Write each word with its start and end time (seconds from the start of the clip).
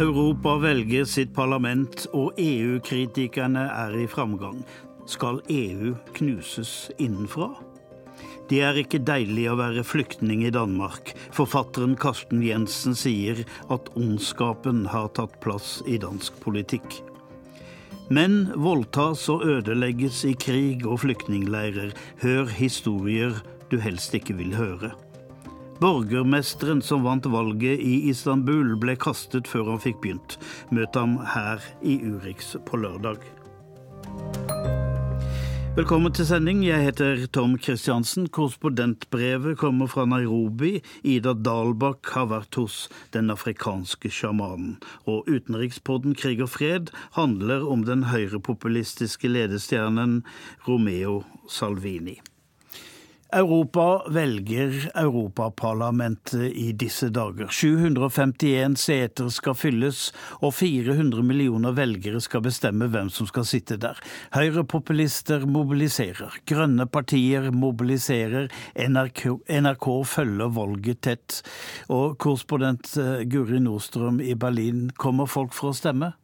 Europa 0.00 0.54
velger 0.56 1.04
sitt 1.04 1.34
parlament, 1.36 2.06
og 2.16 2.38
EU-kritikerne 2.40 3.66
er 3.68 3.96
i 4.00 4.06
framgang. 4.08 4.62
Skal 5.04 5.42
EU 5.52 5.92
knuses 6.16 6.88
innenfra? 6.96 7.50
Det 8.48 8.62
er 8.64 8.80
ikke 8.80 9.02
deilig 9.04 9.44
å 9.50 9.58
være 9.60 9.84
flyktning 9.84 10.46
i 10.48 10.52
Danmark. 10.54 11.12
Forfatteren 11.36 11.98
Karsten 12.00 12.40
Jensen 12.40 12.96
sier 12.96 13.44
at 13.68 13.92
ondskapen 13.92 14.86
har 14.88 15.12
tatt 15.18 15.36
plass 15.44 15.82
i 15.84 16.00
dansk 16.00 16.40
politikk. 16.46 17.02
Menn 18.08 18.48
voldtas 18.56 19.28
og 19.28 19.44
ødelegges 19.44 20.24
i 20.24 20.32
krig 20.32 20.88
og 20.88 21.02
flyktningleirer. 21.04 21.92
Hør 22.24 22.48
historier 22.56 23.36
du 23.68 23.76
helst 23.84 24.16
ikke 24.16 24.40
vil 24.40 24.56
høre. 24.56 24.94
Borgermesteren 25.80 26.82
som 26.82 27.06
vant 27.06 27.24
valget 27.26 27.80
i 27.80 28.10
Istanbul, 28.10 28.74
ble 28.76 28.98
kastet 29.00 29.48
før 29.48 29.70
han 29.72 29.80
fikk 29.80 30.02
begynt. 30.02 30.36
Møt 30.76 30.96
ham 30.98 31.14
her 31.32 31.62
i 31.80 31.94
Urix 32.04 32.52
på 32.68 32.82
lørdag. 32.82 33.24
Velkommen 35.78 36.12
til 36.12 36.26
sending. 36.28 36.60
Jeg 36.66 36.84
heter 36.84 37.22
Tom 37.32 37.54
Kristiansen. 37.56 38.26
Korrespondentbrevet 38.28 39.56
kommer 39.56 39.88
fra 39.88 40.04
Nairobi. 40.04 40.82
Ida 41.00 41.32
Dalbakk 41.32 42.10
har 42.12 42.28
vært 42.28 42.58
hos 42.60 42.80
den 43.16 43.32
afrikanske 43.32 44.12
sjamanen. 44.12 44.74
Og 45.08 45.30
utenrikspodden 45.30 46.12
Krig 46.12 46.42
og 46.44 46.52
fred 46.58 46.92
handler 47.16 47.64
om 47.64 47.86
den 47.88 48.10
høyrepopulistiske 48.10 49.32
ledestjernen 49.32 50.20
Romeo 50.68 51.22
Salvini. 51.48 52.18
Europa 53.32 54.02
velger 54.10 54.90
Europaparlamentet 54.94 56.52
i 56.52 56.72
disse 56.72 57.08
dager. 57.14 57.48
751 57.54 58.76
seter 58.80 59.28
skal 59.32 59.56
fylles, 59.58 60.00
og 60.42 60.54
400 60.54 61.22
millioner 61.26 61.74
velgere 61.76 62.20
skal 62.22 62.44
bestemme 62.44 62.88
hvem 62.90 63.10
som 63.12 63.28
skal 63.30 63.46
sitte 63.48 63.78
der. 63.80 63.98
Høyrepopulister 64.34 65.46
mobiliserer, 65.46 66.40
grønne 66.50 66.86
partier 66.90 67.50
mobiliserer, 67.54 68.50
NRK, 68.74 69.26
NRK 69.62 69.90
følger 70.06 70.56
valget 70.56 71.02
tett. 71.06 71.40
Og 71.88 72.18
korrespondent 72.20 72.94
eh, 73.00 73.22
Guri 73.30 73.62
Nordstrøm 73.62 74.20
i 74.24 74.34
Berlin, 74.34 74.88
kommer 74.98 75.30
folk 75.30 75.54
for 75.56 75.72
å 75.72 75.76
stemme? 75.76 76.14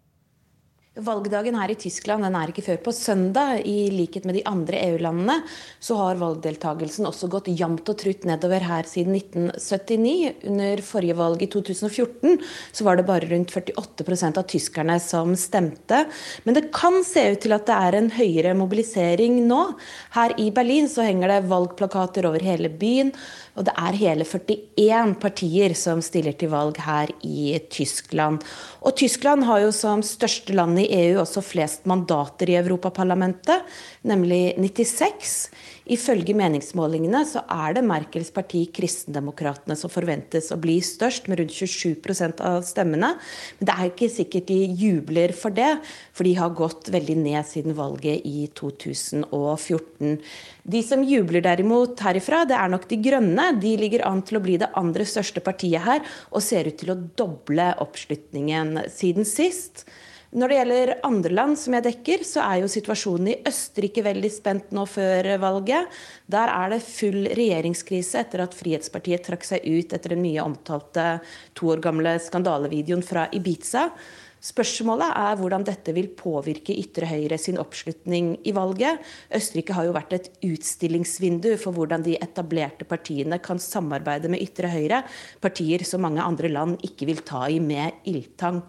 Valgdagen 0.97 1.59
her 1.61 1.69
i 1.69 1.77
Tyskland 1.77 2.25
den 2.25 2.37
er 2.39 2.49
ikke 2.49 2.63
før 2.65 2.79
på 2.87 2.93
søndag. 2.97 3.59
I 3.69 3.91
likhet 3.93 4.25
med 4.25 4.39
de 4.39 4.45
andre 4.49 4.79
EU-landene 4.87 5.35
så 5.83 5.99
har 5.99 6.17
valgdeltakelsen 6.17 7.05
også 7.11 7.29
gått 7.35 7.51
jevnt 7.53 7.91
og 7.93 7.99
trutt 8.01 8.25
nedover 8.25 8.65
her 8.65 8.89
siden 8.89 9.19
1979. 9.19 10.47
Under 10.49 10.81
forrige 10.87 11.19
valg 11.19 11.45
i 11.45 11.51
2014 11.53 12.39
så 12.73 12.87
var 12.87 12.97
det 12.97 13.05
bare 13.11 13.29
rundt 13.29 13.53
48% 13.53 14.41
av 14.41 14.49
tyskerne 14.49 14.97
som 15.05 15.35
stemte. 15.37 16.07
Men 16.49 16.57
det 16.57 16.71
kan 16.73 17.03
se 17.05 17.27
ut 17.35 17.45
til 17.45 17.57
at 17.59 17.69
det 17.69 17.77
er 17.77 17.99
en 18.01 18.09
høyere 18.17 18.57
mobilisering 18.57 19.43
nå. 19.51 19.61
Her 20.17 20.33
i 20.41 20.49
Berlin 20.49 20.89
så 20.89 21.05
henger 21.05 21.35
det 21.35 21.51
valgplakater 21.53 22.31
over 22.31 22.41
hele 22.41 22.73
byen. 22.73 23.13
Og 23.57 23.69
det 23.69 23.77
er 23.77 24.01
hele 24.01 24.25
41 24.25 25.15
partier 25.21 25.77
som 25.77 26.01
stiller 26.05 26.37
til 26.37 26.51
valg 26.53 26.81
her 26.85 27.13
i 27.25 27.57
Tyskland. 27.73 28.41
Og 28.81 28.97
Tyskland 28.97 29.45
har 29.49 29.63
jo 29.65 29.71
som 29.77 30.05
største 30.05 30.57
land 30.57 30.81
i 30.81 30.86
EU 30.93 31.21
også 31.23 31.43
flest 31.45 31.87
mandater 31.89 32.51
i 32.53 32.59
Europaparlamentet, 32.61 33.65
nemlig 34.07 34.57
96. 34.59 35.49
Ifølge 35.87 36.35
meningsmålingene 36.35 37.21
så 37.29 37.45
er 37.53 37.77
det 37.77 37.85
Merkels 37.87 38.33
parti 38.35 38.65
Kristendemokratene 38.75 39.77
som 39.79 39.91
forventes 39.93 40.49
å 40.51 40.59
bli 40.59 40.81
størst, 40.83 41.29
med 41.31 41.39
rundt 41.39 41.55
27% 41.55 42.43
av 42.43 42.65
stemmene. 42.67 43.13
Men 43.59 43.69
det 43.69 43.77
er 43.77 43.91
ikke 43.93 44.09
sikkert 44.11 44.49
de 44.51 44.59
jubler 44.81 45.35
for 45.37 45.55
det, 45.55 45.77
for 46.17 46.27
de 46.27 46.35
har 46.41 46.57
gått 46.59 46.91
veldig 46.95 47.17
ned 47.21 47.47
siden 47.47 47.77
valget 47.79 48.27
i 48.27 48.49
2014. 48.59 50.17
De 50.67 50.83
som 50.83 51.05
jubler 51.07 51.45
derimot 51.47 52.03
herifra, 52.03 52.43
det 52.51 52.59
er 52.59 52.73
nok 52.73 52.89
De 52.91 52.99
Grønne. 53.07 53.53
De 53.63 53.77
ligger 53.79 54.03
an 54.09 54.25
til 54.27 54.41
å 54.41 54.43
bli 54.43 54.59
det 54.59 54.73
andre 54.75 55.07
største 55.07 55.45
partiet 55.45 55.87
her, 55.87 56.03
og 56.35 56.43
ser 56.43 56.67
ut 56.67 56.81
til 56.83 56.97
å 56.97 56.99
doble 57.19 57.71
oppslutningen 57.87 58.89
siden 58.91 59.29
sist. 59.29 59.87
Når 60.35 60.51
det 60.51 60.57
gjelder 60.59 60.93
andre 61.07 61.31
land 61.37 61.59
som 61.61 61.77
jeg 61.77 61.85
dekker, 61.87 62.25
så 62.27 62.43
er 62.43 62.61
jo 62.65 62.71
situasjonen 62.71 63.31
i 63.31 63.39
Østerrike 63.47 64.03
veldig 64.03 64.31
spent 64.35 64.75
nå 64.75 64.83
før 64.91 65.29
valget. 65.43 65.87
Der 66.27 66.51
er 66.51 66.75
det 66.75 66.83
full 66.83 67.29
regjeringskrise 67.31 68.25
etter 68.25 68.43
at 68.43 68.57
Frihetspartiet 68.59 69.23
trakk 69.29 69.47
seg 69.47 69.63
ut 69.63 69.95
etter 69.95 70.17
den 70.17 70.25
mye 70.25 70.43
omtalte 70.43 71.07
to 71.55 71.71
år 71.71 71.85
gamle 71.85 72.17
skandalevideoen 72.23 73.07
fra 73.07 73.29
Ibiza. 73.31 73.87
Spørsmålet 74.47 75.15
er 75.17 75.39
hvordan 75.39 75.65
dette 75.67 75.95
vil 75.97 76.11
påvirke 76.19 76.75
ytre 76.77 77.09
høyre 77.09 77.39
sin 77.41 77.57
oppslutning 77.63 78.35
i 78.47 78.53
valget. 78.55 79.01
Østerrike 79.35 79.79
har 79.79 79.87
jo 79.89 79.95
vært 79.97 80.19
et 80.19 80.29
utstillingsvindu 80.45 81.53
for 81.63 81.75
hvordan 81.75 82.05
de 82.07 82.19
etablerte 82.19 82.87
partiene 82.87 83.41
kan 83.43 83.63
samarbeide 83.63 84.31
med 84.31 84.43
ytre 84.45 84.71
høyre, 84.75 85.01
partier 85.43 85.87
som 85.87 86.05
mange 86.05 86.23
andre 86.23 86.51
land 86.53 86.77
ikke 86.87 87.09
vil 87.09 87.25
ta 87.27 87.47
i 87.51 87.63
med 87.63 88.07
ildtang. 88.07 88.61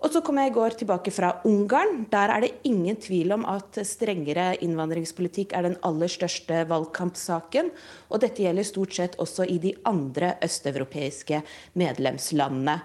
Og 0.00 0.08
så 0.14 0.22
kom 0.24 0.38
jeg 0.40 0.48
i 0.48 0.54
går 0.54 0.74
tilbake 0.80 1.12
fra 1.12 1.34
Ungarn. 1.44 2.06
Der 2.08 2.32
er 2.32 2.40
det 2.40 2.54
ingen 2.64 2.96
tvil 2.96 3.34
om 3.36 3.44
at 3.44 3.76
strengere 3.84 4.54
innvandringspolitikk 4.64 5.52
er 5.52 5.68
den 5.68 5.76
aller 5.84 6.08
største 6.08 6.62
valgkampsaken. 6.70 7.68
Og 8.08 8.22
dette 8.24 8.46
gjelder 8.46 8.64
stort 8.64 8.96
sett 8.96 9.18
også 9.20 9.44
i 9.44 9.58
de 9.60 9.74
andre 9.84 10.38
østeuropeiske 10.46 11.42
medlemslandene. 11.76 12.80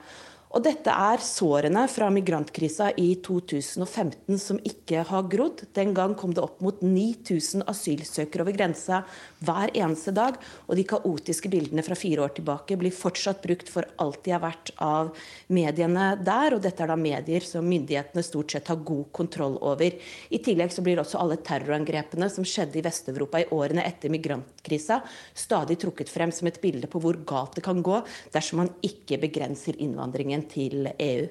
Og 0.56 0.64
dette 0.64 0.88
er 0.88 1.20
sårene 1.20 1.82
fra 1.92 2.08
migrantkrisa 2.16 2.94
i 2.96 3.10
2015 3.20 4.38
som 4.40 4.60
ikke 4.64 5.02
har 5.10 5.26
grodd. 5.28 5.66
Den 5.76 5.92
gang 5.98 6.14
kom 6.16 6.32
det 6.32 6.46
opp 6.46 6.62
mot 6.64 6.80
9000 6.80 7.66
asylsøkere 7.68 8.46
over 8.46 8.56
grensa 8.56 9.02
hver 9.44 9.74
eneste 9.76 10.14
dag. 10.16 10.38
Og 10.70 10.80
de 10.80 10.86
kaotiske 10.88 11.52
bildene 11.52 11.84
fra 11.84 11.98
fire 12.00 12.24
år 12.24 12.38
tilbake 12.38 12.78
blir 12.80 12.96
fortsatt 12.96 13.42
brukt 13.44 13.68
for 13.74 13.84
alt 14.00 14.22
de 14.24 14.32
har 14.32 14.46
vært 14.46 14.72
av 14.80 15.10
mediene 15.52 16.14
der. 16.24 16.56
Og 16.56 16.64
dette 16.64 16.86
er 16.86 16.94
da 16.94 16.98
medier 17.04 17.44
som 17.44 17.68
myndighetene 17.68 18.24
stort 18.24 18.56
sett 18.56 18.72
har 18.72 18.80
god 18.80 19.12
kontroll 19.20 19.60
over. 19.60 19.92
I 20.32 20.40
tillegg 20.40 20.72
så 20.72 20.86
blir 20.88 21.04
også 21.04 21.20
alle 21.20 21.40
terrorangrepene 21.44 22.32
som 22.32 22.48
skjedde 22.48 22.80
i 22.80 22.86
Vest-Europa 22.88 23.44
i 23.44 23.50
årene 23.52 23.84
etter 23.84 24.14
migrantkrisa, 24.14 25.02
stadig 25.36 25.82
trukket 25.84 26.16
frem 26.16 26.32
som 26.32 26.48
et 26.48 26.64
bilde 26.64 26.88
på 26.88 27.04
hvor 27.04 27.20
galt 27.28 27.60
det 27.60 27.68
kan 27.68 27.84
gå 27.84 28.00
dersom 28.32 28.64
man 28.64 28.74
ikke 28.88 29.20
begrenser 29.20 29.76
innvandringen 29.84 30.45
til 30.52 30.90
EU. 30.96 31.28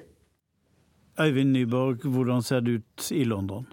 Øyvind 1.21 1.55
Nyborg, 1.55 2.03
hvordan 2.11 2.43
ser 2.43 2.59
det 2.59 2.81
ut 2.81 3.11
i 3.11 3.23
London? 3.23 3.65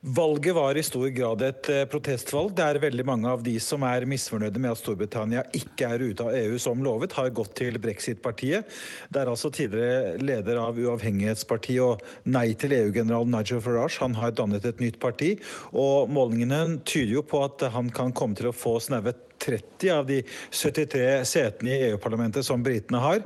Valget 0.00 0.54
var 0.54 0.76
i 0.76 0.82
stor 0.84 1.08
grad 1.08 1.42
et 1.42 1.68
eh, 1.72 1.84
protestvalg. 1.88 2.52
Det 2.56 2.64
er 2.64 2.80
veldig 2.82 3.04
mange 3.08 3.30
av 3.30 3.42
de 3.44 3.54
som 3.62 3.84
er 3.88 4.06
misfornøyde 4.08 4.60
med 4.60 4.74
at 4.74 4.80
Storbritannia 4.80 5.44
ikke 5.56 5.88
er 5.94 6.04
ute 6.04 6.26
av 6.26 6.36
EU 6.36 6.58
som 6.60 6.82
lovet, 6.84 7.16
har 7.16 7.32
gått 7.36 7.54
til 7.60 7.78
brexit-partiet. 7.80 8.68
Det 9.08 9.22
er 9.22 9.32
altså 9.32 9.52
tidligere 9.54 10.18
leder 10.20 10.60
av 10.60 10.80
Uavhengighetspartiet 10.80 11.84
og 11.84 12.04
Nei 12.28 12.50
til 12.60 12.76
EU-general 12.76 13.28
Nigel 13.30 13.62
Farage. 13.64 14.00
Han 14.04 14.16
har 14.20 14.36
dannet 14.36 14.68
et 14.68 14.82
nytt 14.84 15.00
parti, 15.02 15.34
og 15.72 16.12
målingene 16.12 16.80
tyder 16.84 17.18
jo 17.18 17.24
på 17.28 17.44
at 17.46 17.64
han 17.74 17.88
kan 17.94 18.12
komme 18.16 18.36
til 18.38 18.50
å 18.50 18.56
få 18.56 18.76
snaue 18.84 19.14
30 19.44 19.92
av 19.94 20.08
de 20.08 20.22
73 20.50 21.22
setene 21.28 21.74
i 21.74 21.90
EU-parlamentet 21.90 22.46
som 22.46 22.64
britene 22.64 23.02
har. 23.02 23.22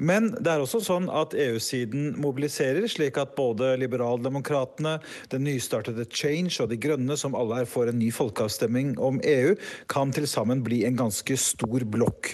Men 0.00 0.30
det 0.40 0.48
er 0.48 0.62
også 0.62 0.80
sånn 0.80 1.10
at 1.12 1.34
EU-siden 1.36 2.14
mobiliserer, 2.20 2.86
slik 2.88 3.18
at 3.20 3.34
både 3.36 3.74
liberaldemokratene, 3.82 4.96
den 5.32 5.44
nystartede 5.44 6.06
Change 6.08 6.56
og 6.62 6.70
De 6.70 6.78
grønne, 6.80 7.16
som 7.20 7.36
alle 7.36 7.62
er 7.62 7.68
for 7.68 7.90
en 7.90 7.98
ny 8.00 8.08
folkeavstemning 8.14 8.94
om 9.02 9.20
EU, 9.20 9.52
kan 9.92 10.12
til 10.14 10.28
sammen 10.30 10.62
bli 10.64 10.82
en 10.88 10.96
ganske 10.96 11.36
stor 11.40 11.84
blokk. 11.84 12.32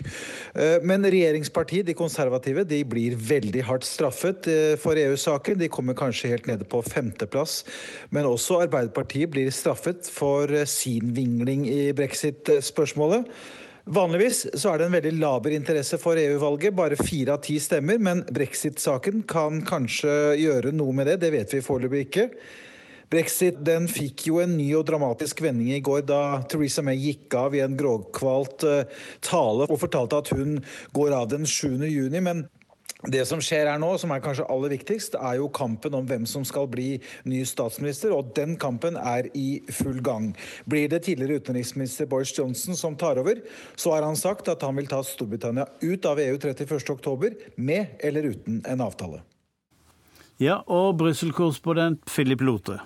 Eh, 0.54 0.78
men 0.86 1.06
regjeringspartiet, 1.06 1.88
de 1.88 1.96
konservative, 1.98 2.66
de 2.68 2.82
blir 2.86 3.16
veldig 3.18 3.64
hardt 3.66 3.86
straffet 3.88 4.46
eh, 4.52 4.74
for 4.80 4.98
EU-saken. 5.00 5.58
De 5.58 5.70
kommer 5.72 5.98
kanskje 5.98 6.30
helt 6.34 6.46
nede 6.50 6.68
på 6.68 6.82
femteplass. 6.86 7.64
Men 8.14 8.28
også 8.28 8.60
Arbeiderpartiet 8.66 9.32
blir 9.32 9.50
straffet 9.54 10.06
for 10.12 10.52
eh, 10.52 10.68
sin 10.70 11.14
vingling 11.16 11.66
i 11.70 11.90
brexit-spørsmålet. 11.96 13.15
Vanligvis 13.86 14.40
så 14.58 14.72
er 14.72 14.80
det 14.80 14.86
en 14.88 14.96
veldig 14.96 15.12
laber 15.20 15.54
interesse 15.54 15.98
for 16.02 16.18
EU-valget, 16.18 16.74
bare 16.74 16.98
fire 16.98 17.36
av 17.36 17.42
ti 17.46 17.54
stemmer. 17.62 18.00
Men 18.02 18.24
brexit-saken 18.34 19.22
kan 19.30 19.60
kanskje 19.66 20.34
gjøre 20.40 20.74
noe 20.74 20.94
med 20.96 21.06
det, 21.12 21.20
det 21.22 21.30
vet 21.36 21.54
vi 21.54 21.62
foreløpig 21.62 22.06
ikke. 22.08 22.30
Brexit 23.12 23.60
den 23.62 23.86
fikk 23.86 24.24
jo 24.26 24.40
en 24.42 24.56
ny 24.58 24.66
og 24.74 24.88
dramatisk 24.88 25.44
vending 25.44 25.76
i 25.76 25.82
går 25.84 26.02
da 26.08 26.40
Theresa 26.50 26.82
May 26.82 26.98
gikk 26.98 27.36
av 27.38 27.54
i 27.54 27.62
en 27.62 27.76
gråkvalt 27.78 28.66
uh, 28.66 29.04
tale 29.22 29.68
og 29.70 29.78
fortalte 29.78 30.18
at 30.18 30.32
hun 30.34 30.58
går 30.96 31.14
av 31.14 31.28
den 31.30 31.46
7. 31.46 31.86
juni. 31.86 32.18
Men 32.18 32.48
det 33.12 33.22
som 33.28 33.40
skjer 33.42 33.68
her 33.70 33.80
nå, 33.80 33.92
som 34.00 34.12
er 34.14 34.22
kanskje 34.24 34.46
aller 34.52 34.72
viktigst, 34.74 35.16
er 35.18 35.38
jo 35.40 35.50
kampen 35.52 35.94
om 35.96 36.06
hvem 36.08 36.26
som 36.28 36.44
skal 36.46 36.68
bli 36.70 36.96
ny 37.28 37.42
statsminister, 37.46 38.14
og 38.16 38.32
den 38.36 38.56
kampen 38.60 38.98
er 38.98 39.28
i 39.38 39.60
full 39.72 40.00
gang. 40.04 40.32
Blir 40.70 40.90
det 40.92 41.04
tidligere 41.06 41.40
utenriksminister 41.42 42.10
Boris 42.10 42.34
Johnson 42.36 42.78
som 42.78 42.98
tar 42.98 43.20
over, 43.22 43.42
så 43.76 43.94
har 43.94 44.06
han 44.06 44.18
sagt 44.18 44.50
at 44.52 44.64
han 44.66 44.76
vil 44.78 44.90
ta 44.90 45.02
Storbritannia 45.06 45.68
ut 45.82 46.08
av 46.08 46.20
EU 46.22 46.36
31.10, 46.36 47.38
med 47.56 47.96
eller 48.00 48.32
uten 48.34 48.60
en 48.66 48.84
avtale. 48.84 49.22
Ja, 50.42 50.60
og 50.68 50.98
Brussel-korrespondent 51.00 52.04
Philip 52.10 52.42
Lote. 52.44 52.80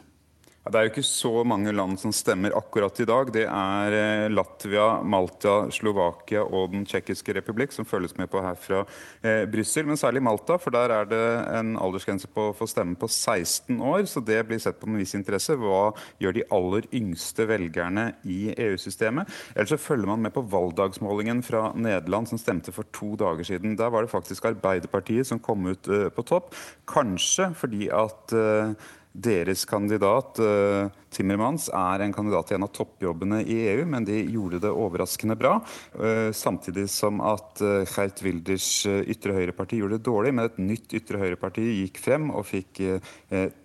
Det 0.60 0.76
er 0.76 0.84
jo 0.84 0.90
ikke 0.90 1.02
så 1.08 1.30
mange 1.48 1.72
land 1.72 1.96
som 2.02 2.12
stemmer 2.12 2.52
akkurat 2.52 2.98
i 3.00 3.06
dag. 3.08 3.30
Det 3.32 3.46
er 3.48 3.94
eh, 3.96 4.26
Latvia, 4.28 4.98
Malta, 5.00 5.54
Slovakia 5.72 6.42
og 6.44 6.74
Den 6.74 6.82
tsjekkiske 6.84 7.32
republikk 7.38 7.72
som 7.72 7.86
følges 7.88 8.12
med 8.18 8.28
på 8.28 8.42
her 8.44 8.58
fra 8.60 8.82
eh, 9.24 9.46
Brussel. 9.48 9.88
Men 9.88 9.96
særlig 9.96 10.20
Malta, 10.26 10.58
for 10.60 10.76
der 10.76 10.92
er 10.92 11.08
det 11.08 11.22
en 11.56 11.72
aldersgrense 11.80 12.28
på 12.28 12.50
å 12.50 12.58
få 12.58 12.68
stemme 12.68 12.98
på 13.00 13.08
16 13.08 13.80
år. 13.80 14.04
Så 14.04 14.20
det 14.20 14.42
blir 14.50 14.60
sett 14.60 14.76
på 14.82 14.90
med 14.90 15.00
viss 15.00 15.16
interesse. 15.16 15.56
Hva 15.56 15.94
gjør 16.20 16.36
de 16.36 16.46
aller 16.52 16.90
yngste 17.00 17.48
velgerne 17.48 18.10
i 18.28 18.52
EU-systemet? 18.52 19.32
Eller 19.56 19.72
så 19.72 19.80
følger 19.80 20.12
man 20.12 20.28
med 20.28 20.36
på 20.36 20.44
valgdagsmålingen 20.44 21.40
fra 21.46 21.70
Nederland, 21.72 22.28
som 22.28 22.42
stemte 22.42 22.76
for 22.76 22.84
to 22.92 23.14
dager 23.16 23.48
siden. 23.48 23.80
Der 23.80 23.96
var 23.96 24.04
det 24.04 24.12
faktisk 24.12 24.52
Arbeiderpartiet 24.52 25.32
som 25.32 25.40
kom 25.40 25.72
ut 25.72 25.88
eh, 25.88 26.10
på 26.12 26.28
topp. 26.28 26.52
Kanskje 26.84 27.48
fordi 27.56 27.88
at 27.88 28.36
eh, 28.36 28.90
deres 29.12 29.64
kandidat, 29.66 30.38
uh, 30.38 30.86
Timmermans, 31.10 31.66
er 31.74 32.04
en 32.04 32.12
kandidat 32.14 32.50
til 32.50 32.58
en 32.60 32.66
av 32.68 32.72
toppjobbene 32.76 33.40
i 33.42 33.56
EU, 33.72 33.82
men 33.90 34.06
de 34.06 34.20
gjorde 34.30 34.60
det 34.62 34.70
overraskende 34.70 35.36
bra. 35.38 35.56
Uh, 35.96 36.30
samtidig 36.36 36.86
som 36.92 37.18
at 37.26 37.62
uh, 37.64 37.82
Geert 37.90 38.22
Wilders 38.22 38.68
ytre 38.86 39.34
høyreparti 39.34 39.80
gjorde 39.80 39.98
det 39.98 40.06
dårlig, 40.06 40.34
men 40.36 40.46
et 40.46 40.60
nytt 40.62 40.94
ytre 40.96 41.22
høyreparti 41.24 41.66
gikk 41.80 42.00
frem 42.02 42.30
og 42.30 42.46
fikk 42.48 42.80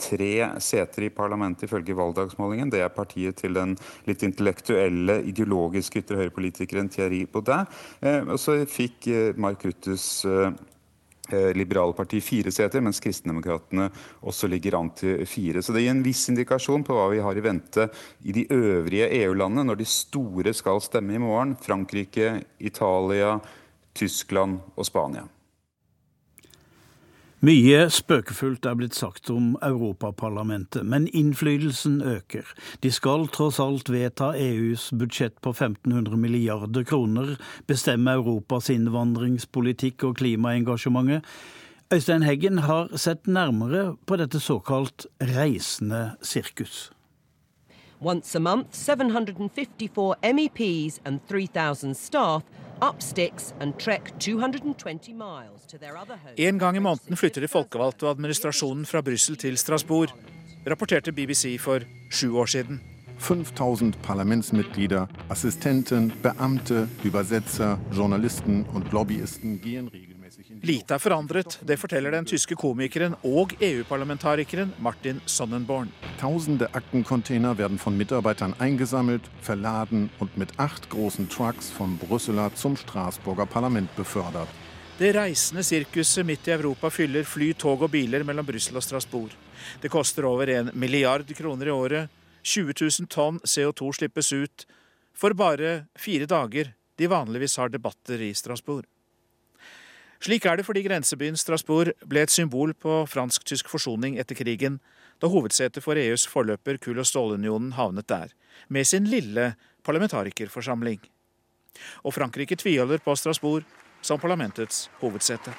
tre 0.01 0.31
seter 0.62 1.06
i 1.06 1.12
parlamentet 1.13 1.68
ifølge 1.68 1.95
valgdagsmålingen. 1.98 2.71
Det 2.74 2.81
er 2.83 2.94
partiet 2.94 3.38
til 3.39 3.56
den 3.57 3.75
litt 4.07 4.24
intellektuelle, 4.25 5.19
ideologiske 5.30 6.01
ytre 6.03 6.19
høyrepolitikeren 6.24 6.89
Thierry 6.91 7.24
Baudin. 7.31 7.68
og 8.25 8.38
så 8.41 8.57
fikk 8.69 9.09
Mark 9.41 9.65
Ruttes 9.65 10.25
Eh, 10.25 10.51
liberale 11.56 11.95
parti 11.98 12.22
fire 12.22 12.51
seter, 12.54 12.83
mens 12.86 13.01
Kristendemokratene 13.04 13.89
også 14.25 14.50
ligger 14.51 14.80
an 14.80 14.92
til 14.98 15.25
fire. 15.30 15.63
Så 15.63 15.74
det 15.74 15.86
gir 15.86 15.94
en 15.95 16.04
viss 16.06 16.25
indikasjon 16.31 16.86
på 16.86 16.95
hva 16.98 17.10
vi 17.13 17.22
har 17.24 17.38
i 17.38 17.45
vente 17.45 17.88
i 18.24 18.36
de 18.36 18.45
øvrige 18.54 19.10
EU-landene 19.24 19.66
når 19.69 19.81
de 19.81 19.89
store 19.89 20.54
skal 20.56 20.81
stemme 20.83 21.18
i 21.18 21.22
morgen. 21.22 21.56
Frankrike, 21.62 22.42
Italia, 22.60 23.39
Tyskland 23.95 24.60
og 24.75 24.86
Spania. 24.86 25.25
Mye 27.45 27.83
spøkefullt 27.94 28.65
er 28.65 28.77
blitt 28.80 28.95
sagt 28.97 29.30
om 29.30 29.51
Europaparlamentet, 29.62 30.81
men 30.88 31.03
innflytelsen 31.06 32.00
øker. 32.01 32.47
De 32.81 32.89
skal 32.89 33.27
tross 33.30 33.59
alt 33.62 33.92
vedta 33.94 34.31
EUs 34.33 34.88
budsjett 34.97 35.36
på 35.45 35.51
1500 35.53 36.18
milliarder 36.18 36.88
kroner, 36.88 37.36
bestemme 37.69 38.15
Europas 38.18 38.71
innvandringspolitikk 38.74 40.07
og 40.07 40.18
klimaengasjementet. 40.24 41.21
Øystein 41.94 42.25
Heggen 42.25 42.63
har 42.65 42.89
sett 42.97 43.27
nærmere 43.27 43.91
på 44.07 44.18
dette 44.18 44.41
såkalt 44.41 45.06
reisende 45.21 46.15
sirkus. 46.25 46.89
Once 48.01 48.36
a 48.36 48.41
month, 48.41 48.74
754 48.74 50.15
MEPs 50.33 51.00
and 51.06 51.19
3000 51.30 51.94
staff 51.94 52.64
en 56.48 56.60
gang 56.60 56.77
i 56.77 56.80
måneden 56.80 57.18
flytter 57.18 57.42
de 57.42 57.48
folkevalgte 57.48 58.07
og 58.07 58.18
administrasjonen 58.18 58.86
fra 58.86 59.01
Brussel 59.01 59.38
til 59.38 59.57
Strasbourg, 59.57 60.12
rapporterte 60.68 61.12
BBC 61.12 61.56
for 61.60 61.80
sju 62.12 62.38
år 62.38 62.45
siden. 62.45 62.81
5000 63.19 63.94
Parlamentsmitglieder, 64.04 65.06
Assistenten, 65.30 66.12
Beamte, 66.24 66.89
Übersetzer, 67.06 67.77
Journalisten 67.98 68.66
og 68.74 68.81
Lobbyisten 68.92 69.60
gehen 69.63 69.88
regelmäßig 69.88 70.14
Lite 70.65 70.95
er 70.95 71.01
forandret, 71.01 71.59
det 71.62 71.75
forteller 71.77 72.15
den 72.15 72.25
tyske 72.25 72.56
komikeren 72.57 73.13
og 73.27 73.51
EU-parlamentarikeren 73.62 74.71
Martin 74.81 75.19
Sonnenborn. 75.29 75.91
Tausende 76.17 76.65
Aktencontainer 76.73 77.53
werden 77.57 77.77
von 77.77 77.97
Mitarbeitern 77.97 78.56
eingesammelt, 78.57 79.21
verladen 79.41 80.09
und 80.19 80.38
mit 80.38 80.57
acht 80.57 80.89
großen 80.89 81.29
Trucks 81.29 81.69
vom 81.69 82.00
Brüsseler 82.00 82.50
zum 82.56 82.75
Straßburger 82.77 83.45
Parlament 83.45 83.95
befördert. 83.95 84.50
Det 84.97 85.12
reisende 85.13 85.63
sirkuset 85.63 86.25
midt 86.25 86.47
i 86.47 86.56
Europa 86.56 86.89
fyller 86.89 87.23
fly, 87.23 87.51
tog 87.53 87.85
og 87.85 87.91
biler 87.91 88.23
mellom 88.23 88.45
Brussel 88.45 88.81
og 88.81 88.83
Strasbourg. 88.83 89.38
Det 89.81 89.91
koster 89.94 90.25
over 90.25 90.50
en 90.50 90.71
milliard 90.73 91.29
kroner 91.38 91.67
i 91.67 91.75
året. 91.75 92.09
20 92.41 92.73
000 92.81 93.07
tonn 93.07 93.39
CO2 93.45 93.91
slippes 94.00 94.33
ut. 94.33 94.65
For 95.13 95.38
bare 95.38 95.85
fire 95.95 96.25
dager 96.25 96.73
de 96.97 97.07
vanligvis 97.12 97.57
har 97.62 97.69
debatter 97.69 98.21
i 98.21 98.33
Strasbourg. 98.33 98.85
Slik 100.25 100.48
er 100.50 100.57
det 100.57 100.63
fordi 100.66 100.81
grensebyen 100.81 101.36
Strasbourg 101.38 101.92
ble 102.10 102.24
et 102.25 102.31
symbol 102.33 102.72
på 102.81 103.04
fransk-tysk 103.06 103.68
forsoning 103.69 104.16
etter 104.18 104.33
krigen, 104.39 104.80
da 105.22 105.30
hovedsetet 105.30 105.86
for 105.86 106.00
EUs 106.01 106.24
forløper 106.25 106.80
Kull- 106.81 107.04
og 107.04 107.06
stålunionen 107.06 107.75
havnet 107.77 108.07
der, 108.10 108.33
med 108.68 108.89
sin 108.89 109.06
lille 109.06 109.51
parlamentarikerforsamling. 109.86 110.98
Og 112.01 112.18
Frankrike 112.18 112.57
tviholder 112.57 113.06
på 113.06 113.13
Strasbourg 113.13 113.69
som 114.01 114.18
parlamentets 114.18 114.88
hovedsete. 114.98 115.54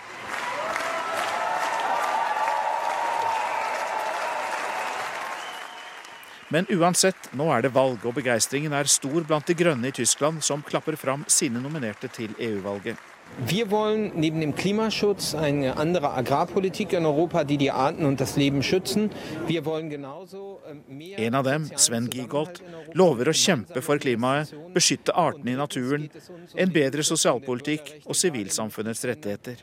Men 6.50 6.66
uansett, 6.74 7.30
nå 7.38 7.52
er 7.54 7.62
det 7.62 7.74
valg, 7.74 8.02
og 8.02 8.18
begeistringen 8.18 8.74
er 8.74 8.90
stor 8.90 9.22
blant 9.22 9.46
de 9.46 9.54
grønne 9.54 9.94
i 9.94 9.94
Tyskland, 9.94 10.42
som 10.42 10.66
klapper 10.66 10.98
fram 10.98 11.22
sine 11.30 11.62
nominerte 11.62 12.10
til 12.10 12.34
EU-valget. 12.38 12.98
Wir 13.46 13.70
wollen 13.70 14.12
neben 14.14 14.40
dem 14.40 14.54
Klimaschutz 14.54 15.34
eine 15.34 15.76
andere 15.76 16.12
Agrarpolitik 16.12 16.94
in 16.94 17.04
Europa, 17.04 17.44
die 17.44 17.58
die 17.58 17.70
Arten 17.70 18.06
und 18.06 18.18
das 18.18 18.36
Leben 18.36 18.62
schützen. 18.62 19.10
Wir 19.46 19.66
wollen 19.66 19.90
genauso 19.90 20.60
ähm, 20.66 20.82
mehr 20.88 21.18
En 21.18 21.34
av 21.34 21.44
dem, 21.44 21.70
Sven 21.76 22.08
Giegold, 22.08 22.62
lover 22.94 23.28
å 23.28 23.36
kjempe 23.36 23.82
for 23.84 24.00
klimaet, 24.00 24.54
beskytte 24.72 25.12
artene 25.12 25.52
i 25.52 25.58
naturen, 25.60 26.08
en 26.54 26.72
bedre 26.72 27.04
sosialpolitikk 27.04 28.06
og 28.06 28.16
sivilsamfunnets 28.16 29.04
rettigheter. 29.04 29.60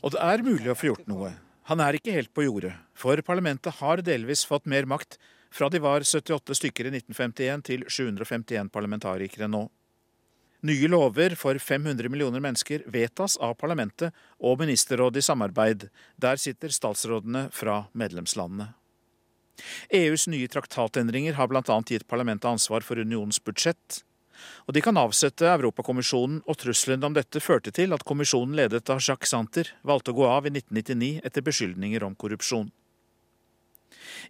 Og 0.00 0.14
det 0.14 0.22
er 0.22 0.46
mulig 0.46 0.70
å 0.70 0.78
få 0.78 0.92
gjort 0.92 1.10
noe. 1.10 1.34
Han 1.66 1.80
er 1.80 1.98
ikke 1.98 2.14
helt 2.14 2.34
på 2.36 2.46
jordet, 2.46 2.76
for 2.94 3.18
parlamentet 3.26 3.80
har 3.80 4.04
delvis 4.06 4.46
fått 4.46 4.70
mer 4.70 4.86
makt 4.86 5.18
fra 5.54 5.68
de 5.70 5.80
var 5.82 6.02
78 6.06 6.56
stykker 6.58 6.88
i 6.90 6.94
1951 6.98 7.62
til 7.66 7.88
751 7.88 8.70
parlamentarikere 8.74 9.50
nå. 9.50 9.66
Nye 10.64 10.88
lover 10.88 11.34
for 11.36 11.58
500 11.60 12.08
millioner 12.08 12.40
mennesker 12.40 12.86
vedtas 12.88 13.36
av 13.36 13.52
parlamentet 13.60 14.14
og 14.40 14.62
ministerrådet 14.62 15.20
i 15.20 15.26
samarbeid. 15.26 15.90
Der 16.16 16.40
sitter 16.40 16.72
statsrådene 16.72 17.50
fra 17.52 17.82
medlemslandene. 17.92 18.70
EUs 19.92 20.24
nye 20.32 20.48
traktatendringer 20.48 21.36
har 21.36 21.50
bl.a. 21.52 21.76
gitt 21.84 22.06
parlamentet 22.08 22.48
ansvar 22.48 22.80
for 22.80 22.96
unionens 22.96 23.42
budsjett. 23.44 24.00
Og 24.64 24.72
de 24.74 24.80
kan 24.82 24.96
avsette 24.96 25.46
Europakommisjonen, 25.52 26.40
og 26.48 26.56
trusselen 26.58 27.04
om 27.04 27.14
dette 27.14 27.44
førte 27.44 27.70
til 27.74 27.92
at 27.92 28.06
kommisjonen 28.08 28.56
ledet 28.56 28.88
av 28.88 29.04
Jacques 29.04 29.36
Santer 29.36 29.68
valgte 29.84 30.14
å 30.14 30.18
gå 30.18 30.26
av 30.32 30.48
i 30.48 30.54
1999 30.54 31.20
etter 31.28 31.44
beskyldninger 31.44 32.08
om 32.08 32.16
korrupsjon. 32.16 32.72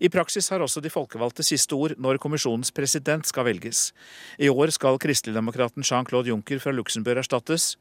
I 0.01 0.11
praksis 0.13 0.51
har 0.53 0.65
også 0.65 0.83
de 0.85 0.93
folkevalgte 0.93 1.47
siste 1.47 1.75
ord 1.77 1.97
når 1.99 2.21
kommisjonens 2.23 2.73
president 2.75 3.27
skal 3.27 3.49
velges. 3.49 3.93
I 4.39 4.51
år 4.53 4.75
skal 4.75 5.01
kristeligdemokraten 5.03 5.87
Jean-Claude 5.87 6.33
Juncker 6.33 6.63
fra 6.63 6.75
Luxembourg 6.75 7.23
erstattes. 7.23 7.75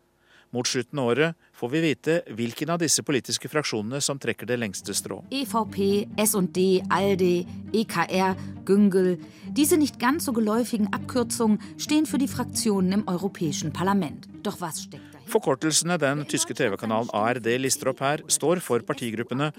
Mot 0.53 0.67
slutten 0.69 0.99
av 1.01 1.07
året 1.09 1.37
får 1.57 1.69
vi 1.73 1.79
vite 1.81 2.15
hvilken 2.37 2.69
av 2.69 2.81
disse 2.83 3.01
politiske 3.01 3.49
fraksjonene 3.49 3.97
som 4.05 4.19
trekker 4.21 4.45
det 4.45 4.59
lengste 4.61 4.93
strå. 4.93 5.23
EVP, 5.33 5.79
SD, 6.21 6.83
ALDE, 6.93 7.47
EKR, 7.73 8.37
Güngel. 8.67 9.15
Diese 9.49 9.77
nicht 9.81 9.97
ganz 9.99 10.25
so 10.25 10.33
geläufigen 10.33 10.93
Abkürzungen 10.93 11.57
stehen 11.77 12.05
für 12.05 12.19
die 12.19 12.27
Fraktionen 12.27 12.91
im 12.91 13.07
Europäischen 13.07 13.73
Parlament. 13.73 14.29
Doch 14.43 14.61
was 14.61 14.83
steckt? 14.83 15.09
Forkortelsene 15.25 15.97
den 15.97 16.27
tyske 16.29 16.53
TV-kanalen 16.53 17.09
ARD 17.09 17.47
lister 17.57 17.89
opp 17.89 18.01
her, 18.05 18.21
står 18.27 18.61
for 18.61 18.83
partigruppene 18.85 19.53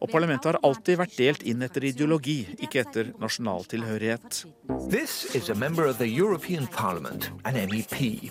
og 0.00 0.10
parlamentet 0.12 0.52
har 0.52 0.60
alltid 0.62 0.98
vært 1.00 1.16
delt 1.18 1.44
inn 1.48 1.62
etter 1.66 1.84
ideologi, 1.90 2.40
ikke 2.58 2.82
etter 2.84 3.12
nasjonal 3.22 3.66
tilhørighet. 3.70 4.44
This 4.90 5.26
is 5.34 5.50
a 5.50 5.54
member 5.54 5.86
of 5.86 5.98
the 5.98 6.08
European 6.08 6.66
Parliament, 6.66 7.30
an 7.44 7.54
MEP. 7.54 8.30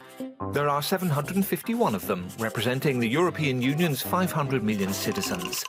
There 0.53 0.69
are 0.69 0.81
751 0.81 1.95
of 1.95 2.07
them, 2.07 2.27
representing 2.39 2.99
the 2.99 3.09
European 3.09 3.61
Union's 3.61 4.01
500 4.01 4.63
million 4.63 4.93
citizens. 4.93 5.65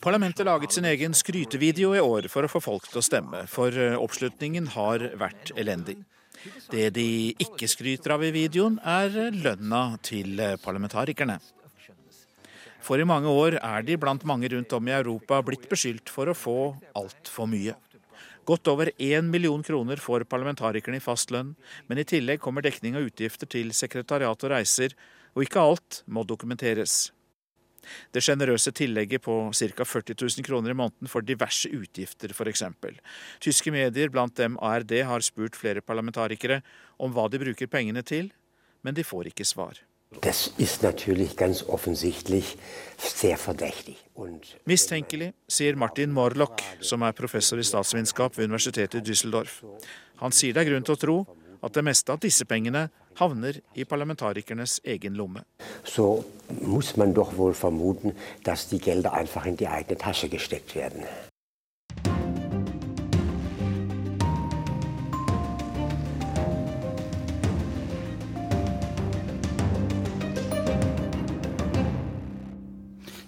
Parlamentet 0.00 0.46
laget 0.46 0.72
sin 0.72 0.84
egen 0.84 1.14
skrytevideo 1.14 1.94
i 1.94 2.00
år 2.02 2.26
for 2.28 2.42
å 2.42 2.50
få 2.50 2.60
folk 2.60 2.88
til 2.90 2.98
å 2.98 3.04
stemme, 3.06 3.44
for 3.46 3.70
eh, 3.70 3.94
oppslutningen 3.94 4.66
har 4.74 5.04
vært 5.20 5.52
elendig. 5.54 6.00
Det 6.72 6.88
de 6.96 7.34
ikke 7.38 7.70
skryter 7.70 8.16
av 8.16 8.24
i 8.26 8.32
videoen, 8.34 8.80
er 8.82 9.30
lønna 9.30 9.84
til 10.02 10.42
eh, 10.42 10.58
parlamentarikerne. 10.58 11.38
For 12.88 12.96
i 12.96 13.04
mange 13.04 13.28
år 13.28 13.58
er 13.60 13.84
de 13.84 13.98
blant 14.00 14.22
mange 14.24 14.48
rundt 14.48 14.72
om 14.72 14.86
i 14.88 14.94
Europa 14.96 15.42
blitt 15.44 15.66
beskyldt 15.68 16.08
for 16.08 16.30
å 16.30 16.36
få 16.36 16.56
altfor 16.96 17.50
mye. 17.52 17.74
Godt 18.48 18.70
over 18.72 18.88
én 18.96 19.28
million 19.28 19.60
kroner 19.60 20.00
får 20.00 20.24
parlamentarikerne 20.24 20.96
i 20.96 21.04
fast 21.04 21.28
lønn, 21.34 21.50
men 21.84 22.00
i 22.00 22.06
tillegg 22.08 22.40
kommer 22.40 22.64
dekning 22.64 22.96
av 22.96 23.04
utgifter 23.04 23.50
til 23.52 23.74
sekretariat 23.76 24.40
og 24.40 24.52
reiser, 24.54 24.94
og 25.36 25.44
ikke 25.44 25.60
alt 25.60 26.00
må 26.08 26.24
dokumenteres. 26.24 27.10
Det 28.12 28.22
sjenerøse 28.24 28.72
tillegget 28.72 29.20
på 29.24 29.36
ca. 29.52 29.84
40 29.84 30.16
000 30.16 30.48
kroner 30.48 30.72
i 30.72 30.78
måneden 30.80 31.12
for 31.12 31.24
diverse 31.24 31.68
utgifter, 31.68 32.32
f.eks. 32.32 32.64
Tyske 33.44 33.72
medier, 33.72 34.08
blant 34.08 34.36
dem 34.40 34.56
ARD, 34.64 34.96
har 35.04 35.28
spurt 35.28 35.60
flere 35.60 35.84
parlamentarikere 35.84 36.62
om 36.96 37.12
hva 37.12 37.28
de 37.28 37.44
bruker 37.44 37.68
pengene 37.68 38.00
til, 38.00 38.32
men 38.80 38.96
de 38.96 39.04
får 39.04 39.28
ikke 39.34 39.44
svar. 39.48 39.76
Das 40.20 40.52
ist 40.56 40.82
natürlich 40.82 41.36
ganz 41.36 41.62
offensichtlich 41.68 42.56
sehr 42.96 43.36
verdächtig. 43.36 43.96
Mistenkelig, 44.64 45.34
sier 45.46 45.76
Martin 45.76 46.12
Morlock, 46.12 46.62
som 46.80 47.02
er 47.02 47.12
professor 47.12 47.58
i 47.58 47.64
statsvitenskap 47.64 48.36
ved 48.36 48.48
universitetet 48.48 49.02
i 49.02 49.10
Düsseldorf. 49.10 49.62
Han 50.18 50.32
sier 50.32 50.56
det 50.56 50.64
er 50.64 50.70
grunn 50.72 50.86
til 50.88 50.96
å 50.96 51.02
tro 51.04 51.18
at 51.62 51.74
det 51.74 51.84
meste 51.84 52.12
av 52.12 52.22
disse 52.22 52.46
pengene 52.48 52.88
havner 53.20 53.60
i 53.74 53.84
parlamentarikernes 53.84 54.80
egen 54.84 55.14
lomme. 55.18 55.44
Så 55.84 56.24
må 56.62 56.82
man 56.96 57.14
doch 57.14 57.36
wohl 57.36 57.54
vermuten, 57.54 58.16
at 58.44 58.66
de 58.70 58.78
Gelder 58.78 59.12
einfach 59.12 59.46
in 59.46 59.56
die 59.56 59.68
eigene 59.68 59.98
Tasche 59.98 60.28
gesteckt 60.28 60.74
werden. 60.74 61.04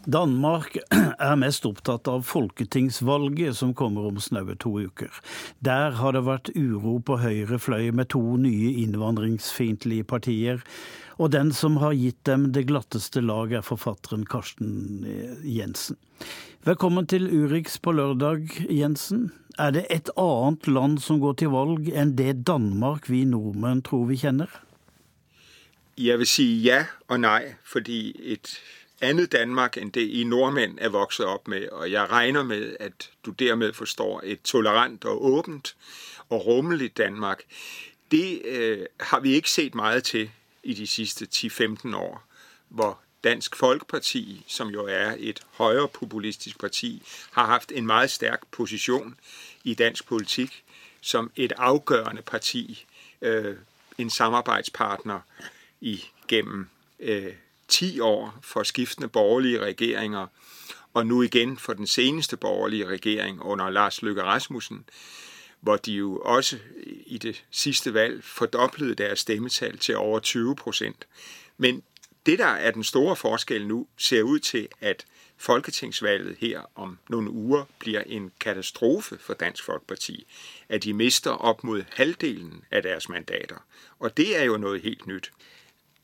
Danmark 0.07 0.79
er 1.19 1.37
mest 1.37 1.67
opptatt 1.69 2.09
av 2.09 2.23
folketingsvalget 2.25 3.57
som 3.57 3.75
kommer 3.77 4.07
om 4.09 4.21
snaue 4.21 4.57
to 4.57 4.73
uker. 4.81 5.11
Der 5.61 5.93
har 5.99 6.17
det 6.17 6.23
vært 6.25 6.49
uro 6.57 6.99
på 7.05 7.19
høyre 7.21 7.59
fløy 7.61 7.91
med 7.93 8.09
to 8.15 8.23
nye 8.41 8.73
innvandringsfiendtlige 8.81 10.07
partier. 10.09 10.65
Og 11.21 11.35
den 11.35 11.53
som 11.53 11.77
har 11.83 11.93
gitt 11.93 12.23
dem 12.25 12.49
det 12.57 12.65
glatteste 12.71 13.21
lag, 13.21 13.53
er 13.53 13.67
forfatteren 13.67 14.25
Karsten 14.25 15.05
eh, 15.05 15.37
Jensen. 15.45 16.01
Velkommen 16.65 17.07
til 17.09 17.29
Urix 17.29 17.77
på 17.81 17.93
lørdag, 17.93 18.49
Jensen. 18.73 19.29
Er 19.61 19.77
det 19.77 19.85
et 19.93 20.09
annet 20.17 20.65
land 20.69 20.99
som 21.05 21.21
går 21.21 21.37
til 21.43 21.53
valg 21.53 21.93
enn 21.93 22.17
det 22.17 22.47
Danmark 22.49 23.11
vi 23.13 23.27
nordmenn 23.29 23.85
tror 23.85 24.09
vi 24.09 24.17
kjenner? 24.23 24.49
Jeg 26.01 26.17
vil 26.23 26.29
si 26.29 26.47
ja 26.65 26.87
og 27.13 27.21
nei, 27.21 27.57
fordi 27.69 28.15
et 28.33 28.55
andet 29.01 29.33
Danmark 29.33 29.77
end 29.77 29.93
det 29.93 30.01
I 30.01 30.25
nordmænd 30.25 30.79
er 30.81 30.89
vokset 30.89 31.27
op 31.27 31.49
med, 31.49 31.69
og 31.69 31.91
jeg 31.91 32.11
regner 32.11 32.43
med, 32.43 32.77
at 32.81 33.11
du 33.25 33.31
dermed 33.31 33.73
forstår 33.73 34.21
et 34.25 34.43
tolerant 34.43 35.05
og 35.05 35.25
åbent 35.25 35.77
og 36.29 36.47
rummeligt 36.47 36.97
Danmark. 36.97 37.43
Det 38.11 38.43
øh, 38.45 38.87
har 39.01 39.21
vi 39.21 39.33
ikke 39.33 39.51
set 39.51 39.75
meget 39.75 40.05
til 40.05 40.31
i 40.63 40.75
de 40.75 40.87
sidste 40.87 41.27
10-15 41.35 41.97
år, 41.97 42.25
hvor 42.69 43.01
Dansk 43.25 43.57
Folkeparti, 43.57 44.45
som 44.47 44.69
jo 44.69 44.87
er 44.87 45.15
et 45.19 45.41
højere 45.53 45.89
populistisk 45.89 46.61
parti, 46.61 47.03
har 47.33 47.47
haft 47.47 47.73
en 47.73 47.87
meget 47.87 48.11
stærk 48.11 48.41
position 48.51 49.17
i 49.65 49.75
dansk 49.75 50.07
politik 50.07 50.65
som 51.01 51.31
et 51.37 51.53
afgørende 51.57 52.23
parti, 52.23 52.87
øh, 53.23 53.57
en 53.99 54.11
samarbejdspartner 54.11 55.21
igennem 55.81 56.69
øh, 57.01 57.33
10 57.71 58.01
år 58.01 58.39
for 58.43 58.63
skiftende 58.63 59.09
borgerlige 59.09 59.61
regeringer, 59.61 60.27
og 60.95 61.07
nu 61.07 61.23
igen 61.23 61.57
for 61.57 61.73
den 61.73 61.87
seneste 61.87 62.37
borgerlige 62.37 62.87
regering 62.87 63.43
under 63.43 63.71
Lars 63.71 64.03
Løkke 64.03 64.23
Rasmussen, 64.23 64.85
hvor 65.61 65.77
de 65.77 65.93
jo 65.93 66.21
også 66.25 66.59
i 67.07 67.19
det 67.19 67.45
sidste 67.51 67.95
valg 67.95 68.25
fordoblede 68.25 68.95
deres 68.95 69.19
stemmetal 69.19 69.79
til 69.79 69.97
over 69.97 70.19
20 70.19 70.57
procent. 70.57 71.07
Men 71.57 71.83
det, 72.27 72.39
der 72.39 72.47
er 72.47 72.71
den 72.71 72.85
store 72.85 73.17
forskel 73.17 73.67
nu, 73.67 73.87
ser 73.97 74.23
ud 74.23 74.39
til, 74.39 74.69
at 74.81 75.05
folketingsvalget 75.37 76.37
her 76.39 76.61
om 76.75 76.99
nogle 77.09 77.31
uger 77.31 77.65
bliver 77.79 78.03
en 78.07 78.33
katastrofe 78.41 79.19
for 79.21 79.35
Dansk 79.35 79.65
Folkeparti, 79.65 80.27
at 80.69 80.85
de 80.85 80.95
mister 80.95 81.31
op 81.31 81.65
mod 81.65 81.85
halvdelen 81.93 82.65
af 82.71 82.83
deres 82.83 83.09
mandater. 83.09 83.57
Og 83.99 84.17
det 84.17 84.39
er 84.39 84.45
jo 84.45 84.57
noget 84.57 84.83
helt 84.83 85.07
nyt. 85.07 85.33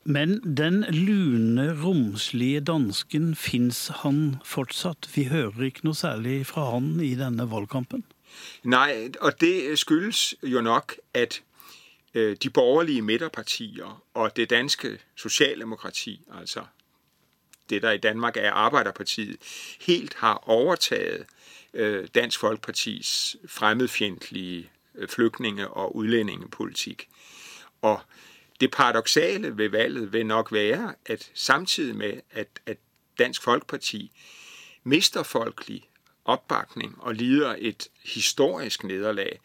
Men 0.07 0.57
den 0.57 0.85
lune, 0.89 1.83
romslige 1.83 2.59
dansken, 2.59 3.35
fins 3.35 3.91
han 3.95 4.35
fortsatt? 4.45 5.09
Vi 5.15 5.25
hører 5.27 5.65
ikke 5.67 5.83
noe 5.83 5.97
særlig 5.99 6.45
fra 6.47 6.69
han 6.71 6.93
i 7.03 7.09
denne 7.19 7.43
valgkampen. 7.51 8.05
Nei, 8.63 9.09
og 9.19 9.41
det 9.41 9.75
skyldes 9.79 10.35
jo 10.43 10.61
nok 10.61 10.95
at 11.13 11.41
øh, 12.13 12.37
de 12.43 12.49
borgerlige 12.49 13.01
midterpartier 13.01 14.03
og 14.13 14.35
det 14.35 14.49
danske 14.49 14.97
sosialdemokrati, 15.15 16.21
altså 16.39 16.63
det 17.69 17.81
der 17.81 17.91
i 17.91 17.97
Danmark 17.97 18.37
er 18.37 18.51
Arbeiderpartiet, 18.51 19.35
helt 19.81 20.13
har 20.13 20.43
overtaget 20.49 21.25
øh, 21.73 22.07
Dansk 22.15 22.39
Folkepartis 22.39 23.35
fremmedfjendtlige 23.47 24.69
flyktninge- 25.09 25.67
og 25.67 25.95
udlændingepolitik. 25.95 27.07
Og 27.81 28.01
det 28.59 28.71
paradoxale 28.71 29.57
ved 29.57 29.69
valget 29.69 30.13
vil 30.13 30.25
nok 30.25 30.51
være, 30.51 30.93
at 31.05 31.31
samtidig 31.33 31.95
med, 31.95 32.13
at, 32.31 32.47
at 32.65 32.77
Dansk 33.19 33.43
Folkeparti 33.43 34.11
mister 34.83 35.23
folkelig 35.23 35.89
opbakning 36.25 36.95
og 36.99 37.15
lider 37.15 37.55
et 37.57 37.87
historisk 38.03 38.83
nederlag, 38.83 39.39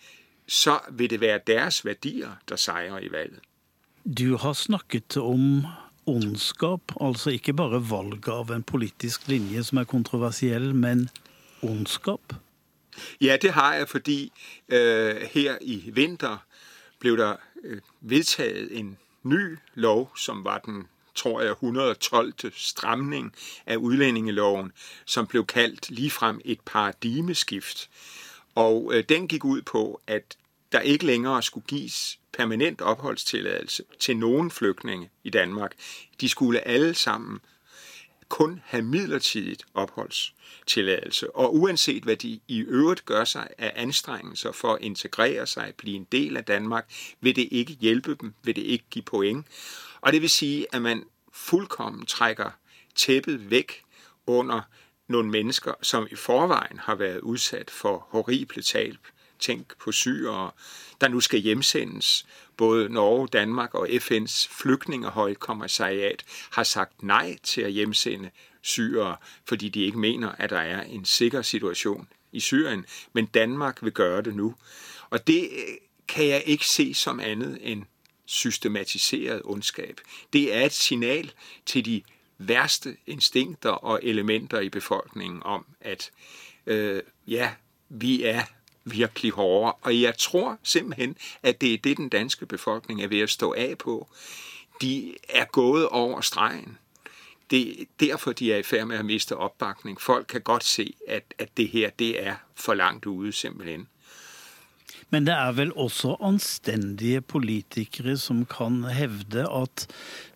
så 0.49 0.78
vil 0.90 1.11
det 1.11 1.21
være 1.21 1.40
deres 1.47 1.85
verdier, 1.85 2.31
der 2.49 2.57
seirer 2.57 2.99
i 2.99 3.12
valget. 3.12 3.40
Du 4.19 4.37
har 4.37 4.52
snakket 4.52 5.16
om 5.16 5.66
ondskap, 6.07 6.81
altså 7.00 7.31
ikke 7.31 7.52
bare 7.52 7.90
valget 7.90 8.28
av 8.28 8.50
en 8.50 8.62
politisk 8.62 9.28
linje 9.28 9.62
som 9.62 9.78
er 9.78 9.85
kontroversiell, 9.85 10.75
men 10.75 11.09
ondskap? 11.62 12.35
Ja, 13.21 13.37
det 13.42 13.52
har 13.52 13.75
jeg, 13.75 13.88
fordi 13.88 14.33
øh, 14.69 15.16
her 15.16 15.59
i 15.61 15.90
vinter 15.92 16.45
blev 16.99 17.16
der 17.16 17.37
vedtaget 18.00 18.78
en 18.78 18.99
ny 19.23 19.59
lov, 19.75 20.16
som 20.16 20.45
var 20.45 20.59
den 20.59 20.87
tror 21.14 21.40
jeg, 21.40 21.50
112. 21.50 22.33
stramning 22.57 23.35
af 23.66 23.76
udlændingeloven, 23.76 24.73
som 25.04 25.26
blev 25.26 25.47
kaldt 25.47 25.90
ligefrem 25.90 26.40
et 26.45 26.61
paradigmeskift. 26.61 27.90
Og 28.54 28.90
øh, 28.95 29.04
den 29.09 29.28
gik 29.28 29.45
ud 29.45 29.62
på, 29.62 30.00
at 30.07 30.37
der 30.73 30.81
ikke 30.81 31.07
længere 31.07 31.42
skulle 31.42 31.66
gives 31.66 32.19
permanent 32.33 32.81
opholdstilladelse 32.81 33.85
til 34.00 34.16
nogen 34.16 34.50
flygtninge 34.50 35.11
i 35.25 35.31
Danmark. 35.31 35.73
De 36.21 36.28
skulle 36.28 36.61
alle 36.61 36.95
sammen 36.95 37.40
kun 38.32 38.60
have 38.64 38.82
midlertidigt 38.82 39.64
opholdstilladelse. 39.74 41.36
Og 41.36 41.54
uanset 41.54 42.02
hvad 42.02 42.16
de 42.16 42.40
i 42.48 42.58
øvrigt 42.58 43.04
gør 43.04 43.24
sig 43.24 43.48
af 43.58 43.72
anstrengelser 43.76 44.52
for 44.52 44.74
at 44.74 44.82
integrere 44.82 45.46
sig, 45.46 45.72
blive 45.76 45.96
en 45.96 46.06
del 46.12 46.36
af 46.36 46.44
Danmark, 46.44 46.92
vil 47.20 47.36
det 47.36 47.48
ikke 47.50 47.72
hjælpe 47.72 48.14
dem, 48.20 48.34
vil 48.42 48.56
det 48.56 48.62
ikke 48.62 48.84
give 48.90 49.02
point. 49.02 49.46
Og 50.00 50.12
det 50.12 50.22
vil 50.22 50.30
sige, 50.30 50.66
at 50.72 50.82
man 50.82 51.04
fuldkommen 51.32 52.06
trækker 52.06 52.50
tæppet 52.94 53.50
væk 53.50 53.82
under 54.26 54.60
nogle 55.08 55.30
mennesker, 55.30 55.74
som 55.82 56.06
i 56.10 56.14
forvejen 56.14 56.78
har 56.78 56.94
været 56.94 57.20
udsat 57.20 57.70
for 57.70 58.06
horrible 58.10 58.62
tab. 58.62 58.96
Tænk 59.42 59.78
på 59.78 59.92
syrere, 59.92 60.50
der 61.00 61.08
nu 61.08 61.20
skal 61.20 61.40
hjemsendes. 61.40 62.26
Både 62.56 62.88
Norge, 62.88 63.28
Danmark 63.28 63.75
og 63.75 63.88
FN's 63.88 64.49
flygtningehøjkommissariat 64.50 66.25
har 66.50 66.62
sagt 66.62 67.02
nej 67.02 67.38
til 67.42 67.61
at 67.61 67.72
hjemsende 67.72 68.30
syrere, 68.61 69.16
fordi 69.44 69.68
de 69.68 69.80
ikke 69.80 69.99
mener, 69.99 70.32
at 70.38 70.50
der 70.50 70.58
er 70.58 70.82
en 70.82 71.04
sikker 71.04 71.42
situation 71.42 72.08
i 72.32 72.40
Syrien. 72.40 72.87
Men 73.12 73.26
Danmark 73.26 73.82
vil 73.82 73.92
gøre 73.92 74.22
det 74.22 74.34
nu. 74.34 74.54
Og 75.11 75.26
det 75.26 75.50
kan 76.08 76.28
jeg 76.28 76.42
ikke 76.46 76.66
se 76.66 76.94
som 76.94 77.20
andet 77.20 77.58
end 77.61 77.84
systematiseret 78.26 79.42
ondskab. 79.44 80.00
Det 80.32 80.54
er 80.54 80.66
et 80.66 80.72
signal 80.72 81.32
til 81.66 81.84
de 81.84 82.02
værste 82.38 82.96
instinkter 83.06 83.70
og 83.70 84.00
elementer 84.02 84.61
i 84.61 84.68
befolkningen 84.68 85.42
om, 85.44 85.66
at 85.80 86.11
øh, 86.66 87.02
ja, 87.26 87.50
vi 87.88 88.22
er 88.22 88.42
virkelig 88.84 89.32
hårde. 89.32 89.72
Og 89.82 90.00
jeg 90.00 90.18
tror 90.18 90.58
simpelthen, 90.62 91.16
at 91.42 91.60
det 91.60 91.74
er 91.74 91.78
det, 91.78 91.96
den 91.96 92.08
danske 92.08 92.46
befolkning 92.46 93.02
er 93.02 93.08
ved 93.08 93.20
at 93.20 93.30
stå 93.30 93.54
av 93.58 93.76
på. 93.76 94.08
De 94.80 95.14
er 95.28 95.44
gået 95.44 95.88
over 95.88 96.20
stregen. 96.20 96.78
Det 97.50 97.80
er 97.80 97.84
derfor, 98.00 98.32
de 98.32 98.52
er 98.52 98.56
i 98.56 98.62
færd 98.62 98.86
med 98.86 98.96
at 98.96 99.04
miste 99.04 99.36
opbakning. 99.36 100.00
Folk 100.00 100.26
kan 100.26 100.40
godt 100.40 100.64
se, 100.64 100.94
at, 101.08 101.34
at 101.38 101.56
det 101.56 101.68
her 101.68 101.90
det 101.90 102.26
er 102.26 102.34
for 102.54 102.74
langt 102.74 103.06
ude 103.06 103.32
simpelthen. 103.32 103.88
Men 105.12 105.26
det 105.26 105.34
er 105.34 105.52
vel 105.52 105.72
også 105.76 106.16
anstendige 106.24 107.20
politikere 107.20 108.16
som 108.16 108.46
kan 108.48 108.84
hevde 108.88 109.44
at 109.44 109.86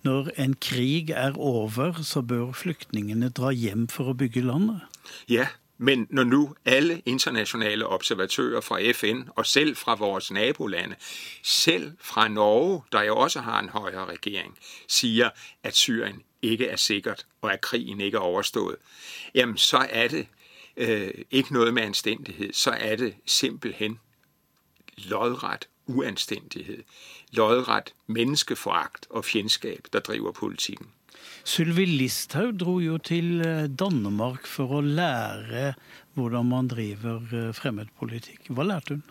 når 0.04 0.28
en 0.36 0.54
krig 0.60 1.10
er 1.10 1.38
over, 1.38 2.02
så 2.02 2.20
bør 2.20 2.52
flyktningene 2.52 3.30
dra 3.32 3.54
hjem 3.56 3.86
for 3.88 4.12
å 4.12 4.16
bygge 4.20 4.44
landet? 4.44 4.84
Ja, 5.32 5.46
men 5.78 6.06
når 6.10 6.24
nu 6.24 6.54
alle 6.64 7.02
internationale 7.06 7.86
observatører 7.86 8.60
fra 8.60 8.92
FN, 8.92 9.22
og 9.36 9.46
selv 9.46 9.76
fra 9.76 9.94
vores 9.94 10.30
nabolande, 10.30 10.96
selv 11.42 11.92
fra 12.00 12.28
Norge, 12.28 12.82
der 12.92 13.02
jo 13.02 13.16
også 13.16 13.40
har 13.40 13.60
en 13.60 13.68
højere 13.68 14.04
regering, 14.06 14.58
siger, 14.88 15.30
at 15.62 15.76
Syrien 15.76 16.22
ikke 16.42 16.66
er 16.66 16.76
sikkert, 16.76 17.26
og 17.40 17.52
at 17.52 17.60
krigen 17.60 18.00
ikke 18.00 18.16
er 18.16 18.20
overstået, 18.20 18.76
jamen 19.34 19.56
så 19.56 19.86
er 19.90 20.08
det 20.08 20.26
øh, 20.76 21.14
ikke 21.30 21.52
noget 21.52 21.74
med 21.74 21.82
anstendighet. 21.82 22.56
Så 22.56 22.70
er 22.70 22.96
det 22.96 23.14
simpelthen 23.26 24.00
lodret 24.96 25.68
uanstendighet. 25.86 26.84
lodret 27.30 27.94
menneskeforagt 28.06 29.06
og 29.10 29.24
fjendskab, 29.24 29.86
der 29.92 30.00
driver 30.00 30.32
politikken. 30.32 30.86
Sylvi 31.44 31.84
Listhaug 31.84 32.58
dro 32.60 32.78
jo 32.78 32.98
til 32.98 33.40
øh, 33.46 33.68
Danmark 33.78 34.46
for 34.46 34.78
å 34.78 34.80
lære 34.80 35.74
hvordan 36.14 36.48
man 36.48 36.68
driver 36.68 37.22
øh, 37.32 37.54
fremmedpolitikk. 37.54 38.50
Hva 38.50 38.66
lærte 38.66 38.96
hun? 38.96 39.02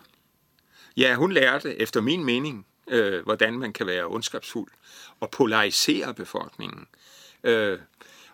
Ja, 0.96 1.14
hun 1.14 1.32
lærte 1.32 1.76
etter 1.76 2.00
min 2.00 2.24
mening, 2.24 2.66
øh, 2.88 3.22
hvordan 3.24 3.58
man 3.58 3.72
kan 3.72 3.86
være 3.86 4.06
ondskapsfull 4.06 4.68
og 5.20 5.30
polarisere 5.30 6.14
befolkningen. 6.14 6.86
Øh, 7.44 7.78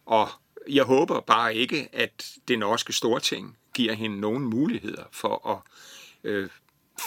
og 0.06 0.28
jeg 0.68 0.84
håper 0.84 1.20
bare 1.20 1.54
ikke, 1.54 1.88
at 1.92 2.32
det 2.48 2.58
norske 2.58 2.92
storting 2.92 3.56
gir 3.74 3.92
henne 3.92 4.20
noen 4.20 4.44
muligheter 4.44 5.04
for 5.12 5.48
at 5.48 5.58
øh, 6.30 6.48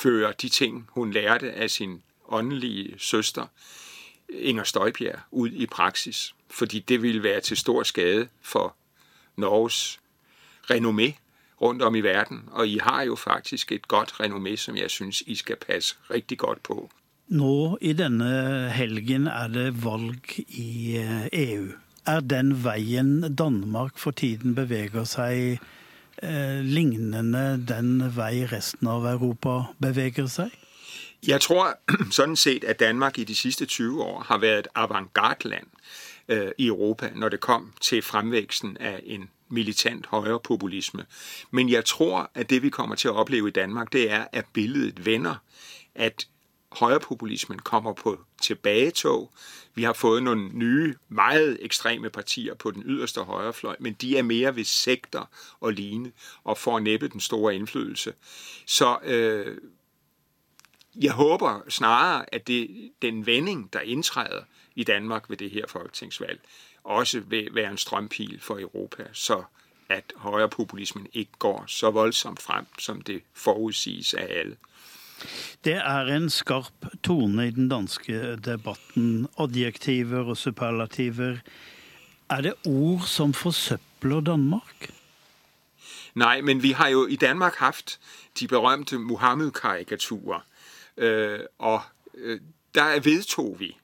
føre 0.04 0.34
de 0.42 0.50
ting, 0.50 0.88
hun 0.90 1.12
lærte 1.12 1.54
av 1.54 1.68
sin 1.68 2.04
åndelige 2.28 3.00
søster, 3.00 3.46
Inger 4.30 4.64
Støjbjerg, 4.64 5.20
ut 5.32 5.52
i 5.52 5.66
praksis. 5.66 6.36
Fordi 6.56 6.80
det 6.80 7.02
ville 7.02 7.24
være 7.24 7.42
til 7.42 7.58
stor 7.58 7.84
skade 7.84 8.28
for 8.42 8.76
Norges 9.38 10.00
renommé 10.72 11.14
rundt 11.62 11.82
om 11.82 11.96
i 11.96 12.02
verden. 12.02 12.44
Og 12.52 12.68
I 12.68 12.78
har 12.78 13.02
jo 13.04 13.16
faktisk 13.16 13.72
et 13.72 13.88
godt 13.88 14.12
renommé, 14.12 14.56
som 14.56 14.78
jeg 14.78 14.90
synes, 14.90 15.24
I 15.28 15.36
skal 15.36 15.56
passe 15.56 15.96
riktig 16.12 16.38
godt 16.38 16.64
på. 16.64 16.90
Nå 17.28 17.78
i 17.82 17.94
denne 17.94 18.70
helgen 18.70 19.28
er 19.28 19.48
det 19.48 19.84
valg 19.86 20.40
i 20.48 20.98
EU. 21.34 21.68
Er 22.06 22.20
den 22.20 22.64
veien 22.64 23.36
Danmark 23.36 23.98
for 23.98 24.12
tiden 24.12 24.56
beveger 24.56 25.04
seg 25.04 25.58
eh, 26.24 26.60
lignende 26.62 27.66
den 27.68 27.98
vei 28.16 28.46
resten 28.52 28.88
av 28.88 29.08
Europa 29.10 29.64
beveger 29.82 30.30
seg? 30.30 30.54
Jeg 31.28 31.42
tror 31.42 31.80
sådan 32.18 32.36
set, 32.36 32.64
at 32.64 32.80
Danmark 32.80 33.18
i 33.18 33.24
de 33.24 33.36
siste 33.36 33.66
20 33.66 34.04
år 34.04 34.24
har 34.30 34.38
vært 34.38 34.60
et 34.60 34.68
avantgarde-land 34.76 35.68
i 36.58 36.68
Europa, 36.68 37.12
når 37.16 37.30
det 37.30 37.40
kom 37.40 37.74
til 37.82 38.02
fremvæksten 38.02 38.78
af 38.78 39.02
en 39.06 39.30
militant 39.50 40.06
højrepopulisme. 40.06 41.06
Men 41.52 41.70
jeg 41.70 41.86
tror, 41.86 42.32
at 42.34 42.50
det 42.50 42.62
vi 42.62 42.70
kommer 42.70 42.96
til 42.96 43.08
at 43.08 43.14
opleve 43.14 43.48
i 43.48 43.52
Danmark, 43.52 43.94
det 43.94 44.12
er, 44.12 44.26
at 44.32 44.46
billedet 44.54 45.06
vender, 45.06 45.36
at 45.96 46.28
højrepopulismen 46.72 47.60
kommer 47.60 47.94
på 47.94 48.20
tilbagetog. 48.42 49.32
Vi 49.76 49.84
har 49.84 49.94
fået 49.94 50.24
nogle 50.24 50.50
nye, 50.54 50.96
meget 51.10 51.58
ekstreme 51.62 52.10
partier 52.10 52.54
på 52.54 52.72
den 52.72 52.84
yderste 52.86 53.22
højrefløj, 53.22 53.76
men 53.80 53.94
de 53.94 54.18
er 54.18 54.24
mere 54.24 54.56
ved 54.56 54.64
sekter 54.64 55.30
og 55.60 55.74
ligne, 55.74 56.12
og 56.44 56.58
får 56.58 56.80
næppe 56.80 57.08
den 57.08 57.20
store 57.20 57.56
indflydelse. 57.56 58.14
Så 58.66 58.98
øh, 59.04 59.58
jeg 60.96 61.12
håber 61.12 61.62
snarere, 61.70 62.34
at 62.34 62.48
det, 62.48 62.92
den 63.02 63.26
vending, 63.26 63.74
der 63.74 63.80
indtræder 63.80 64.44
i 64.76 64.84
Danmark 64.84 65.30
ved 65.30 65.38
det 65.38 65.52
her 65.52 65.66
folketingsvalg, 65.68 66.40
også 66.84 67.20
vil 67.20 67.50
være 67.52 67.72
en 67.72 67.78
strømpil 67.78 68.40
for 68.42 68.60
Europa, 68.60 69.04
så 69.14 69.44
at 69.90 70.14
højrepopulismen 70.16 71.08
ikke 71.14 71.32
går 71.40 71.64
så 71.68 71.92
voldsomt 71.92 72.42
frem, 72.42 72.66
som 72.80 73.02
det 73.02 73.22
forudsiges 73.34 74.14
af 74.14 74.28
alle. 74.30 74.56
Det 75.66 75.74
er 75.74 76.16
en 76.16 76.30
skarp 76.30 76.86
tone 77.04 77.48
i 77.48 77.52
den 77.52 77.70
danske 77.70 78.36
debatten. 78.36 79.28
Adjektiver 79.40 80.26
og 80.26 80.38
superlativer. 80.38 81.38
Er 82.30 82.42
det 82.42 82.54
ord 82.66 83.02
som 83.02 83.34
forsøpler 83.34 84.22
Danmark? 84.22 84.90
Nej, 86.16 86.42
men 86.42 86.64
vi 86.64 86.72
har 86.72 86.88
jo 86.88 87.08
i 87.08 87.16
Danmark 87.16 87.56
haft 87.56 88.00
de 88.40 88.48
berømte 88.48 88.98
Mohammed-karikaturer, 88.98 90.40
øh, 90.98 91.40
og 91.58 91.82
øh, 92.18 92.40
der 92.76 93.00
vedtog 93.00 93.56
vi 93.60 93.78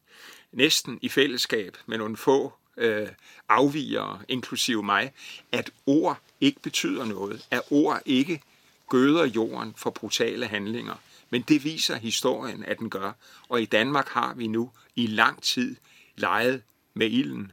næsten 0.51 0.99
i 1.01 1.09
fællesskab 1.09 1.77
med 1.85 1.97
nogle 1.97 2.17
få 2.17 2.53
øh, 2.77 3.07
afvigere, 3.49 4.19
inklusive 4.27 4.83
mig, 4.83 5.11
at 5.51 5.71
ord 5.85 6.19
ikke 6.41 6.61
betyder 6.61 7.05
noget, 7.05 7.47
at 7.51 7.61
ord 7.71 8.01
ikke 8.05 8.41
gøder 8.89 9.25
jorden 9.25 9.73
for 9.77 9.89
brutale 9.89 10.45
handlinger. 10.45 10.95
Men 11.29 11.41
det 11.41 11.63
viser 11.63 11.95
historien, 11.95 12.65
at 12.65 12.79
den 12.79 12.89
gør. 12.89 13.11
Og 13.49 13.61
i 13.61 13.65
Danmark 13.65 14.07
har 14.07 14.33
vi 14.33 14.47
nu 14.47 14.69
i 14.95 15.07
lang 15.07 15.41
tid 15.41 15.75
leget 16.17 16.61
med 16.93 17.09
ilden. 17.11 17.51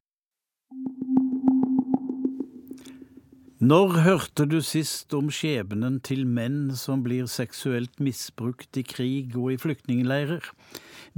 Når 3.60 3.88
hørte 3.88 4.46
du 4.46 4.60
sist 4.62 5.14
om 5.14 5.30
skjebnen 5.34 6.00
til 6.00 6.26
menn 6.26 6.76
som 6.78 7.02
blir 7.02 7.26
seksuelt 7.26 7.98
misbrukt 8.00 8.76
i 8.76 8.84
krig 8.86 9.34
og 9.34 9.52
i 9.52 9.56
flyktningleirer? 9.58 10.46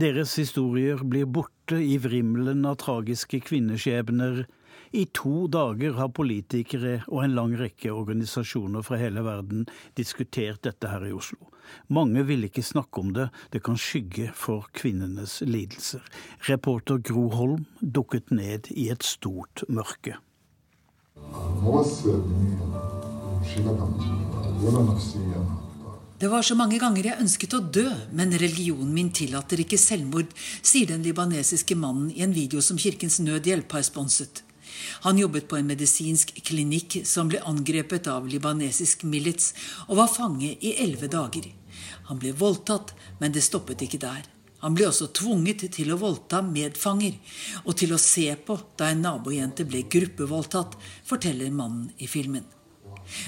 Deres 0.01 0.37
historier 0.41 0.97
blir 1.05 1.29
borte 1.29 1.60
i 1.79 1.99
vrimmelen 2.03 2.65
av 2.67 2.81
tragiske 2.83 3.39
kvinneskjebner. 3.47 4.47
I 4.91 5.05
to 5.15 5.47
dager 5.47 5.95
har 5.95 6.11
politikere 6.11 6.97
og 7.07 7.23
en 7.23 7.37
lang 7.37 7.55
rekke 7.59 7.93
organisasjoner 7.95 8.83
fra 8.83 8.99
hele 8.99 9.23
verden 9.23 9.69
diskutert 9.99 10.65
dette 10.67 10.91
her 10.91 11.07
i 11.07 11.13
Oslo. 11.15 11.47
Mange 11.87 12.25
vil 12.27 12.49
ikke 12.49 12.65
snakke 12.67 13.05
om 13.05 13.13
det, 13.15 13.29
det 13.55 13.63
kan 13.63 13.79
skygge 13.79 14.33
for 14.35 14.67
kvinnenes 14.75 15.39
lidelser. 15.47 16.03
Reporter 16.49 16.99
Gro 16.99 17.29
Holm 17.37 17.67
dukket 17.81 18.35
ned 18.35 18.73
i 18.75 18.91
et 18.91 19.07
stort 19.07 19.63
mørke. 19.69 20.19
Det 26.21 26.29
var 26.29 26.43
så 26.43 26.53
mange 26.53 26.77
ganger 26.77 27.07
jeg 27.07 27.23
ønsket 27.23 27.55
å 27.57 27.63
dø, 27.73 27.87
men 28.13 28.35
religionen 28.37 28.91
min 28.93 29.09
tillater 29.17 29.63
ikke 29.63 29.79
selvmord, 29.81 30.35
sier 30.61 30.91
den 30.91 31.01
libanesiske 31.07 31.73
mannen 31.81 32.11
i 32.13 32.21
en 32.27 32.35
video 32.37 32.61
som 32.61 32.77
Kirkens 32.77 33.17
Nødhjelp 33.25 33.73
har 33.73 33.87
sponset. 33.89 34.43
Han 35.07 35.17
jobbet 35.17 35.49
på 35.49 35.57
en 35.57 35.71
medisinsk 35.73 36.35
klinikk 36.45 36.99
som 37.09 37.33
ble 37.33 37.41
angrepet 37.49 38.13
av 38.13 38.29
libanesisk 38.29 39.07
milits, 39.09 39.55
og 39.89 39.97
var 40.03 40.13
fange 40.13 40.53
i 40.61 40.75
elleve 40.85 41.09
dager. 41.09 41.49
Han 42.13 42.21
ble 42.21 42.37
voldtatt, 42.37 42.93
men 43.17 43.33
det 43.33 43.47
stoppet 43.49 43.89
ikke 43.89 44.05
der. 44.05 44.29
Han 44.61 44.77
ble 44.77 44.91
også 44.93 45.09
tvunget 45.17 45.71
til 45.73 45.89
å 45.89 46.01
voldta 46.05 46.45
medfanger, 46.45 47.17
og 47.65 47.81
til 47.81 47.97
å 47.97 48.05
se 48.11 48.29
på 48.45 48.61
da 48.77 48.93
en 48.93 49.07
nabojente 49.09 49.65
ble 49.65 49.87
gruppevoldtatt, 49.89 50.77
forteller 51.09 51.49
mannen 51.49 51.95
i 51.97 52.13
filmen. 52.13 52.45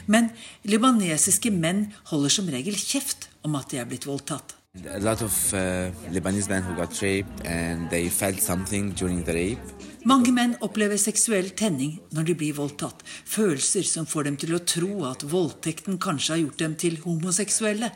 Men 0.06 0.30
libanesiske 0.68 1.52
menn 1.54 1.88
holder 2.10 2.36
som 2.38 2.50
regel 2.52 2.76
kjeft 2.78 3.30
om 3.46 3.56
at 3.58 3.70
de 3.72 3.82
er 3.82 3.88
blitt 3.88 4.08
voldtatt. 4.08 4.56
A 4.88 4.98
lot 4.98 5.20
of 5.20 5.52
uh, 5.52 5.90
Lebanese 6.10 6.48
men 6.48 6.62
who 6.62 6.74
got 6.74 7.02
raped 7.02 7.44
and 7.44 7.90
they 7.90 8.08
felt 8.08 8.40
something 8.40 8.94
during 8.94 9.22
the 9.22 9.32
rape. 9.32 9.60
Mange 10.08 10.32
menn 10.34 10.54
opplever 10.64 10.96
seksuell 10.98 11.52
tenning 11.54 11.98
når 12.16 12.24
de 12.30 12.34
blir 12.40 12.56
voldtatt. 12.56 13.04
Følelser 13.04 13.84
som 13.86 14.08
får 14.08 14.26
dem 14.26 14.38
til 14.40 14.56
å 14.56 14.62
tro 14.64 15.04
at 15.06 15.22
voldtekten 15.28 16.00
kanskje 16.02 16.32
har 16.32 16.40
gjort 16.40 16.64
dem 16.64 16.78
til 16.80 16.96
homoseksuelle. 17.04 17.92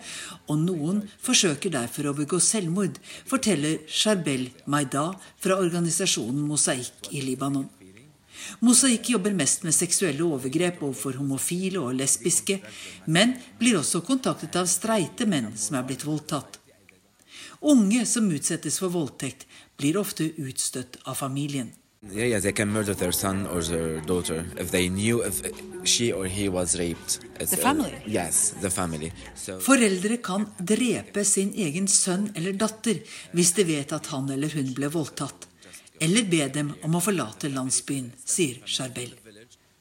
Og 0.53 0.61
noen 0.69 1.01
forsøker 1.17 1.73
derfor 1.75 2.13
å 2.13 2.15
begå 2.21 2.39
selvmord, 2.45 3.01
forteller 3.27 3.81
Sharbel 3.89 4.51
Maida 4.71 5.09
fra 5.41 5.57
organisasjonen 5.57 6.45
Mosaikk 6.47 7.11
i 7.11 7.25
Libanon. 7.25 7.67
Mosaikk 8.61 9.11
jobber 9.15 9.35
mest 9.37 9.65
med 9.67 9.75
seksuelle 9.75 10.25
overgrep 10.25 10.83
overfor 10.83 11.19
homofile 11.21 11.81
og 11.83 11.97
lesbiske, 11.99 12.61
men 13.07 13.35
blir 13.61 13.81
også 13.81 14.03
kontaktet 14.07 14.57
av 14.57 14.69
streite 14.71 15.29
menn 15.29 15.53
som 15.57 15.79
er 15.79 15.89
blitt 15.89 16.07
voldtatt. 16.07 16.61
Unge 17.61 18.05
som 18.07 18.29
utsettes 18.31 18.79
for 18.83 18.93
voldtekt, 18.93 19.47
blir 19.77 19.99
ofte 20.01 20.29
utstøtt 20.37 21.01
av 21.05 21.17
familien. 21.19 21.73
Yeah, 22.13 22.29
yeah, 22.29 22.41
they 22.41 22.53
can 22.53 22.69
murder 22.69 22.95
their 22.95 23.13
son 23.13 23.47
or 23.47 23.63
their 23.63 24.01
daughter 24.01 24.45
if 24.61 24.71
they 24.71 24.89
knew 24.89 25.23
if 25.23 25.41
she 25.85 26.13
or 26.13 26.27
he 26.27 26.49
was 26.49 26.79
raped. 26.79 27.19
It's, 27.41 27.51
The 27.51 27.57
family? 27.57 27.95
Uh, 27.95 28.07
yes, 28.07 28.55
the 28.61 28.71
family. 28.71 29.13
So, 29.35 29.59
Foreldre 29.59 30.17
kan 30.23 30.47
drepe 30.59 31.25
sin 31.25 31.53
egen 31.57 31.89
sønn 31.89 32.31
eller 32.37 32.53
datter 32.53 33.01
hvis 33.33 33.53
de 33.57 33.65
vet 33.65 33.93
at 33.93 34.07
han 34.13 34.31
eller 34.31 34.53
hun 34.55 34.71
ble 34.77 34.91
voldtatt. 34.93 35.46
Eller 36.01 36.27
be 36.29 36.49
dem 36.53 36.75
om 36.85 36.97
å 36.97 37.03
forlate 37.03 37.49
landsbyen, 37.53 38.11
sier 38.25 38.61
Charbel. 38.65 39.15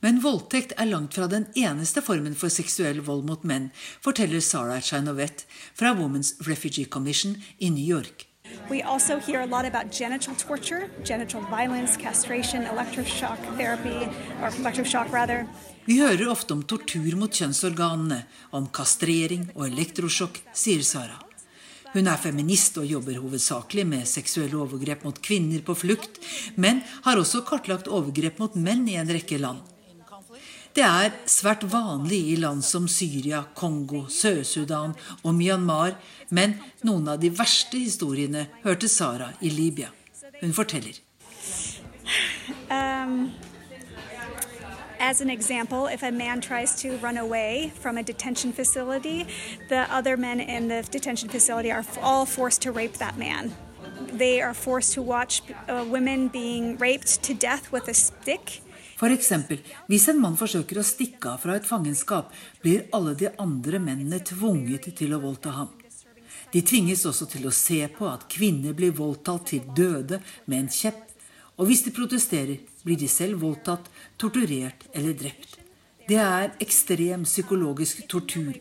Men 0.05 0.21
voldtekt 0.21 0.75
er 0.77 0.85
langt 0.85 1.15
fra 1.17 1.25
den 1.27 1.47
eneste 1.57 2.03
formen 2.05 2.35
for 2.37 2.53
seksuell 2.53 3.01
vold 3.01 3.25
mot 3.25 3.43
menn, 3.43 3.71
forteller 4.05 4.43
Sara 4.43 4.77
Chinovet 4.81 5.47
fra 5.73 5.95
Women's 5.97 6.35
Refugee 6.45 6.85
Commission 6.85 7.35
i 7.57 7.71
New 7.73 7.83
York. 7.83 8.27
We 8.69 8.81
also 8.83 9.17
hear 9.19 9.41
a 9.41 9.45
lot 9.45 9.65
about 9.65 9.91
genital 9.91 10.35
torture, 10.35 10.89
genital 11.03 11.41
violence, 11.49 11.97
castration, 11.97 12.65
electroshock 12.65 13.39
therapy, 13.57 14.07
or 14.41 14.49
electroshock 14.49 15.11
rather. 15.11 15.47
Vi 15.85 15.99
hører 15.99 16.29
ofte 16.29 16.53
om 16.53 16.63
tortur 16.63 17.17
mot 17.17 17.33
kjønnsorganene, 17.33 18.23
om 18.53 18.69
kastrering 18.73 19.49
og 19.55 19.67
elektrosjokk, 19.67 20.41
sier 20.53 20.85
Sara. 20.85 21.24
Hun 21.95 22.09
er 22.11 22.19
feminist 22.19 22.75
og 22.81 22.89
jobber 22.91 23.21
hovedsakelig 23.23 23.85
med 23.87 24.07
seksuelle 24.09 24.57
overgrep 24.59 25.05
mot 25.07 25.19
kvinner 25.23 25.61
på 25.63 25.77
flukt, 25.79 26.19
men 26.59 26.81
har 27.05 27.21
også 27.21 27.45
kartlagt 27.47 27.87
overgrep 27.87 28.41
mot 28.43 28.57
menn 28.59 28.83
i 28.91 28.97
en 28.99 29.13
rekke 29.15 29.39
land. 29.39 29.61
Det 30.75 30.83
er 30.83 31.13
svært 31.31 31.63
vanlig 31.71 32.19
i 32.33 32.35
land 32.35 32.59
som 32.67 32.89
Syria, 32.91 33.45
Kongo, 33.55 34.09
Sør-Sudan 34.11 34.91
og 35.21 35.31
Myanmar, 35.37 35.95
men 36.35 36.57
noen 36.83 37.07
av 37.13 37.21
de 37.21 37.31
verste 37.31 37.79
historiene 37.79 38.49
hørte 38.65 38.91
Sara 38.91 39.31
i 39.39 39.53
Libya. 39.55 39.87
Hun 40.41 40.51
forteller. 40.51 40.99
Um, 42.67 43.31
As 44.99 45.21
an 45.21 45.29
example, 45.29 45.87
if 45.87 46.03
a 46.03 46.11
man 46.11 46.41
tries 46.41 46.81
to 46.81 46.97
run 46.97 47.17
away 47.17 47.71
from 47.79 47.97
a 47.97 48.03
detention 48.03 48.53
facility, 48.53 49.27
the 49.69 49.91
other 49.93 50.17
men 50.17 50.39
in 50.39 50.67
the 50.67 50.83
detention 50.89 51.29
facility 51.29 51.71
are 51.71 51.85
all 52.01 52.25
forced 52.25 52.61
to 52.63 52.71
rape 52.71 52.97
that 52.97 53.17
man. 53.17 53.53
They 54.11 54.41
are 54.41 54.53
forced 54.53 54.93
to 54.93 55.01
watch 55.01 55.41
uh, 55.67 55.85
women 55.87 56.29
being 56.29 56.77
raped 56.77 57.21
to 57.23 57.33
death 57.33 57.71
with 57.71 57.87
a 57.87 57.93
stick. 57.93 58.61
Eksempel, 59.01 59.59
hvis 59.87 60.07
en 60.09 60.21
mann 60.23 60.37
forsøker 60.39 60.79
å 60.79 60.83
stikke 60.83 61.33
av 61.35 61.41
fra 61.43 61.57
et 61.59 61.67
fangenskap, 61.67 62.31
blir 62.63 62.85
alle 62.95 63.13
de 63.19 63.27
andre 63.37 63.79
mennene 63.79 64.21
tvunget 64.23 64.87
til 64.95 65.13
å 65.13 65.19
voldta 65.19 65.51
ham. 65.51 65.73
De 66.53 66.61
tvinges 66.63 67.03
også 67.05 67.27
til 67.27 67.45
å 67.45 67.51
se 67.51 67.81
på 67.91 68.07
at 68.07 68.23
kvinner 68.31 68.73
blir 68.73 68.95
voldtatt 68.95 69.51
til 69.51 69.67
døde 69.75 70.21
med 70.45 70.63
en 70.63 70.71
kjepp, 70.71 71.03
og 71.59 71.67
hvis 71.67 71.83
de 71.83 71.91
protesterer, 71.91 72.63
blir 72.85 72.97
de 73.01 73.09
selv 73.09 73.41
voldtatt, 73.41 73.89
torturert 74.21 74.87
eller 74.93 75.17
drept. 75.17 75.59
Det 76.05 76.19
er 76.21 76.51
ekstrem 76.61 77.23
psykologisk 77.25 78.03
tortur, 78.07 78.53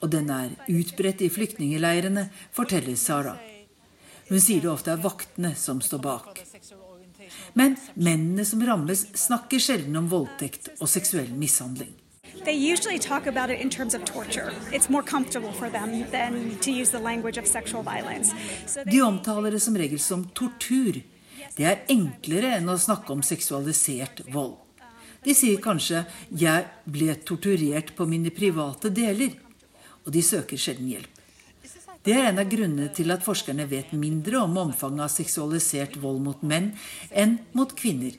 og 0.00 0.12
den 0.14 0.30
er 0.30 0.52
utbredt 0.70 1.24
i 1.26 1.30
flyktningleirene, 1.34 2.28
forteller 2.54 2.94
Sara. 2.96 3.34
Hun 4.28 4.40
sier 4.40 4.62
det 4.62 4.70
ofte 4.70 4.94
er 4.94 5.02
vaktene 5.02 5.50
som 5.58 5.82
står 5.82 6.02
bak. 6.04 6.38
Men 7.58 7.74
mennene 7.94 8.44
som 8.46 8.62
rammes, 8.64 9.08
snakker 9.18 9.60
sjelden 9.60 9.98
om 9.98 10.06
voldtekt 10.12 10.70
og 10.78 10.88
seksuell 10.88 11.34
mishandling. 11.34 11.92
They 12.44 12.54
usually 12.54 12.98
talk 12.98 13.26
about 13.26 13.50
it 13.50 13.60
in 13.60 13.70
terms 13.70 13.94
of 13.94 14.04
torture. 14.04 14.52
It's 14.72 14.88
more 14.88 15.02
comfortable 15.02 15.52
for 15.52 15.68
them 15.68 16.04
than 16.10 16.56
to 16.60 16.70
use 16.70 16.90
the 16.90 16.98
language 16.98 17.38
of 17.38 17.46
sexual 17.46 17.82
violence. 17.82 18.34
So 18.66 18.84
De 18.84 19.00
omtaler 19.02 19.50
det 19.50 19.60
som 19.60 19.76
regel 19.76 19.98
som 20.00 20.24
tortur, 20.34 21.02
det 21.56 21.66
er 21.68 21.82
enklere 21.92 22.56
enn 22.56 22.70
å 22.72 22.78
snakke 22.80 23.12
om 23.12 23.22
seksualisert 23.22 24.24
vold. 24.32 24.56
De 25.22 25.34
sier 25.34 25.60
kanskje 25.62 26.04
'jeg 26.30 26.66
ble 26.84 27.14
torturert 27.14 27.94
på 27.94 28.06
mine 28.06 28.30
private 28.30 28.90
deler', 28.90 29.38
og 30.04 30.12
de 30.12 30.22
søker 30.22 30.56
sjelden 30.56 30.88
hjelp. 30.88 31.12
Det 32.02 32.12
er 32.12 32.28
en 32.28 32.38
av 32.38 32.48
grunnene 32.50 32.88
til 32.92 33.12
at 33.12 33.22
forskerne 33.22 33.68
vet 33.70 33.92
mindre 33.92 34.40
om 34.42 34.56
omfanget 34.56 35.04
av 35.04 35.08
seksualisert 35.08 36.00
vold 36.02 36.20
mot 36.24 36.42
menn 36.42 36.72
enn 37.12 37.38
mot 37.52 37.70
kvinner. 37.78 38.16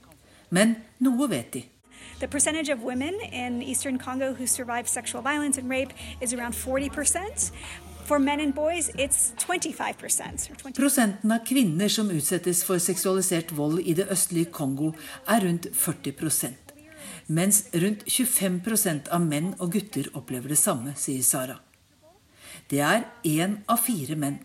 Men 0.50 0.78
noe 1.04 1.28
vet 1.28 1.52
de. 1.52 1.66
The 2.20 2.28
percentage 2.28 2.70
of 2.70 2.82
women 2.82 3.20
in 3.20 3.62
eastern 3.62 3.98
Congo 3.98 4.34
who 4.34 4.48
survive 4.48 4.88
sexual 4.88 5.22
violence 5.22 5.58
and 5.58 5.70
rape 5.70 5.92
is 6.22 6.34
around 6.34 6.56
40 6.56 6.90
Prosenten 10.78 11.32
av 11.32 11.46
kvinner 11.46 11.90
som 11.90 12.12
utsettes 12.12 12.64
for 12.68 12.78
seksualisert 12.80 13.52
vold 13.56 13.80
i 13.84 13.94
det 13.98 14.10
østlige 14.12 14.52
Kongo, 14.52 14.94
er 15.28 15.40
rundt 15.48 15.72
40% 15.72 16.64
mens 17.28 17.66
rundt 17.74 18.04
25% 18.08 19.10
av 19.14 19.22
menn 19.24 19.54
og 19.60 19.74
gutter 19.76 20.10
opplever 20.18 20.54
det 20.54 20.60
samme, 20.60 20.96
sier 21.00 21.24
Sara. 21.24 21.60
Det 22.70 22.82
er 22.84 23.06
én 23.24 23.62
av 23.68 23.84
fire 23.84 24.18
menn. 24.20 24.40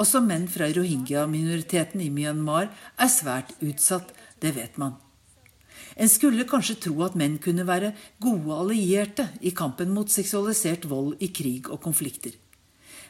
Også 0.00 0.20
menn 0.24 0.46
fra 0.50 0.66
rohingya-minoriteten 0.74 2.02
i 2.02 2.10
Myanmar 2.10 2.70
er 2.98 3.10
svært 3.10 3.54
utsatt, 3.62 4.10
det 4.42 4.54
vet 4.56 4.78
man. 4.78 4.96
En 5.94 6.10
skulle 6.10 6.46
kanskje 6.50 6.80
tro 6.86 7.04
at 7.06 7.14
menn 7.14 7.36
kunne 7.38 7.66
være 7.66 7.92
gode 8.22 8.56
allierte 8.56 9.28
i 9.40 9.54
kampen 9.54 9.92
mot 9.94 10.10
seksualisert 10.10 10.88
vold 10.90 11.22
i 11.22 11.30
krig 11.30 11.70
og 11.70 11.80
konflikter. 11.84 12.34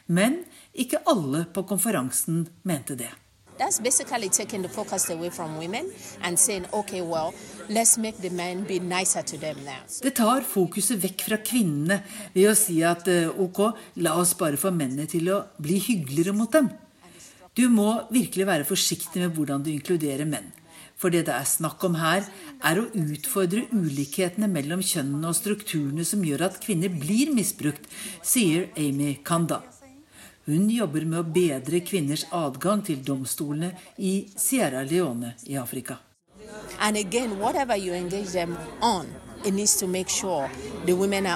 Men 0.07 0.43
ikke 0.73 1.01
alle 1.09 1.45
på 1.53 1.63
konferansen 1.65 2.45
mente 2.63 2.95
det. 2.95 3.11
That's 3.57 3.79
basically 3.79 4.27
taking 4.29 4.61
the 4.63 4.69
focus 4.69 5.09
away 5.09 5.29
from 5.29 5.57
women 5.57 5.89
and 6.21 6.37
saying, 6.37 6.65
okay, 6.73 7.01
well, 7.01 7.33
let's 7.69 7.97
make 7.97 8.17
the 8.17 8.29
men 8.29 8.65
be 8.65 8.79
nicer 8.79 9.21
to 9.21 9.37
them 9.37 9.57
now. 9.63 9.79
Det 10.01 10.11
tar 10.15 10.43
fokuset 10.43 10.99
vekk 10.99 11.23
fra 11.29 11.37
kvinnene 11.39 12.01
ved 12.33 12.49
å 12.51 12.55
si 12.59 12.81
at 12.83 13.07
eh, 13.07 13.29
ok, 13.31 13.61
la 14.03 14.17
oss 14.19 14.35
bare 14.35 14.59
få 14.59 14.73
mennene 14.75 15.07
til 15.07 15.31
å 15.31 15.39
bli 15.57 15.79
hyggeligere 15.79 16.35
mot 16.35 16.51
dem. 16.51 16.67
Du 17.55 17.69
må 17.71 17.87
virkelig 18.11 18.47
være 18.49 18.67
forsiktig 18.67 19.23
med 19.23 19.37
hvordan 19.37 19.63
du 19.63 19.71
inkluderer 19.71 20.27
menn. 20.27 20.51
For 20.99 21.11
det 21.11 21.25
det 21.29 21.35
er 21.35 21.47
snakk 21.47 21.83
om 21.87 21.95
her, 21.99 22.27
er 22.59 22.79
å 22.79 22.89
utfordre 22.91 23.65
ulikhetene 23.71 24.51
mellom 24.51 24.83
kjønnene 24.83 25.31
og 25.31 25.39
strukturene 25.39 26.03
som 26.07 26.23
gjør 26.27 26.49
at 26.49 26.59
kvinner 26.63 26.91
blir 26.91 27.31
misbrukt, 27.35 27.87
sier 28.19 28.67
Amy 28.75 29.13
Kanda. 29.23 29.61
Hun 30.45 30.69
jobber 30.69 31.05
med 31.09 31.19
å 31.19 31.25
bedre 31.25 31.79
kvinners 31.81 32.27
adgang 32.29 32.83
til 32.85 32.99
domstolene 33.01 33.71
i 33.97 34.27
Sierra 34.37 34.83
Leone 34.85 35.33
i 35.49 35.55
Afrika. 35.57 35.97
Again, 36.79 37.31
on, 38.81 39.07
sure 40.07 40.49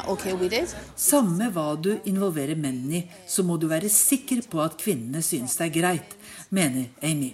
okay 0.08 0.68
Samme 0.96 1.50
hva 1.50 1.66
du 1.76 1.90
involverer 2.06 2.56
mennene 2.56 2.98
i, 2.98 3.08
så 3.28 3.44
må 3.44 3.58
du 3.58 3.66
være 3.68 3.90
sikker 3.90 4.44
på 4.50 4.62
at 4.62 4.78
kvinnene 4.78 5.24
synes 5.26 5.58
det 5.58 5.66
er 5.70 5.74
greit, 5.74 6.16
mener 6.50 6.90
Amy. 7.02 7.34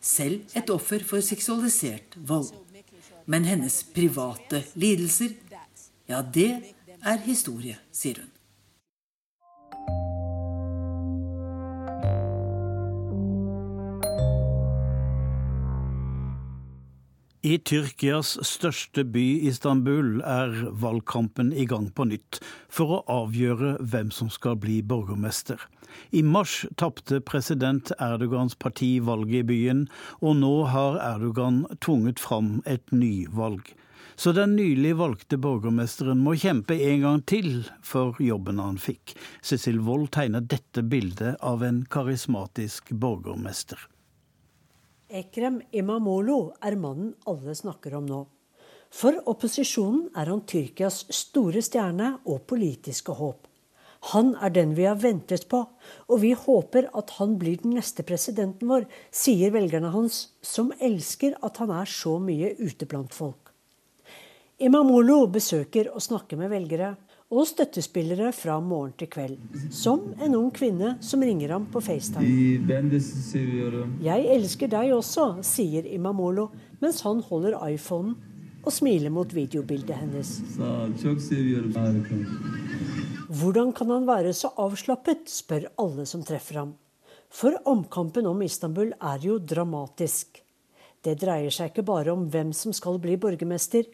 Selv 0.00 0.46
et 0.54 0.70
offer 0.70 1.02
for 1.02 1.20
seksualisert 1.20 2.14
vold. 2.22 2.54
Men 3.26 3.44
hennes 3.50 3.82
private 3.82 4.62
lidelser, 4.78 5.34
ja, 6.06 6.22
det 6.22 6.52
er 7.02 7.22
historie, 7.26 7.80
sier 7.90 8.22
hun. 8.22 8.35
I 17.46 17.58
Tyrkias 17.62 18.32
største 18.42 19.04
by, 19.14 19.22
Istanbul, 19.46 20.16
er 20.26 20.50
valgkampen 20.82 21.52
i 21.54 21.66
gang 21.70 21.84
på 21.94 22.08
nytt 22.10 22.40
for 22.72 22.96
å 22.96 22.98
avgjøre 23.12 23.76
hvem 23.92 24.10
som 24.10 24.32
skal 24.34 24.56
bli 24.58 24.80
borgermester. 24.82 25.60
I 26.10 26.24
mars 26.26 26.64
tapte 26.80 27.20
president 27.22 27.92
Erdogans 28.02 28.58
parti 28.58 28.96
valget 28.98 29.44
i 29.44 29.48
byen, 29.52 29.86
og 30.18 30.40
nå 30.40 30.52
har 30.74 30.98
Erdogan 31.12 31.62
tvunget 31.78 32.18
fram 32.18 32.64
et 32.66 32.90
nyvalg. 32.90 33.70
Så 34.18 34.34
den 34.34 34.56
nylig 34.58 34.96
valgte 34.98 35.38
borgermesteren 35.38 36.26
må 36.26 36.34
kjempe 36.40 36.74
en 36.90 37.04
gang 37.06 37.26
til 37.30 37.50
for 37.78 38.18
jobben 38.18 38.58
han 38.58 38.80
fikk. 38.82 39.14
Cecil 39.38 39.84
Wold 39.86 40.16
tegner 40.18 40.42
dette 40.42 40.82
bildet 40.82 41.36
av 41.46 41.62
en 41.62 41.84
karismatisk 41.94 42.90
borgermester. 42.90 43.78
Ekrem 45.16 45.62
Imamolo 45.72 46.52
er 46.60 46.74
mannen 46.76 47.14
alle 47.30 47.54
snakker 47.56 47.94
om 47.96 48.08
nå. 48.08 48.18
For 48.92 49.16
opposisjonen 49.30 50.10
er 50.18 50.28
han 50.28 50.42
Tyrkias 50.48 51.04
store 51.14 51.62
stjerne 51.64 52.16
og 52.28 52.42
politiske 52.50 53.14
håp. 53.16 53.46
Han 54.12 54.34
er 54.44 54.52
den 54.52 54.74
vi 54.76 54.84
har 54.84 54.98
ventet 55.00 55.46
på, 55.50 55.62
og 56.12 56.20
vi 56.22 56.34
håper 56.36 56.90
at 57.00 57.14
han 57.16 57.38
blir 57.40 57.62
den 57.62 57.74
neste 57.78 58.04
presidenten 58.06 58.68
vår, 58.68 58.84
sier 59.10 59.54
velgerne 59.56 59.90
hans, 59.94 60.36
som 60.44 60.68
elsker 60.78 61.38
at 61.42 61.62
han 61.62 61.72
er 61.74 61.88
så 61.90 62.18
mye 62.22 62.52
ute 62.60 62.86
blant 62.86 63.16
folk. 63.16 63.54
Imamolo 64.60 65.22
besøker 65.32 65.90
og 65.94 66.04
snakker 66.04 66.38
med 66.40 66.52
velgere, 66.52 66.92
og 67.26 67.46
støttespillere 67.50 68.30
fra 68.36 68.60
morgen 68.62 68.92
til 68.98 69.08
kveld. 69.10 69.36
Som 69.74 70.12
en 70.22 70.36
ung 70.38 70.52
kvinne 70.54 70.94
som 71.02 71.24
ringer 71.26 71.56
ham 71.56 71.66
på 71.72 71.82
FaceTime. 71.82 72.62
Jeg 74.04 74.28
elsker 74.36 74.70
deg 74.70 74.94
også, 74.94 75.26
sier 75.46 75.88
Imamolo 75.90 76.50
mens 76.82 77.02
han 77.06 77.22
holder 77.26 77.58
iPhonen 77.72 78.14
og 78.66 78.74
smiler 78.74 79.12
mot 79.14 79.30
videobildet 79.34 79.98
hennes. 79.98 80.32
Hvordan 83.26 83.72
kan 83.74 83.90
han 83.90 84.06
være 84.06 84.32
så 84.34 84.50
avslappet, 84.62 85.26
spør 85.30 85.70
alle 85.82 86.06
som 86.06 86.22
treffer 86.26 86.62
ham. 86.62 86.74
For 87.30 87.58
omkampen 87.66 88.26
om 88.26 88.42
Istanbul 88.42 88.92
er 88.94 89.22
jo 89.22 89.38
dramatisk. 89.42 90.42
Det 91.02 91.16
dreier 91.20 91.52
seg 91.54 91.70
ikke 91.70 91.86
bare 91.86 92.14
om 92.14 92.26
hvem 92.30 92.52
som 92.56 92.74
skal 92.74 92.98
bli 93.02 93.16
borgermester, 93.20 93.86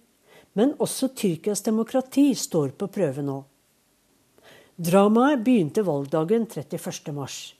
men 0.58 0.74
også 0.78 1.12
Tyrkias 1.16 1.64
demokrati 1.64 2.32
står 2.34 2.74
på 2.78 2.90
prøve 2.92 3.24
nå. 3.24 3.38
Dramaet 4.76 5.42
begynte 5.44 5.84
valgdagen 5.86 6.46
31.3. 6.48 7.52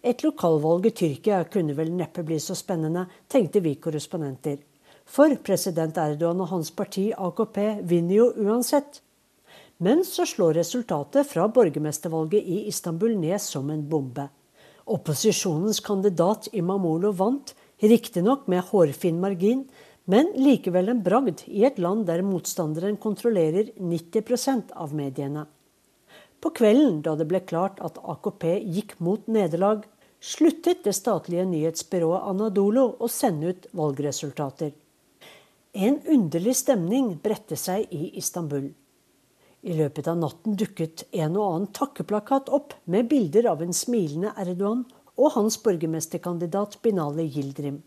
Et 0.00 0.22
lokalvalg 0.24 0.86
i 0.88 0.94
Tyrkia 0.96 1.42
kunne 1.52 1.74
vel 1.76 1.92
neppe 1.92 2.24
bli 2.24 2.38
så 2.40 2.56
spennende, 2.56 3.04
tenkte 3.28 3.60
vi 3.60 3.74
korrespondenter. 3.76 4.58
For 5.10 5.34
president 5.44 5.98
Erdogan 5.98 6.40
og 6.44 6.52
hans 6.52 6.70
parti 6.70 7.10
AKP 7.12 7.58
vinner 7.90 8.14
jo 8.14 8.28
uansett. 8.38 9.00
Men 9.80 10.04
så 10.04 10.26
slår 10.28 10.60
resultatet 10.60 11.26
fra 11.26 11.48
borgermestervalget 11.48 12.44
i 12.44 12.62
Istanbul 12.68 13.16
ned 13.18 13.40
som 13.42 13.70
en 13.72 13.82
bombe. 13.88 14.28
Opposisjonens 14.90 15.80
kandidat 15.84 16.48
Imamolo 16.52 17.12
vant, 17.16 17.54
riktignok 17.80 18.46
med 18.48 18.64
hårfin 18.70 19.20
margin, 19.20 19.64
men 20.04 20.32
likevel 20.36 20.88
en 20.90 21.02
bragd 21.04 21.44
i 21.46 21.64
et 21.68 21.78
land 21.78 22.06
der 22.08 22.22
motstanderen 22.26 22.96
kontrollerer 23.00 23.72
90% 23.76 24.72
av 24.72 24.94
mediene. 24.96 25.46
På 26.40 26.50
kvelden 26.56 27.02
da 27.04 27.14
det 27.20 27.26
ble 27.28 27.42
klart 27.44 27.80
at 27.84 27.98
AKP 28.00 28.46
gikk 28.64 28.94
mot 29.04 29.26
nederlag, 29.28 29.84
sluttet 30.20 30.84
det 30.84 30.94
statlige 30.96 31.44
nyhetsbyrået 31.48 32.28
Anadolo 32.32 32.86
å 33.00 33.08
sende 33.12 33.52
ut 33.52 33.68
valgresultater. 33.76 34.72
En 35.72 36.00
underlig 36.08 36.56
stemning 36.58 37.12
bredte 37.22 37.56
seg 37.60 37.92
i 37.94 38.10
Istanbul. 38.18 38.70
I 39.60 39.76
løpet 39.76 40.08
av 40.08 40.16
natten 40.16 40.56
dukket 40.56 41.04
en 41.12 41.36
og 41.36 41.44
annen 41.44 41.68
takkeplakat 41.76 42.48
opp 42.48 42.72
med 42.90 43.10
bilder 43.12 43.50
av 43.52 43.60
en 43.62 43.76
smilende 43.76 44.32
Erdogan 44.40 44.86
og 45.20 45.34
hans 45.36 45.60
borgermesterkandidat 45.60 46.78
Binali 46.82 47.28
Yildirim. 47.28 47.82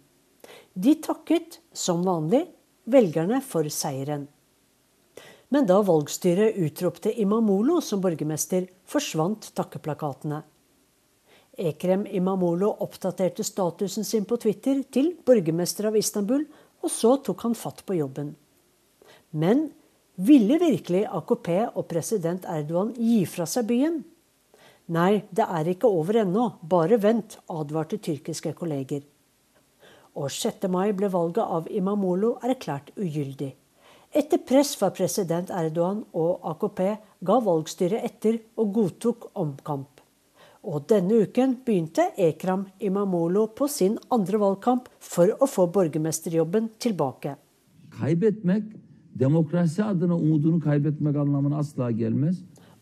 De 0.74 0.96
takket, 1.02 1.60
som 1.74 2.02
vanlig, 2.06 2.46
velgerne 2.90 3.42
for 3.46 3.68
seieren. 3.70 4.28
Men 5.54 5.68
da 5.70 5.78
valgstyret 5.86 6.58
utropte 6.58 7.12
Imamolo 7.22 7.78
som 7.82 8.02
borgermester, 8.02 8.66
forsvant 8.90 9.52
takkeplakatene. 9.54 10.42
Ekrem 11.54 12.08
Imamolo 12.10 12.72
oppdaterte 12.82 13.46
statusen 13.46 14.06
sin 14.06 14.26
på 14.26 14.40
Twitter 14.42 14.82
til 14.90 15.12
borgermester 15.26 15.92
av 15.92 15.98
Istanbul, 16.00 16.48
og 16.82 16.90
så 16.90 17.14
tok 17.22 17.46
han 17.46 17.54
fatt 17.56 17.84
på 17.86 18.00
jobben. 18.00 18.34
Men 19.38 19.68
ville 20.18 20.58
virkelig 20.62 21.06
AKP 21.06 21.50
og 21.68 21.86
president 21.90 22.50
Erdogan 22.50 22.92
gi 22.98 23.22
fra 23.30 23.46
seg 23.50 23.70
byen? 23.70 24.02
Nei, 24.94 25.24
det 25.30 25.46
er 25.46 25.70
ikke 25.72 25.88
over 25.88 26.24
ennå, 26.26 26.50
bare 26.66 26.98
vent, 26.98 27.38
advarte 27.54 28.02
tyrkiske 28.02 28.52
kolleger. 28.58 29.06
Og 30.14 30.30
6. 30.30 30.68
mai 30.70 30.94
ble 30.94 31.10
valget 31.10 31.44
av 31.44 31.68
Imamolo 31.74 32.36
erklært 32.46 32.92
ugyldig. 32.98 33.54
Etter 34.14 34.38
press 34.46 34.76
fra 34.78 34.92
president 34.94 35.50
Erdogan 35.50 36.04
og 36.14 36.44
AKP 36.52 36.82
ga 37.26 37.38
valgstyret 37.42 38.06
etter 38.06 38.38
og 38.62 38.76
godtok 38.76 39.32
omkamp. 39.42 40.04
Og 40.64 40.86
denne 40.88 41.24
uken 41.26 41.58
begynte 41.66 42.06
Ekram 42.22 42.68
Imamolo 42.80 43.48
på 43.58 43.68
sin 43.68 43.98
andre 44.14 44.40
valgkamp 44.40 44.86
for 45.02 45.34
å 45.34 45.50
få 45.50 45.66
borgermesterjobben 45.74 46.70
tilbake. 46.80 47.34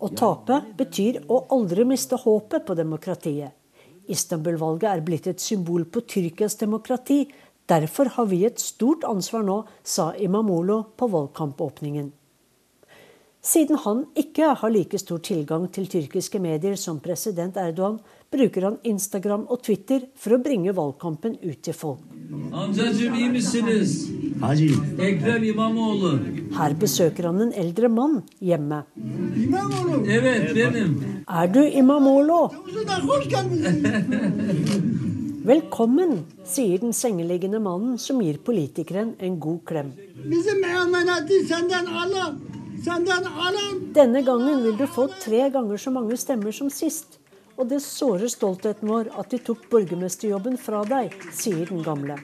Å 0.01 0.07
tape 0.17 0.59
betyr 0.77 1.23
å 1.31 1.41
aldri 1.55 1.87
miste 1.87 2.19
håpet 2.19 2.67
på 2.67 2.77
demokratiet. 2.77 3.55
Istanbul-valget 4.09 4.89
er 4.89 5.03
blitt 5.05 5.27
et 5.27 5.41
symbol 5.41 5.85
på 5.85 6.01
Tyrkias 6.07 6.55
demokrati. 6.61 7.25
Derfor 7.69 8.09
har 8.15 8.25
vi 8.31 8.45
et 8.45 8.59
stort 8.59 9.05
ansvar 9.07 9.45
nå, 9.45 9.61
sa 9.83 10.11
Imamolo 10.17 10.81
på 10.97 11.07
valgkampåpningen. 11.11 12.11
Siden 13.41 13.79
han 13.81 14.03
ikke 14.13 14.51
har 14.53 14.69
like 14.69 14.99
stor 15.01 15.17
tilgang 15.25 15.63
til 15.73 15.87
tyrkiske 15.89 16.37
medier 16.37 16.75
som 16.77 16.99
president 17.01 17.55
Erdogan, 17.57 17.95
bruker 18.29 18.67
han 18.67 18.75
Instagram 18.85 19.47
og 19.49 19.63
Twitter 19.65 20.03
for 20.13 20.37
å 20.37 20.39
bringe 20.45 20.69
valgkampen 20.77 21.39
ut 21.41 21.57
til 21.65 21.73
folk. 21.73 22.03
Her 26.59 26.77
besøker 26.85 27.29
han 27.31 27.41
en 27.47 27.55
eldre 27.63 27.89
mann 27.89 28.21
hjemme. 28.37 28.83
Er 31.41 31.49
du 31.49 31.61
Imamolo? 31.65 32.43
Velkommen, 35.41 36.19
sier 36.45 36.77
den 36.77 36.93
sengeliggende 36.93 37.57
mannen, 37.57 37.97
som 37.97 38.21
gir 38.21 38.37
politikeren 38.45 39.17
en 39.17 39.41
god 39.41 39.63
klem. 39.65 39.89
Denne 42.81 44.21
gangen 44.25 44.63
vil 44.63 44.77
du 44.77 44.87
få 44.89 45.05
tre 45.21 45.49
ganger 45.53 45.77
så 45.77 45.91
mange 45.93 46.15
stemmer 46.17 46.55
som 46.55 46.69
sist. 46.73 47.19
Og 47.59 47.67
det 47.69 47.81
sårer 47.85 48.31
stoltheten 48.31 48.89
vår 48.89 49.11
at 49.21 49.29
de 49.29 49.37
tok 49.45 49.67
borgermesterjobben 49.69 50.57
fra 50.57 50.81
deg, 50.89 51.13
sier 51.35 51.69
den 51.69 51.83
gamle. 51.85 52.15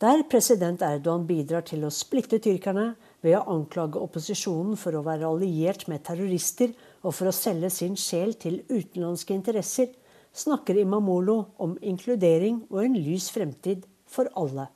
Der 0.00 0.22
president 0.30 0.80
Erdogan 0.86 1.26
bidrar 1.28 1.66
til 1.66 1.84
å 1.84 1.92
splitte 1.92 2.38
tyrkerne 2.40 2.92
ved 3.20 3.36
å 3.36 3.44
anklage 3.52 4.00
opposisjonen 4.00 4.78
for 4.80 4.96
å 4.96 5.04
være 5.04 5.28
alliert 5.28 5.84
med 5.92 6.06
terrorister 6.06 6.72
og 7.02 7.12
for 7.18 7.28
å 7.28 7.34
selge 7.34 7.68
sin 7.74 7.98
sjel 8.00 8.32
til 8.40 8.62
utenlandske 8.70 9.36
interesser, 9.36 9.90
snakker 10.32 10.78
Imamolo 10.78 11.40
om 11.60 11.76
inkludering 11.82 12.62
og 12.70 12.84
en 12.86 12.96
lys 12.96 13.28
fremtid 13.34 13.84
for 14.08 14.30
alle. 14.38 14.70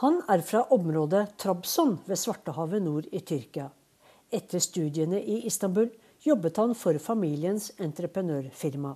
Han 0.00 0.22
er 0.32 0.40
fra 0.40 0.62
området 0.72 1.34
Trabzon 1.36 1.98
ved 2.06 2.16
Svartehavet 2.16 2.80
nord 2.80 3.08
i 3.12 3.20
Tyrkia. 3.20 3.66
Etter 4.32 4.62
studiene 4.64 5.18
i 5.20 5.42
Istanbul 5.44 5.90
jobbet 6.24 6.56
han 6.56 6.70
for 6.72 6.96
familiens 7.04 7.66
entreprenørfirma. 7.76 8.94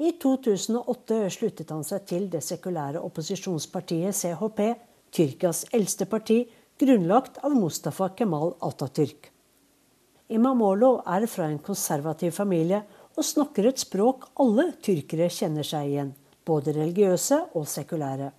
I 0.00 0.14
2008 0.22 1.18
sluttet 1.34 1.72
han 1.74 1.84
seg 1.84 2.06
til 2.08 2.24
det 2.32 2.40
sekulære 2.46 3.02
opposisjonspartiet 3.04 4.16
CHP, 4.16 4.62
Tyrkias 5.12 5.66
eldste 5.76 6.06
parti, 6.08 6.38
grunnlagt 6.80 7.36
av 7.44 7.52
Mustafa 7.52 8.08
Kemal 8.16 8.54
Atatürk. 8.64 9.28
Imamolo 10.32 11.02
er 11.04 11.26
fra 11.28 11.50
en 11.50 11.60
konservativ 11.60 12.32
familie 12.32 12.80
og 13.12 13.28
snakker 13.28 13.68
et 13.68 13.84
språk 13.84 14.24
alle 14.40 14.70
tyrkere 14.80 15.28
kjenner 15.28 15.68
seg 15.68 15.92
igjen, 15.92 16.14
både 16.48 16.72
religiøse 16.80 17.42
og 17.52 17.68
sekulære. 17.68 18.30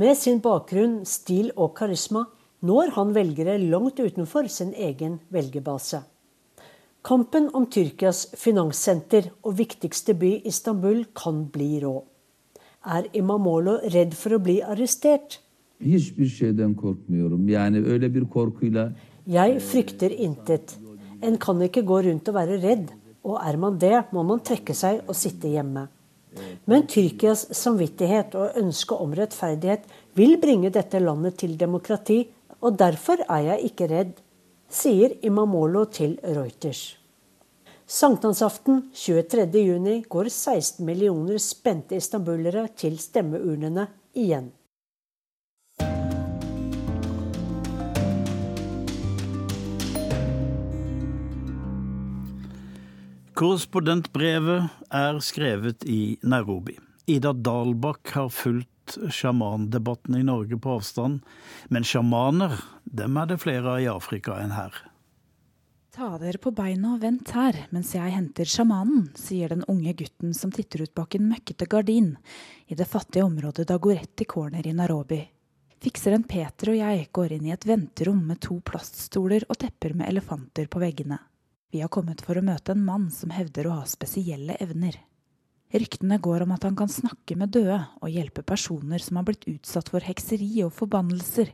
Med 0.00 0.16
sin 0.16 0.38
bakgrunn, 0.40 1.02
stil 1.04 1.50
og 1.52 1.74
karisma 1.76 2.22
når 2.64 2.94
han 2.94 3.10
velgere 3.12 3.58
langt 3.60 3.98
utenfor 4.00 4.48
sin 4.48 4.70
egen 4.72 5.18
velgerbase. 5.34 6.00
Kampen 7.04 7.50
om 7.52 7.66
Tyrkias 7.66 8.28
finanssenter 8.38 9.28
og 9.42 9.58
viktigste 9.58 10.14
by 10.16 10.30
Istanbul 10.48 11.04
kan 11.18 11.44
bli 11.52 11.82
rå. 11.82 11.96
Er 12.88 13.10
Imamolo 13.12 13.80
redd 13.92 14.14
for 14.16 14.38
å 14.38 14.40
bli 14.42 14.60
arrestert? 14.64 15.40
Jeg 19.26 19.60
frykter 19.66 20.14
intet. 20.14 20.76
En 21.22 21.36
kan 21.42 21.60
ikke 21.68 21.84
gå 21.84 22.00
rundt 22.06 22.30
og 22.30 22.38
være 22.38 22.62
redd, 22.62 22.88
og 23.26 23.42
er 23.44 23.58
man 23.60 23.76
det, 23.82 24.06
må 24.14 24.24
man 24.26 24.40
trekke 24.40 24.74
seg 24.74 25.02
og 25.04 25.18
sitte 25.18 25.50
hjemme. 25.52 25.90
Men 26.64 26.86
Tyrkias 26.88 27.44
samvittighet 27.56 28.36
og 28.38 28.56
ønske 28.60 28.96
om 28.96 29.12
rettferdighet 29.16 29.84
vil 30.18 30.38
bringe 30.40 30.70
dette 30.72 31.00
landet 31.02 31.38
til 31.42 31.58
demokrati, 31.60 32.24
og 32.62 32.78
derfor 32.78 33.24
er 33.28 33.46
jeg 33.50 33.70
ikke 33.72 33.88
redd, 33.90 34.16
sier 34.72 35.16
Imamolo 35.26 35.84
til 35.92 36.16
Reuters. 36.24 36.96
Sankthansaften 37.92 38.86
23.6 38.96 40.06
går 40.08 40.28
16 40.32 40.86
millioner 40.86 41.36
spente 41.42 41.98
istanbulere 41.98 42.68
til 42.78 42.96
stemmeurnene 43.02 43.88
igjen. 44.16 44.48
Korrespondentbrevet 53.32 54.68
er 54.92 55.18
skrevet 55.24 55.86
i 55.88 56.18
Nairobi. 56.22 56.74
Ida 57.08 57.32
Dalbakk 57.32 58.10
har 58.12 58.28
fulgt 58.28 58.98
sjamandebatten 59.08 60.18
i 60.18 60.24
Norge 60.26 60.58
på 60.60 60.74
avstand, 60.76 61.22
men 61.72 61.86
sjamaner, 61.86 62.58
dem 62.84 63.16
er 63.16 63.30
det 63.30 63.38
flere 63.40 63.72
av 63.72 63.80
i 63.80 63.88
Afrika 63.88 64.36
enn 64.42 64.52
her. 64.52 64.76
Ta 65.96 66.10
dere 66.20 66.40
på 66.44 66.52
beina 66.56 66.94
og 66.94 67.02
vent 67.06 67.32
her 67.36 67.56
mens 67.72 67.94
jeg 67.96 68.12
henter 68.12 68.48
sjamanen, 68.48 69.08
sier 69.16 69.52
den 69.52 69.64
unge 69.68 69.96
gutten 69.96 70.36
som 70.36 70.52
titter 70.52 70.84
ut 70.84 70.94
bak 70.96 71.16
en 71.16 71.28
møkkete 71.32 71.68
gardin 71.72 72.14
i 72.68 72.76
det 72.76 72.88
fattige 72.88 73.24
området 73.24 73.68
Dagoretti 73.72 74.28
Corner 74.28 74.68
i 74.68 74.76
Nairobi. 74.76 75.22
Fikseren 75.82 76.28
Peter 76.28 76.76
og 76.76 76.80
jeg 76.84 77.08
går 77.16 77.36
inn 77.36 77.48
i 77.48 77.56
et 77.56 77.64
venterom 77.66 78.20
med 78.28 78.44
to 78.44 78.60
plaststoler 78.60 79.48
og 79.48 79.60
tepper 79.64 79.96
med 79.96 80.12
elefanter 80.12 80.68
på 80.68 80.84
veggene. 80.84 81.18
Vi 81.72 81.80
har 81.80 81.88
kommet 81.88 82.20
for 82.20 82.36
å 82.36 82.44
møte 82.44 82.74
en 82.74 82.84
mann 82.84 83.06
som 83.10 83.30
hevder 83.32 83.66
å 83.66 83.78
ha 83.78 83.84
spesielle 83.88 84.58
evner. 84.60 84.98
Ryktene 85.72 86.18
går 86.20 86.44
om 86.44 86.52
at 86.52 86.66
han 86.68 86.76
kan 86.76 86.90
snakke 86.92 87.32
med 87.40 87.54
døde 87.56 87.78
og 88.02 88.12
hjelpe 88.12 88.44
personer 88.44 89.00
som 89.00 89.16
har 89.16 89.24
blitt 89.24 89.46
utsatt 89.48 89.88
for 89.88 90.04
hekseri 90.04 90.50
og 90.66 90.74
forbannelser, 90.76 91.48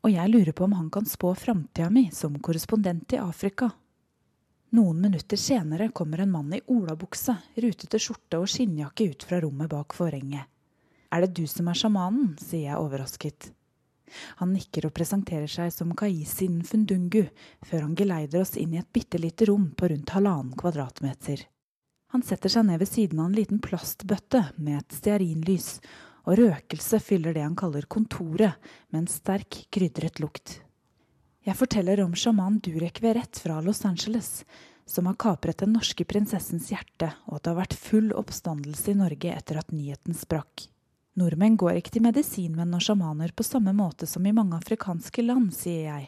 og 0.00 0.14
jeg 0.14 0.32
lurer 0.32 0.56
på 0.56 0.64
om 0.64 0.78
han 0.78 0.88
kan 0.94 1.04
spå 1.04 1.34
framtida 1.36 1.90
mi 1.92 2.06
som 2.16 2.40
korrespondent 2.40 3.12
i 3.12 3.20
Afrika. 3.20 3.68
Noen 4.72 5.04
minutter 5.04 5.36
senere 5.36 5.92
kommer 5.92 6.24
en 6.24 6.32
mann 6.32 6.56
i 6.56 6.64
olabukse, 6.72 7.36
rutete 7.60 8.00
skjorte 8.00 8.40
og 8.40 8.48
skinnjakke 8.48 9.10
ut 9.12 9.26
fra 9.28 9.42
rommet 9.44 9.68
bak 9.68 9.92
forhenget. 9.92 10.48
Er 11.12 11.26
det 11.26 11.34
du 11.36 11.44
som 11.44 11.68
er 11.68 11.76
sjamanen? 11.76 12.38
sier 12.40 12.70
jeg 12.70 12.80
overrasket. 12.80 13.52
Han 14.40 14.52
nikker 14.54 14.88
og 14.88 14.94
presenterer 14.96 15.50
seg 15.50 15.72
som 15.74 15.94
Kaisi 15.98 16.48
Nfundungu, 16.52 17.24
før 17.66 17.86
han 17.86 17.96
geleider 17.98 18.42
oss 18.42 18.56
inn 18.60 18.74
i 18.76 18.80
et 18.80 18.92
bitte 18.92 19.20
lite 19.20 19.48
rom 19.50 19.70
på 19.76 19.90
rundt 19.92 20.14
halvannen 20.16 20.56
kvadratmeter. 20.58 21.46
Han 22.12 22.24
setter 22.26 22.52
seg 22.52 22.66
ned 22.68 22.82
ved 22.82 22.90
siden 22.90 23.22
av 23.22 23.30
en 23.30 23.38
liten 23.38 23.60
plastbøtte 23.64 24.42
med 24.58 24.82
et 24.82 24.98
stearinlys, 24.98 25.78
og 26.28 26.36
røkelse 26.38 27.00
fyller 27.02 27.34
det 27.34 27.46
han 27.46 27.56
kaller 27.58 27.88
kontoret, 27.90 28.58
med 28.90 29.04
en 29.04 29.08
sterk, 29.10 29.64
krydret 29.72 30.20
lukt. 30.22 30.58
Jeg 31.42 31.58
forteller 31.58 32.04
om 32.04 32.12
sjaman 32.14 32.60
Durek 32.62 33.00
Verrett 33.02 33.40
fra 33.42 33.56
Los 33.64 33.80
Angeles, 33.88 34.44
som 34.86 35.08
har 35.08 35.16
kapret 35.18 35.62
den 35.62 35.72
norske 35.74 36.04
prinsessens 36.06 36.68
hjerte, 36.70 37.08
og 37.26 37.38
at 37.38 37.44
det 37.44 37.50
har 37.50 37.60
vært 37.62 37.80
full 37.80 38.12
oppstandelse 38.14 38.92
i 38.92 38.98
Norge 39.00 39.32
etter 39.32 39.58
at 39.58 39.72
nyheten 39.74 40.14
sprakk. 40.14 40.68
Nordmenn 41.20 41.58
går 41.60 41.76
ikke 41.76 41.92
til 41.96 42.04
medisinmenn 42.06 42.72
og 42.72 42.84
sjamaner 42.84 43.34
på 43.36 43.44
samme 43.44 43.74
måte 43.76 44.06
som 44.08 44.24
i 44.24 44.32
mange 44.32 44.56
afrikanske 44.56 45.24
land, 45.26 45.50
sier 45.52 45.88
jeg, 45.90 46.06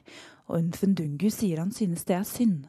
og 0.48 0.62
Unfundungu 0.62 1.26
sier 1.32 1.60
han 1.60 1.72
synes 1.76 2.06
det 2.08 2.16
er 2.16 2.28
synd. 2.28 2.62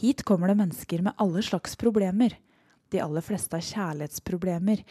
Hit 0.00 0.24
kommer 0.26 0.50
det 0.50 0.58
mennesker 0.58 1.04
med 1.06 1.14
alle 1.22 1.42
slags 1.46 1.76
problemer. 1.78 2.34
De 2.90 3.00
aller 3.00 3.24
fleste 3.24 3.56
har 3.56 3.64
kjærlighetsproblemer. 3.64 4.82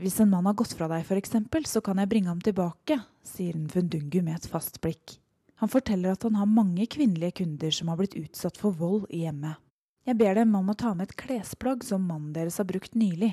Hvis 0.00 0.18
en 0.20 0.32
mann 0.32 0.48
har 0.48 0.56
gått 0.58 0.74
fra 0.76 0.88
deg, 0.90 1.06
f.eks., 1.06 1.36
så 1.70 1.82
kan 1.84 2.00
jeg 2.02 2.10
bringe 2.10 2.32
ham 2.32 2.42
tilbake, 2.42 2.98
sier 3.24 3.56
Nfundungu 3.56 4.18
med 4.24 4.40
et 4.40 4.48
fast 4.50 4.80
blikk. 4.82 5.20
Han 5.62 5.70
forteller 5.72 6.12
at 6.12 6.26
han 6.26 6.36
har 6.36 6.50
mange 6.50 6.84
kvinnelige 6.90 7.38
kunder 7.40 7.72
som 7.72 7.88
har 7.88 8.00
blitt 8.00 8.18
utsatt 8.18 8.58
for 8.60 8.76
vold 8.76 9.06
i 9.08 9.22
hjemmet. 9.24 9.62
Jeg 10.06 10.18
ber 10.20 10.36
dem 10.38 10.52
om 10.58 10.68
å 10.70 10.76
ta 10.78 10.92
med 10.94 11.08
et 11.08 11.16
klesplagg 11.18 11.86
som 11.86 12.04
mannen 12.06 12.34
deres 12.34 12.60
har 12.60 12.68
brukt 12.68 12.94
nylig. 12.94 13.32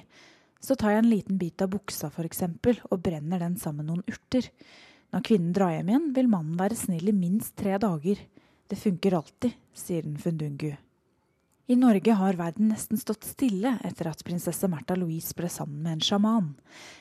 Så 0.63 0.78
tar 0.80 0.95
jeg 0.95 1.04
en 1.04 1.12
liten 1.12 1.39
bit 1.41 1.62
av 1.62 1.73
buksa 1.73 2.08
f.eks. 2.08 2.45
og 2.89 3.02
brenner 3.04 3.43
den 3.43 3.58
sammen 3.60 3.84
med 3.84 3.91
noen 3.91 4.08
urter. 4.08 4.47
Når 5.12 5.26
kvinnen 5.28 5.52
drar 5.54 5.76
hjem 5.76 5.91
igjen, 5.91 6.08
vil 6.15 6.32
mannen 6.32 6.56
være 6.58 6.80
snill 6.80 7.12
i 7.12 7.15
minst 7.15 7.58
tre 7.60 7.76
dager. 7.78 8.21
Det 8.71 8.80
funker 8.80 9.19
alltid, 9.19 9.60
sier 9.76 10.08
Nfundungu. 10.08 10.71
I 11.67 11.76
Norge 11.80 12.15
har 12.19 12.36
verden 12.36 12.71
nesten 12.73 12.99
stått 12.99 13.23
stille 13.23 13.78
etter 13.88 14.10
at 14.10 14.23
prinsesse 14.28 14.67
Märtha 14.67 14.97
Louise 14.99 15.36
ble 15.36 15.47
sammen 15.52 15.84
med 15.84 15.93
en 15.97 16.04
sjaman. 16.04 16.49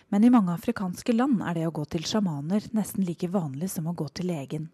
Men 0.08 0.24
i 0.24 0.30
mange 0.30 0.54
afrikanske 0.54 1.14
land 1.16 1.42
er 1.42 1.58
det 1.58 1.66
å 1.66 1.74
gå 1.74 1.86
til 1.90 2.06
sjamaner 2.06 2.68
nesten 2.76 3.06
like 3.06 3.30
vanlig 3.30 3.72
som 3.72 3.88
å 3.90 3.96
gå 3.98 4.06
til 4.14 4.30
legen. 4.30 4.68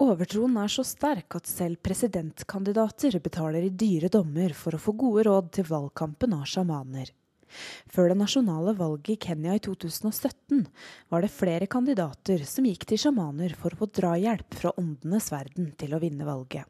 Overtroen 0.00 0.56
er 0.58 0.72
så 0.72 0.82
sterk 0.86 1.36
at 1.36 1.46
selv 1.46 1.78
presidentkandidater 1.84 3.20
betaler 3.22 3.68
i 3.68 3.70
dyre 3.70 4.08
dommer 4.10 4.54
for 4.56 4.74
å 4.74 4.82
få 4.82 4.96
gode 4.98 5.28
råd 5.28 5.50
til 5.58 5.68
valgkampen 5.68 6.34
av 6.34 6.48
sjamaner. 6.48 7.12
Før 7.90 8.10
det 8.10 8.18
nasjonale 8.20 8.74
valget 8.78 9.14
i 9.14 9.20
Kenya 9.26 9.56
i 9.56 9.62
2017 9.62 10.64
var 11.12 11.24
det 11.24 11.32
flere 11.34 11.68
kandidater 11.70 12.44
som 12.48 12.68
gikk 12.68 12.86
til 12.88 13.02
sjamaner 13.04 13.56
for 13.58 13.74
å 13.74 13.82
få 13.82 13.90
drahjelp 14.00 14.58
fra 14.62 14.74
åndenes 14.80 15.30
verden 15.34 15.72
til 15.80 15.96
å 15.96 16.02
vinne 16.02 16.28
valget. 16.28 16.68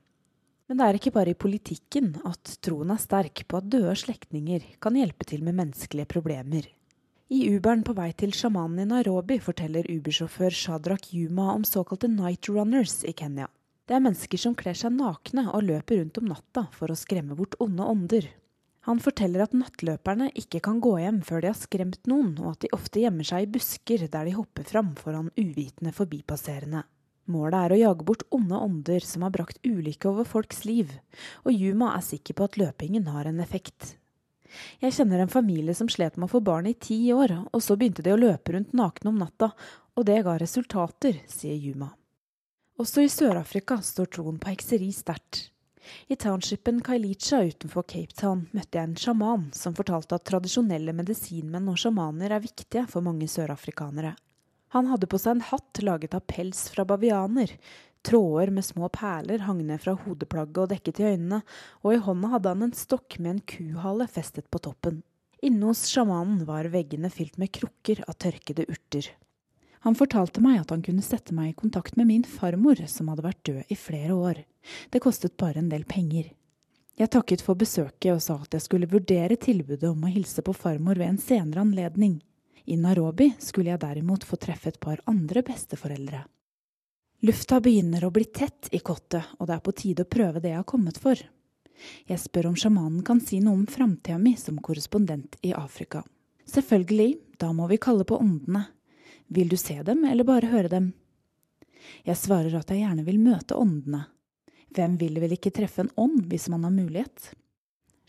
Men 0.71 0.79
det 0.79 0.87
er 0.87 0.97
ikke 1.01 1.15
bare 1.17 1.33
i 1.35 1.39
politikken 1.39 2.13
at 2.29 2.57
troen 2.63 2.93
er 2.95 3.01
sterk 3.03 3.43
på 3.51 3.59
at 3.59 3.71
døde 3.73 3.97
slektninger 3.99 4.69
kan 4.79 4.95
hjelpe 4.95 5.27
til 5.27 5.43
med 5.43 5.59
menneskelige 5.59 6.07
problemer. 6.13 6.69
I 7.31 7.45
Uberen 7.55 7.83
på 7.87 7.95
vei 7.95 8.09
til 8.19 8.33
sjamanen 8.35 8.85
i 8.85 8.91
Nairobi 8.91 9.37
forteller 9.43 9.87
Uber-sjåfør 9.87 10.55
Shadrach 10.55 11.13
Yuma 11.15 11.53
om 11.57 11.67
såkalte 11.67 12.11
night 12.11 12.49
runners 12.51 13.05
i 13.07 13.15
Kenya. 13.15 13.47
Det 13.87 13.97
er 13.97 14.03
mennesker 14.03 14.39
som 14.39 14.55
kler 14.55 14.79
seg 14.79 14.95
nakne 14.95 15.49
og 15.51 15.65
løper 15.67 15.99
rundt 15.99 16.19
om 16.23 16.31
natta 16.31 16.69
for 16.75 16.91
å 16.91 16.99
skremme 16.99 17.35
bort 17.39 17.55
onde 17.63 17.87
ånder. 17.87 18.27
Han 18.89 19.01
forteller 19.03 19.45
at 19.45 19.53
nattløperne 19.57 20.31
ikke 20.41 20.63
kan 20.65 20.79
gå 20.81 20.95
hjem 21.03 21.21
før 21.27 21.43
de 21.45 21.51
har 21.51 21.59
skremt 21.59 22.01
noen, 22.09 22.33
og 22.41 22.55
at 22.55 22.63
de 22.65 22.73
ofte 22.73 23.03
gjemmer 23.03 23.27
seg 23.29 23.45
i 23.45 23.51
busker 23.59 24.07
der 24.07 24.29
de 24.29 24.37
hopper 24.39 24.65
fram 24.65 24.95
foran 24.97 25.29
uvitende 25.37 25.93
forbipasserende. 25.93 26.87
Målet 27.31 27.59
er 27.61 27.75
å 27.75 27.79
jage 27.79 28.07
bort 28.09 28.25
onde 28.35 28.59
ånder 28.59 29.05
som 29.07 29.23
har 29.27 29.35
brakt 29.35 29.61
ulykke 29.67 30.09
over 30.09 30.27
folks 30.27 30.65
liv, 30.65 30.97
og 31.45 31.53
Yuma 31.53 31.93
er 31.95 32.07
sikker 32.07 32.39
på 32.39 32.49
at 32.49 32.57
løpingen 32.59 33.07
har 33.13 33.29
en 33.29 33.43
effekt. 33.45 33.95
Jeg 34.83 34.97
kjenner 34.97 35.23
en 35.23 35.31
familie 35.31 35.77
som 35.79 35.89
slet 35.93 36.17
med 36.17 36.27
å 36.27 36.33
få 36.33 36.41
barn 36.43 36.67
i 36.67 36.75
ti 36.75 36.99
år, 37.15 37.37
og 37.53 37.63
så 37.63 37.77
begynte 37.79 38.03
de 38.03 38.17
å 38.17 38.19
løpe 38.19 38.57
rundt 38.57 38.75
nakne 38.75 39.13
om 39.13 39.21
natta, 39.21 39.53
og 39.95 40.09
det 40.09 40.23
ga 40.27 40.35
resultater, 40.41 41.21
sier 41.31 41.55
Yuma. 41.55 41.93
Også 42.81 43.05
i 43.05 43.13
Sør-Afrika 43.13 43.79
står 43.85 44.09
troen 44.17 44.41
på 44.41 44.55
hekseri 44.55 44.89
sterkt. 44.97 45.51
I 46.09 46.17
townshipen 46.17 46.81
Kailicha 46.85 47.43
utenfor 47.45 47.85
Cape 47.89 48.17
Town 48.17 48.47
møtte 48.57 48.79
jeg 48.79 48.89
en 48.89 48.97
sjaman 48.99 49.47
som 49.57 49.77
fortalte 49.77 50.19
at 50.19 50.27
tradisjonelle 50.29 50.95
medisinmenn 50.97 51.71
og 51.73 51.79
sjamaner 51.81 52.35
er 52.37 52.45
viktige 52.45 52.87
for 52.91 53.05
mange 53.07 53.29
sørafrikanere. 53.31 54.15
Han 54.75 54.91
hadde 54.91 55.09
på 55.11 55.19
seg 55.19 55.37
en 55.37 55.47
hatt 55.51 55.81
laget 55.83 56.15
av 56.15 56.27
pels 56.31 56.69
fra 56.71 56.85
bavianer. 56.87 57.57
Tråder 58.07 58.53
med 58.55 58.65
små 58.65 58.89
perler 58.95 59.43
hang 59.45 59.65
ned 59.67 59.83
fra 59.83 59.97
hodeplagget 59.99 60.61
og 60.63 60.71
dekket 60.73 61.01
i 61.03 61.09
øynene, 61.13 61.41
og 61.83 61.95
i 61.95 62.03
hånda 62.05 62.31
hadde 62.37 62.53
han 62.55 62.69
en 62.69 62.77
stokk 62.77 63.19
med 63.19 63.35
en 63.35 63.43
kuhale 63.55 64.07
festet 64.09 64.47
på 64.51 64.63
toppen. 64.63 65.03
Inne 65.43 65.73
hos 65.73 65.87
sjamanen 65.89 66.45
var 66.49 66.69
veggene 66.73 67.11
fylt 67.13 67.39
med 67.41 67.53
krukker 67.57 68.05
av 68.07 68.19
tørkede 68.21 68.69
urter. 68.69 69.11
Han 69.87 69.97
fortalte 69.97 70.43
meg 70.45 70.61
at 70.61 70.75
han 70.75 70.83
kunne 70.85 71.05
sette 71.05 71.33
meg 71.37 71.53
i 71.53 71.57
kontakt 71.57 71.97
med 71.97 72.11
min 72.11 72.25
farmor, 72.29 72.83
som 72.87 73.09
hadde 73.09 73.25
vært 73.25 73.45
død 73.49 73.73
i 73.73 73.77
flere 73.79 74.17
år. 74.17 74.43
Det 74.93 75.01
kostet 75.01 75.39
bare 75.41 75.63
en 75.63 75.71
del 75.73 75.87
penger. 75.89 76.33
Jeg 77.01 77.09
takket 77.15 77.41
for 77.41 77.57
besøket 77.57 78.13
og 78.13 78.21
sa 78.21 78.37
at 78.43 78.53
jeg 78.53 78.67
skulle 78.67 78.91
vurdere 78.91 79.39
tilbudet 79.41 79.89
om 79.89 80.03
å 80.05 80.11
hilse 80.13 80.45
på 80.45 80.53
farmor 80.53 81.01
ved 81.01 81.15
en 81.15 81.23
senere 81.23 81.63
anledning. 81.65 82.19
I 82.69 82.77
Narobi 82.77 83.31
skulle 83.41 83.73
jeg 83.73 83.81
derimot 83.81 84.27
få 84.29 84.37
treffe 84.37 84.69
et 84.69 84.81
par 84.83 85.01
andre 85.09 85.41
besteforeldre. 85.47 86.27
Lufta 87.25 87.61
begynner 87.65 88.05
å 88.05 88.13
bli 88.13 88.27
tett 88.33 88.69
i 88.77 88.83
kottet, 88.85 89.33
og 89.39 89.49
det 89.49 89.57
er 89.57 89.65
på 89.65 89.75
tide 89.77 90.05
å 90.05 90.11
prøve 90.13 90.43
det 90.45 90.53
jeg 90.53 90.61
har 90.61 90.69
kommet 90.69 91.01
for. 91.01 91.17
Jeg 92.09 92.21
spør 92.21 92.51
om 92.51 92.59
sjamanen 92.61 93.01
kan 93.05 93.21
si 93.25 93.41
noe 93.41 93.57
om 93.57 93.67
framtida 93.69 94.19
mi 94.21 94.35
som 94.37 94.61
korrespondent 94.61 95.37
i 95.41 95.55
Afrika. 95.57 96.03
Selvfølgelig, 96.49 97.15
da 97.41 97.53
må 97.57 97.69
vi 97.71 97.81
kalle 97.81 98.05
på 98.05 98.21
åndene. 98.21 98.67
Vil 99.31 99.49
du 99.49 99.57
se 99.57 99.77
dem, 99.87 100.03
eller 100.05 100.27
bare 100.27 100.51
høre 100.51 100.69
dem? 100.73 100.91
Jeg 102.03 102.19
svarer 102.19 102.57
at 102.59 102.71
jeg 102.73 102.83
gjerne 102.83 103.05
vil 103.07 103.21
møte 103.23 103.55
åndene. 103.55 104.09
Hvem 104.75 104.97
vil 104.99 105.21
vel 105.23 105.37
ikke 105.37 105.53
treffe 105.55 105.85
en 105.85 105.93
ånd 105.99 106.25
hvis 106.31 106.49
man 106.51 106.67
har 106.67 106.75
mulighet? 106.75 107.31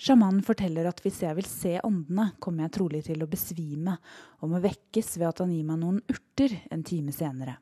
Sjamanen 0.02 0.42
forteller 0.42 0.88
at 0.90 1.02
hvis 1.06 1.20
jeg 1.22 1.38
vil 1.38 1.46
se 1.46 1.76
åndene, 1.86 2.32
kommer 2.42 2.66
jeg 2.66 2.74
trolig 2.74 3.04
til 3.06 3.22
å 3.22 3.30
besvime 3.30 4.00
og 4.42 4.50
må 4.50 4.62
vekkes 4.64 5.14
ved 5.20 5.28
at 5.30 5.44
han 5.44 5.54
gir 5.54 5.68
meg 5.68 5.78
noen 5.84 6.00
urter 6.10 6.56
en 6.74 6.82
time 6.90 7.14
senere. 7.14 7.60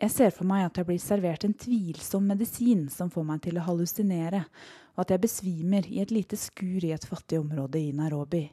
Jeg 0.00 0.12
ser 0.12 0.32
for 0.32 0.48
meg 0.48 0.64
at 0.64 0.80
jeg 0.80 0.88
blir 0.88 1.00
servert 1.00 1.44
en 1.44 1.56
tvilsom 1.56 2.24
medisin 2.32 2.86
som 2.92 3.12
får 3.12 3.28
meg 3.28 3.42
til 3.44 3.60
å 3.60 3.64
hallusinere, 3.64 4.42
og 4.96 5.04
at 5.04 5.12
jeg 5.12 5.24
besvimer 5.24 5.88
i 5.88 6.00
et 6.00 6.12
lite 6.12 6.36
skur 6.40 6.84
i 6.84 6.94
et 6.96 7.04
fattig 7.04 7.42
område 7.42 7.80
i 7.80 7.92
Nairobi. 7.96 8.46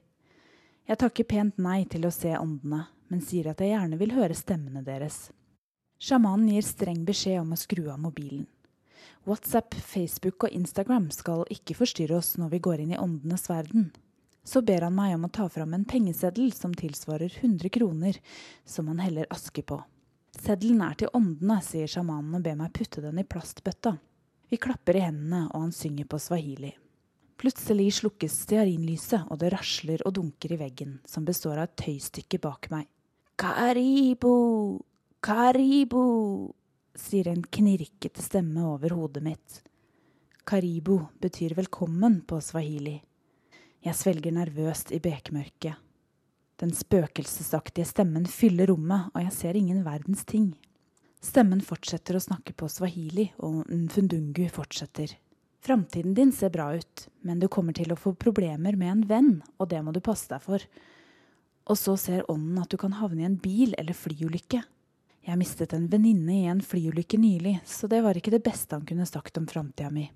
Jeg 0.87 0.99
takker 0.99 1.27
pent 1.27 1.59
nei 1.63 1.85
til 1.87 2.03
å 2.07 2.11
se 2.11 2.31
åndene, 2.35 2.85
men 3.13 3.21
sier 3.21 3.51
at 3.51 3.61
jeg 3.61 3.75
gjerne 3.75 3.97
vil 3.99 4.15
høre 4.15 4.33
stemmene 4.33 4.81
deres. 4.81 5.27
Sjamanen 6.01 6.49
gir 6.49 6.65
streng 6.65 7.03
beskjed 7.05 7.43
om 7.43 7.53
å 7.53 7.59
skru 7.61 7.85
av 7.93 7.99
mobilen. 8.01 8.47
WhatsApp, 9.27 9.75
Facebook 9.77 10.47
og 10.47 10.55
Instagram 10.57 11.11
skal 11.13 11.45
ikke 11.53 11.77
forstyrre 11.77 12.17
oss 12.17 12.33
når 12.41 12.55
vi 12.55 12.59
går 12.65 12.81
inn 12.81 12.95
i 12.95 12.99
åndenes 12.99 13.45
verden. 13.51 13.91
Så 14.43 14.63
ber 14.65 14.87
han 14.87 14.95
meg 14.97 15.13
om 15.15 15.27
å 15.27 15.31
ta 15.31 15.45
fram 15.47 15.75
en 15.77 15.85
pengeseddel 15.87 16.49
som 16.57 16.73
tilsvarer 16.75 17.37
100 17.37 17.69
kroner, 17.77 18.17
som 18.65 18.89
han 18.91 18.99
heller 18.99 19.29
aske 19.31 19.61
på. 19.61 19.77
Seddelen 20.33 20.81
er 20.83 20.97
til 20.97 21.13
åndene, 21.13 21.59
sier 21.63 21.87
sjamanen 21.87 22.39
og 22.39 22.43
ber 22.43 22.57
meg 22.59 22.73
putte 22.75 23.03
den 23.03 23.21
i 23.21 23.27
plastbøtta. 23.29 23.93
Vi 24.49 24.59
klapper 24.59 24.97
i 24.97 25.05
hendene, 25.05 25.45
og 25.53 25.67
han 25.67 25.75
synger 25.75 26.09
på 26.09 26.19
swahili. 26.19 26.73
Plutselig 27.39 27.91
slukkes 28.01 28.41
stearinlyset, 28.47 29.29
og 29.29 29.39
det 29.39 29.53
rasler 29.53 30.01
og 30.03 30.17
dunker 30.17 30.57
i 30.57 30.59
veggen, 30.65 30.97
som 31.05 31.29
består 31.29 31.61
av 31.61 31.69
et 31.69 31.77
tøystykke 31.85 32.41
bak 32.43 32.73
meg. 32.73 32.89
Karibo! 33.35 34.79
Karibo! 35.19 36.53
sier 36.93 37.27
en 37.27 37.41
knirkete 37.41 38.21
stemme 38.21 38.61
over 38.75 38.93
hodet 38.93 39.23
mitt. 39.25 39.63
Karibo 40.45 40.99
betyr 41.21 41.55
velkommen 41.57 42.19
på 42.29 42.37
swahili. 42.41 42.99
Jeg 43.81 43.97
svelger 43.97 44.35
nervøst 44.37 44.93
i 44.93 45.01
bekmørket. 45.01 45.81
Den 46.61 46.75
spøkelsesaktige 46.77 47.89
stemmen 47.89 48.29
fyller 48.29 48.69
rommet, 48.69 49.09
og 49.15 49.25
jeg 49.25 49.33
ser 49.33 49.57
ingen 49.57 49.81
verdens 49.81 50.21
ting. 50.29 50.51
Stemmen 51.17 51.65
fortsetter 51.65 52.19
å 52.19 52.21
snakke 52.21 52.53
på 52.53 52.69
swahili, 52.69 53.31
og 53.41 53.65
Nfundungu 53.65 54.45
fortsetter. 54.53 55.17
Framtiden 55.65 56.13
din 56.13 56.31
ser 56.31 56.53
bra 56.53 56.69
ut, 56.77 57.07
men 57.25 57.41
du 57.41 57.49
kommer 57.49 57.73
til 57.73 57.95
å 57.95 57.97
få 57.97 58.13
problemer 58.13 58.77
med 58.77 58.93
en 58.93 59.05
venn, 59.09 59.37
og 59.57 59.73
det 59.73 59.81
må 59.81 59.95
du 59.95 60.03
passe 60.05 60.29
deg 60.29 60.45
for. 60.45 60.61
Og 61.69 61.79
så 61.79 61.95
ser 61.99 62.25
ånden 62.31 62.59
at 62.59 62.71
du 62.71 62.77
kan 62.77 62.95
havne 62.99 63.23
i 63.23 63.27
en 63.27 63.39
bil- 63.39 63.75
eller 63.77 63.95
flyulykke. 63.95 64.63
Jeg 65.23 65.39
mistet 65.39 65.73
en 65.73 65.87
venninne 65.87 66.35
i 66.35 66.49
en 66.51 66.59
flyulykke 66.59 67.17
nylig, 67.17 67.61
så 67.63 67.87
det 67.87 68.01
var 68.03 68.17
ikke 68.19 68.33
det 68.33 68.43
beste 68.43 68.75
han 68.75 68.83
kunne 68.85 69.07
sagt 69.07 69.37
om 69.39 69.47
framtida 69.47 69.91
mi. 69.93 70.09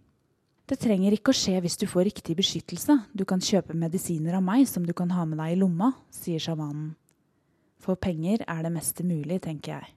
Det 0.68 0.76
trenger 0.84 1.16
ikke 1.16 1.32
å 1.32 1.38
skje 1.38 1.62
hvis 1.64 1.80
du 1.80 1.86
får 1.88 2.10
riktig 2.10 2.36
beskyttelse, 2.36 2.98
du 3.16 3.24
kan 3.24 3.40
kjøpe 3.40 3.78
medisiner 3.78 4.36
av 4.36 4.44
meg 4.44 4.66
som 4.68 4.84
du 4.84 4.92
kan 4.92 5.14
ha 5.16 5.24
med 5.24 5.40
deg 5.40 5.54
i 5.54 5.60
lomma, 5.62 5.94
sier 6.12 6.44
sjamanen. 6.44 6.90
For 7.80 7.96
penger 7.96 8.44
er 8.44 8.66
det 8.66 8.74
meste 8.76 9.06
mulig, 9.08 9.40
tenker 9.46 9.78
jeg. 9.78 9.94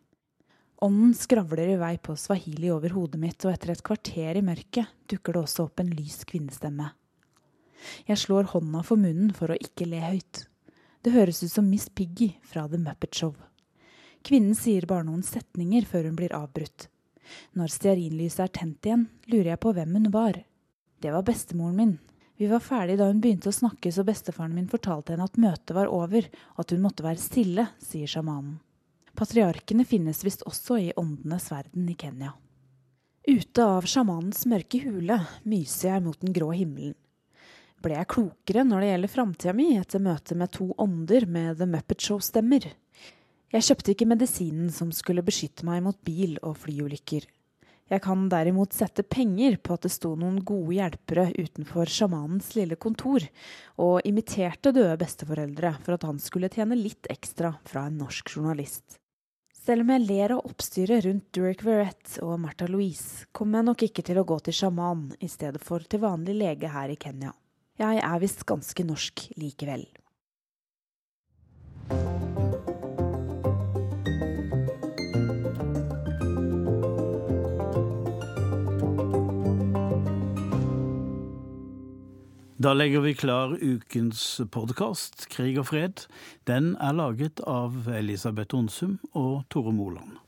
Ånden 0.80 1.10
skravler 1.18 1.74
i 1.74 1.80
vei 1.80 1.96
på 1.98 2.14
swahili 2.16 2.70
over 2.70 2.94
hodet 2.94 3.18
mitt, 3.20 3.42
og 3.42 3.50
etter 3.50 3.74
et 3.74 3.82
kvarter 3.84 4.38
i 4.38 4.44
mørket 4.46 4.94
dukker 5.10 5.34
det 5.34 5.42
også 5.42 5.66
opp 5.66 5.82
en 5.82 5.90
lys 5.90 6.22
kvinnestemme. 6.28 6.86
Jeg 8.06 8.22
slår 8.22 8.52
hånda 8.54 8.84
for 8.86 9.00
munnen 9.00 9.34
for 9.34 9.50
å 9.50 9.58
ikke 9.58 9.88
le 9.90 10.00
høyt. 10.04 10.46
Det 11.00 11.14
høres 11.14 11.38
ut 11.42 11.52
som 11.52 11.68
Miss 11.70 11.88
Piggy 11.88 12.34
fra 12.44 12.66
The 12.68 12.78
Muppet 12.78 13.14
Show. 13.16 13.32
Kvinnen 14.22 14.52
sier 14.54 14.84
bare 14.84 15.06
noen 15.06 15.22
setninger 15.24 15.86
før 15.88 16.10
hun 16.10 16.18
blir 16.18 16.34
avbrutt. 16.36 16.90
Når 17.56 17.72
stearinlyset 17.72 18.42
er 18.44 18.52
tent 18.52 18.84
igjen, 18.84 19.06
lurer 19.32 19.54
jeg 19.54 19.62
på 19.64 19.72
hvem 19.72 19.96
hun 19.96 20.10
var. 20.12 20.42
Det 21.00 21.14
var 21.14 21.24
bestemoren 21.24 21.78
min. 21.78 21.94
Vi 22.36 22.50
var 22.50 22.60
ferdig 22.64 22.98
da 23.00 23.08
hun 23.08 23.22
begynte 23.24 23.48
å 23.48 23.56
snakke, 23.56 23.92
så 23.92 24.04
bestefaren 24.04 24.52
min 24.56 24.68
fortalte 24.68 25.14
henne 25.14 25.24
at 25.24 25.40
møtet 25.40 25.72
var 25.76 25.88
over, 25.88 26.28
og 26.56 26.62
at 26.64 26.76
hun 26.76 26.84
måtte 26.84 27.04
være 27.06 27.20
stille, 27.20 27.66
sier 27.80 28.08
sjamanen. 28.08 28.58
Patriarkene 29.16 29.84
finnes 29.88 30.20
visst 30.24 30.44
også 30.48 30.78
i 30.80 30.92
åndenes 31.00 31.48
verden 31.52 31.88
i 31.88 31.96
Kenya. 31.96 32.34
Ute 33.28 33.64
av 33.64 33.88
sjamanens 33.88 34.44
mørke 34.48 34.82
hule 34.84 35.16
myser 35.48 35.94
jeg 35.94 36.04
mot 36.04 36.20
den 36.20 36.36
grå 36.36 36.52
himmelen. 36.56 36.96
Ble 37.80 37.96
jeg 37.96 38.10
klokere 38.12 38.62
når 38.68 38.82
det 38.82 38.88
gjelder 38.90 39.10
framtida 39.14 39.52
mi 39.56 39.70
etter 39.80 40.02
møtet 40.04 40.36
med 40.36 40.52
to 40.52 40.66
ånder 40.84 41.24
med 41.24 41.56
The 41.56 41.68
Muppet 41.70 42.04
Show-stemmer? 42.04 42.66
Jeg 43.50 43.66
kjøpte 43.66 43.94
ikke 43.94 44.08
medisinen 44.10 44.68
som 44.74 44.90
skulle 44.92 45.24
beskytte 45.24 45.64
meg 45.64 45.80
mot 45.86 45.96
bil- 46.04 46.36
og 46.44 46.58
flyulykker. 46.60 47.24
Jeg 47.90 48.02
kan 48.04 48.28
derimot 48.30 48.76
sette 48.76 49.02
penger 49.02 49.56
på 49.64 49.74
at 49.74 49.88
det 49.88 49.90
sto 49.90 50.12
noen 50.14 50.38
gode 50.46 50.76
hjelpere 50.76 51.30
utenfor 51.40 51.90
sjamanens 51.90 52.52
lille 52.54 52.76
kontor 52.78 53.24
og 53.80 54.06
imiterte 54.06 54.70
døde 54.76 55.00
besteforeldre 55.00 55.72
for 55.80 55.96
at 55.96 56.06
han 56.06 56.20
skulle 56.22 56.52
tjene 56.52 56.78
litt 56.78 57.08
ekstra 57.10 57.56
fra 57.66 57.88
en 57.88 57.98
norsk 58.04 58.36
journalist. 58.36 59.00
Selv 59.56 59.82
om 59.86 59.90
jeg 59.96 60.04
ler 60.04 60.36
av 60.36 60.46
oppstyret 60.46 61.08
rundt 61.08 61.32
Durek 61.32 61.64
Verrett 61.64 62.20
og 62.22 62.36
Martha 62.44 62.68
Louise, 62.68 63.24
kommer 63.32 63.58
jeg 63.58 63.72
nok 63.72 63.88
ikke 63.88 64.04
til 64.06 64.20
å 64.20 64.28
gå 64.28 64.38
til 64.44 64.60
sjaman 64.60 65.08
i 65.18 65.32
stedet 65.32 65.64
for 65.64 65.82
til 65.82 66.04
vanlig 66.04 66.36
lege 66.36 66.70
her 66.70 66.92
i 66.92 67.00
Kenya. 67.00 67.32
Jeg 67.80 67.96
er 68.04 68.18
visst 68.20 68.42
ganske 68.44 68.84
norsk 68.84 69.22
likevel. 69.40 69.86
Da 82.60 82.74
legger 82.76 83.00
vi 83.00 83.14
klar 83.16 83.56
ukens 83.56 84.40
podkast, 84.52 85.24
'Krig 85.32 85.56
og 85.56 85.72
fred'. 85.72 86.04
Den 86.44 86.76
er 86.76 86.92
laget 86.92 87.40
av 87.48 87.88
Elisabeth 87.88 88.54
Onsum 88.54 88.98
og 89.16 89.48
Tore 89.48 89.72
Moland. 89.72 90.20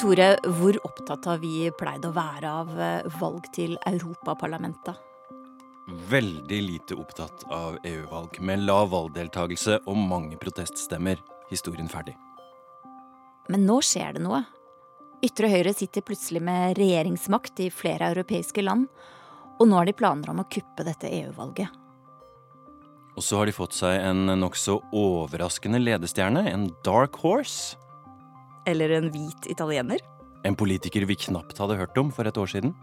Tore, 0.00 0.38
hvor 0.56 0.76
opptatt 0.86 1.26
har 1.28 1.40
vi 1.42 1.66
pleid 1.76 2.06
å 2.08 2.14
være 2.16 2.48
av 2.48 2.70
eh, 2.80 3.16
valg 3.20 3.44
til 3.52 3.74
Europaparlamentet? 3.90 4.96
Veldig 6.08 6.60
lite 6.64 6.96
opptatt 6.96 7.44
av 7.52 7.76
EU-valg, 7.84 8.38
med 8.40 8.64
lav 8.64 8.88
valgdeltakelse 8.94 9.82
og 9.84 9.98
mange 9.98 10.38
proteststemmer. 10.40 11.20
Historien 11.50 11.90
ferdig. 11.92 12.14
Men 13.52 13.66
nå 13.68 13.82
skjer 13.84 14.16
det 14.16 14.22
noe. 14.24 14.40
Ytre 15.22 15.50
høyre 15.52 15.74
sitter 15.76 16.06
plutselig 16.06 16.40
med 16.42 16.78
regjeringsmakt 16.78 17.60
i 17.60 17.68
flere 17.70 18.08
europeiske 18.14 18.64
land, 18.64 18.88
og 19.60 19.68
nå 19.68 19.76
har 19.76 19.90
de 19.90 19.94
planer 19.98 20.32
om 20.32 20.40
å 20.40 20.48
kuppe 20.48 20.86
dette 20.88 21.10
EU-valget. 21.20 21.68
Og 23.12 23.20
så 23.20 23.42
har 23.42 23.46
de 23.46 23.52
fått 23.52 23.76
seg 23.76 24.00
en 24.00 24.24
nokså 24.40 24.78
overraskende 24.96 25.82
ledestjerne, 25.82 26.46
en 26.48 26.70
dark 26.86 27.20
horse. 27.20 27.76
Eller 28.66 28.90
en 28.98 29.10
hvit 29.10 29.48
italiener. 29.50 30.02
En 30.46 30.56
politiker 30.58 31.06
vi 31.06 31.16
knapt 31.28 31.58
hadde 31.58 31.78
hørt 31.78 31.98
om 31.98 32.10
for 32.14 32.26
et 32.26 32.38
år 32.38 32.50
siden. 32.50 32.74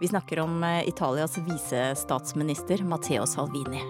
Vi 0.00 0.08
snakker 0.08 0.40
om 0.40 0.62
eh, 0.64 0.88
Italias 0.88 1.38
visestatsminister 1.44 2.84
Matteo 2.84 3.26
Salvini. 3.26 3.82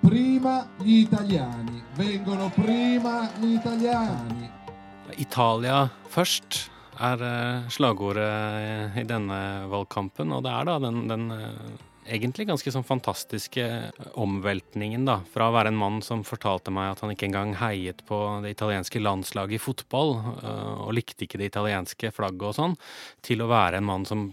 Prima 0.00 0.64
gli 0.78 1.02
italiani. 1.02 1.82
Vengono 1.96 2.50
prima 2.54 3.28
gli 3.40 3.54
italiani. 3.54 4.50
Italia 5.18 5.88
først 6.08 6.70
er 7.00 7.22
eh, 7.26 7.68
slagordet 7.68 8.96
i 9.02 9.04
denne 9.08 9.40
valgkampen. 9.70 10.32
Og 10.32 10.44
det 10.46 10.54
er 10.54 10.68
da 10.70 10.78
den, 10.86 11.02
den 11.10 11.30
eh, 11.34 11.89
egentlig 12.10 12.46
ganske 12.48 12.72
sånn 12.74 12.86
fantastiske 12.86 13.64
omveltningen, 14.20 15.06
da. 15.08 15.20
Fra 15.32 15.48
å 15.48 15.54
være 15.54 15.72
en 15.72 15.78
mann 15.80 16.00
som 16.04 16.24
fortalte 16.26 16.72
meg 16.74 16.92
at 16.92 17.04
han 17.04 17.14
ikke 17.14 17.28
engang 17.28 17.54
heiet 17.60 18.04
på 18.08 18.18
det 18.44 18.54
italienske 18.54 19.02
landslaget 19.02 19.58
i 19.58 19.62
fotball, 19.62 20.16
eh, 20.42 20.72
og 20.86 20.94
likte 20.96 21.26
ikke 21.26 21.40
det 21.40 21.50
italienske 21.52 22.12
flagget 22.14 22.48
og 22.50 22.56
sånn, 22.58 22.76
til 23.26 23.44
å 23.44 23.50
være 23.50 23.80
en 23.80 23.88
mann 23.88 24.06
som 24.08 24.26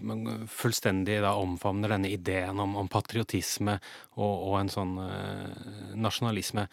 fullstendig 0.50 1.20
da 1.24 1.36
omfavner 1.38 1.96
denne 1.96 2.12
ideen 2.12 2.60
om, 2.60 2.76
om 2.78 2.90
patriotisme 2.90 3.78
og, 4.18 4.34
og 4.50 4.60
en 4.62 4.72
sånn 4.72 4.94
nasjonalisme. 5.98 6.66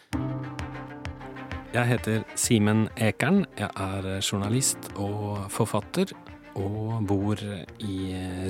Jeg 1.75 1.89
heter 1.89 2.21
Simen 2.39 2.85
Ekern. 2.95 3.41
Jeg 3.59 3.67
er 3.67 4.05
journalist 4.23 4.93
og 4.95 5.41
forfatter. 5.51 6.13
Og 6.55 7.01
bor 7.03 7.39
i 7.83 7.95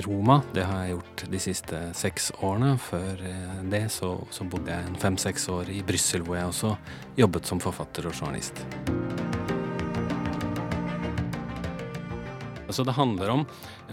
Roma. 0.06 0.38
Det 0.54 0.62
har 0.62 0.84
jeg 0.84 0.94
gjort 0.94 1.24
de 1.32 1.40
siste 1.42 1.80
seks 1.98 2.30
årene. 2.38 2.76
Før 2.78 3.18
det 3.66 3.82
så, 3.90 4.12
så 4.30 4.46
bodde 4.46 4.70
jeg 4.70 5.00
fem-seks 5.02 5.48
år 5.50 5.72
i 5.74 5.82
Brussel, 5.86 6.22
hvor 6.22 6.38
jeg 6.38 6.52
også 6.52 6.76
jobbet 7.18 7.50
som 7.50 7.62
forfatter 7.62 8.06
og 8.06 8.14
journalist. 8.14 8.62
Så 12.70 12.86
det 12.86 12.94
handler 12.94 13.32
om 13.32 13.44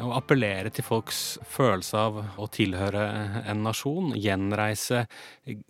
å 0.02 0.14
appellere 0.18 0.72
til 0.74 0.86
folks 0.86 1.20
følelse 1.50 2.00
av 2.00 2.20
å 2.42 2.48
tilhøre 2.52 3.04
en 3.50 3.64
nasjon. 3.66 4.14
Gjenreise 4.18 5.04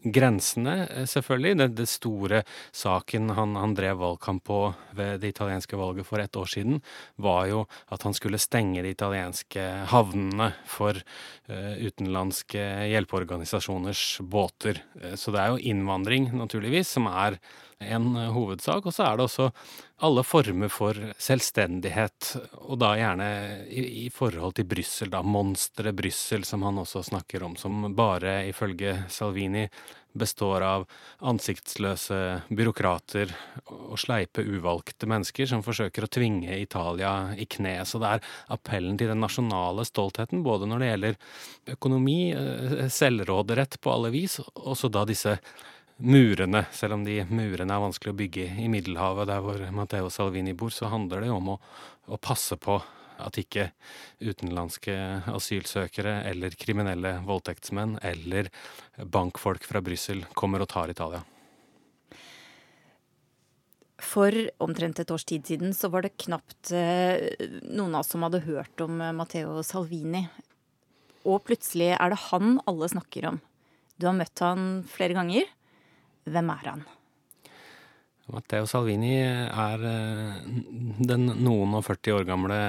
grensene, 0.03 1.05
selvfølgelig. 1.09 1.57
Det, 1.59 1.67
den 1.79 1.89
store 1.89 2.43
saken 2.75 3.33
han, 3.37 3.57
han, 3.59 3.75
drev 3.77 3.99
valgkamp 4.03 4.45
på 4.47 4.59
ved 4.95 5.23
det 5.23 5.33
italienske 5.33 5.79
valget 5.79 6.07
for 6.07 6.23
ett 6.23 6.39
år 6.39 6.51
siden, 6.53 6.79
var 7.15 7.49
jo 7.51 7.65
at 7.93 8.05
han 8.07 8.15
skulle 8.15 8.41
stenge 8.41 8.83
de 8.85 8.93
italienske 8.93 9.65
havnene 9.91 10.51
for 10.69 10.99
uh, 10.99 11.73
utenlandske 11.81 12.63
hjelpeorganisasjoners 12.93 14.05
båter. 14.23 14.83
Så 15.19 15.33
det 15.33 15.43
er 15.43 15.53
jo 15.53 15.63
innvandring, 15.73 16.31
naturligvis, 16.37 16.95
som 16.95 17.09
er 17.11 17.39
en 17.95 18.13
hovedsak. 18.35 18.85
Og 18.85 18.95
så 18.95 19.07
er 19.07 19.17
det 19.17 19.27
også 19.27 19.49
alle 20.03 20.23
former 20.27 20.71
for 20.73 20.97
selvstendighet, 21.21 22.33
og 22.67 22.79
da 22.81 22.93
gjerne 22.99 23.27
i, 23.71 23.83
i 24.03 24.07
forhold 24.13 24.57
til 24.57 24.67
Brussel, 24.67 25.11
da. 25.13 25.21
Monsteret 25.23 25.95
Brussel, 25.95 26.43
som 26.47 26.65
han 26.67 26.81
også 26.81 27.05
snakker 27.07 27.45
om, 27.47 27.55
som 27.59 27.91
bare 27.95 28.41
ifølge 28.49 28.97
Salvini 29.11 29.67
består 30.13 30.61
av 30.61 30.85
ansiktsløse 31.25 32.19
byråkrater 32.53 33.33
og 33.65 33.97
sleipe, 34.01 34.45
uvalgte 34.45 35.09
mennesker 35.09 35.49
som 35.49 35.63
forsøker 35.65 36.05
å 36.05 36.11
tvinge 36.11 36.59
Italia 36.61 37.33
i 37.33 37.47
kne. 37.49 37.79
Så 37.89 38.01
det 38.01 38.11
er 38.11 38.27
appellen 38.53 38.99
til 38.99 39.09
den 39.09 39.23
nasjonale 39.23 39.85
stoltheten, 39.89 40.43
både 40.45 40.69
når 40.69 40.83
det 40.83 40.91
gjelder 40.91 41.19
økonomi, 41.77 42.19
eh, 42.31 42.87
selvråderett 42.93 43.79
på 43.81 43.93
alle 43.93 44.13
vis, 44.13 44.39
og 44.53 44.77
så 44.77 44.91
da 44.91 45.05
disse 45.09 45.39
murene. 45.97 46.65
Selv 46.71 46.97
om 46.97 47.05
de 47.05 47.19
murene 47.29 47.75
er 47.75 47.83
vanskelig 47.83 48.13
å 48.13 48.19
bygge 48.19 48.47
i 48.63 48.67
Middelhavet, 48.71 49.29
der 49.29 49.43
hvor 49.43 49.63
Matteo 49.75 50.09
Salvini 50.13 50.55
bor, 50.57 50.73
så 50.73 50.89
handler 50.91 51.23
det 51.23 51.31
jo 51.31 51.39
om 51.39 51.53
å, 51.55 51.57
å 52.09 52.19
passe 52.21 52.57
på 52.61 52.79
at 53.23 53.37
ikke 53.37 53.69
utenlandske 54.23 54.95
asylsøkere 55.31 56.23
eller 56.29 56.55
kriminelle 56.59 57.19
voldtektsmenn 57.27 57.99
eller 58.03 58.49
bankfolk 58.97 59.67
fra 59.69 59.83
Brussel 59.85 60.25
kommer 60.33 60.63
og 60.63 60.71
tar 60.73 60.91
Italia. 60.91 61.21
For 64.03 64.35
omtrent 64.63 64.99
et 64.99 65.11
års 65.13 65.23
tid 65.29 65.45
siden 65.47 65.71
så 65.77 65.87
var 65.93 66.03
det 66.03 66.17
knapt 66.19 66.73
eh, 66.75 67.29
noen 67.69 67.93
av 67.93 68.01
oss 68.01 68.11
som 68.11 68.25
hadde 68.25 68.43
hørt 68.43 68.83
om 68.83 68.99
Matteo 69.15 69.61
Salvini. 69.63 70.25
Og 71.23 71.45
plutselig 71.47 71.93
er 71.95 72.11
det 72.11 72.19
han 72.27 72.57
alle 72.67 72.89
snakker 72.91 73.29
om. 73.29 73.39
Du 73.95 74.09
har 74.09 74.17
møtt 74.17 74.41
han 74.43 74.81
flere 74.89 75.15
ganger. 75.15 75.47
Hvem 76.23 76.51
er 76.53 76.69
han? 76.71 76.85
Matteo 78.31 78.63
Salvini 78.69 79.17
er 79.19 79.81
eh, 79.83 80.45
den 81.03 81.25
noen 81.43 81.73
og 81.75 81.83
40 81.83 82.15
år 82.15 82.27
gamle 82.29 82.59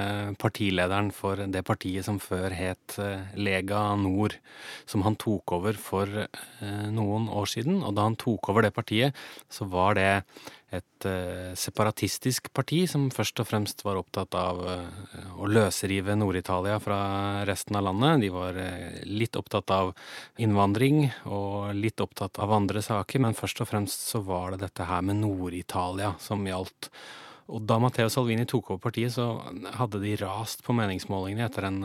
partilederen 0.41 1.13
for 1.15 1.39
det 1.47 1.61
partiet 1.63 2.03
som 2.07 2.19
før 2.19 2.51
het 2.51 2.97
eh, 2.99 3.23
Lega 3.39 3.85
Nord, 3.95 4.35
som 4.83 5.05
han 5.07 5.15
tok 5.15 5.55
over 5.55 5.79
for 5.79 6.11
eh, 6.25 6.89
noen 6.91 7.29
år 7.31 7.47
siden. 7.53 7.79
Og 7.87 7.95
da 7.95 8.09
han 8.09 8.19
tok 8.19 8.51
over 8.51 8.67
det 8.67 8.75
partiet, 8.75 9.15
så 9.47 9.69
var 9.71 9.95
det 9.95 10.09
et 10.73 11.07
separatistisk 11.59 12.49
parti 12.55 12.81
som 12.89 13.09
først 13.13 13.39
og 13.43 13.47
fremst 13.47 13.83
var 13.85 13.99
opptatt 13.99 14.33
av 14.35 14.61
å 14.65 15.49
løsrive 15.49 16.15
Nord-Italia 16.17 16.79
fra 16.83 16.99
resten 17.47 17.77
av 17.77 17.85
landet. 17.85 18.25
De 18.25 18.31
var 18.33 18.57
litt 19.05 19.37
opptatt 19.39 19.71
av 19.71 19.93
innvandring 20.41 21.05
og 21.29 21.75
litt 21.77 22.01
opptatt 22.01 22.41
av 22.41 22.55
andre 22.57 22.81
saker, 22.83 23.21
men 23.23 23.37
først 23.37 23.61
og 23.61 23.69
fremst 23.69 24.09
så 24.09 24.23
var 24.25 24.55
det 24.55 24.65
dette 24.65 24.89
her 24.89 25.05
med 25.05 25.21
Nord-Italia 25.21 26.15
som 26.19 26.43
gjaldt. 26.49 26.89
Og 27.45 27.61
da 27.69 27.75
Matteo 27.77 28.09
Salvini 28.09 28.41
tok 28.49 28.71
over 28.71 28.81
partiet, 28.87 29.13
så 29.13 29.37
hadde 29.77 29.99
de 30.01 30.15
rast 30.17 30.63
på 30.65 30.73
meningsmålingene 30.73 31.45
etter 31.45 31.67
en 31.67 31.77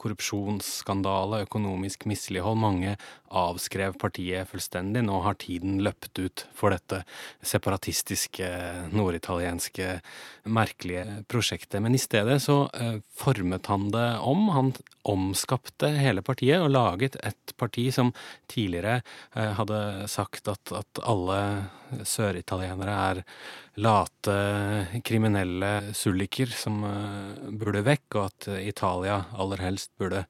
korrupsjonsskandale, 0.00 1.42
økonomisk 1.44 2.06
mislighold. 2.08 2.56
Mange 2.56 2.94
avskrev 3.30 3.96
partiet 4.00 4.48
fullstendig. 4.50 5.02
Nå 5.06 5.20
har 5.24 5.38
tiden 5.40 5.78
løpt 5.84 6.18
ut 6.18 6.44
for 6.56 6.74
dette 6.74 7.02
separatistiske, 7.46 8.48
norditalienske, 8.94 9.98
merkelige 10.48 11.22
prosjektet. 11.30 11.80
Men 11.84 11.96
i 11.96 12.02
stedet 12.02 12.40
så 12.44 12.64
uh, 12.68 13.00
formet 13.16 13.68
han 13.72 13.88
det 13.94 14.08
om. 14.24 14.48
Han 14.54 14.72
omskapte 15.08 15.90
hele 15.96 16.24
partiet 16.24 16.62
og 16.62 16.72
laget 16.74 17.18
et 17.24 17.56
parti 17.60 17.88
som 17.94 18.12
tidligere 18.50 19.00
uh, 19.36 19.52
hadde 19.60 19.82
sagt 20.10 20.48
at, 20.52 20.74
at 20.76 21.02
alle 21.08 21.40
søritalienere 22.04 22.94
er 23.12 23.22
late, 23.80 24.34
kriminelle 25.06 25.94
sulliker 25.96 26.50
som 26.52 26.82
eh, 26.84 27.52
burde 27.60 27.84
vekk, 27.86 28.06
og 28.16 28.24
at 28.26 28.48
Italia 28.60 29.20
aller 29.38 29.62
helst 29.64 29.92
burde 30.00 30.24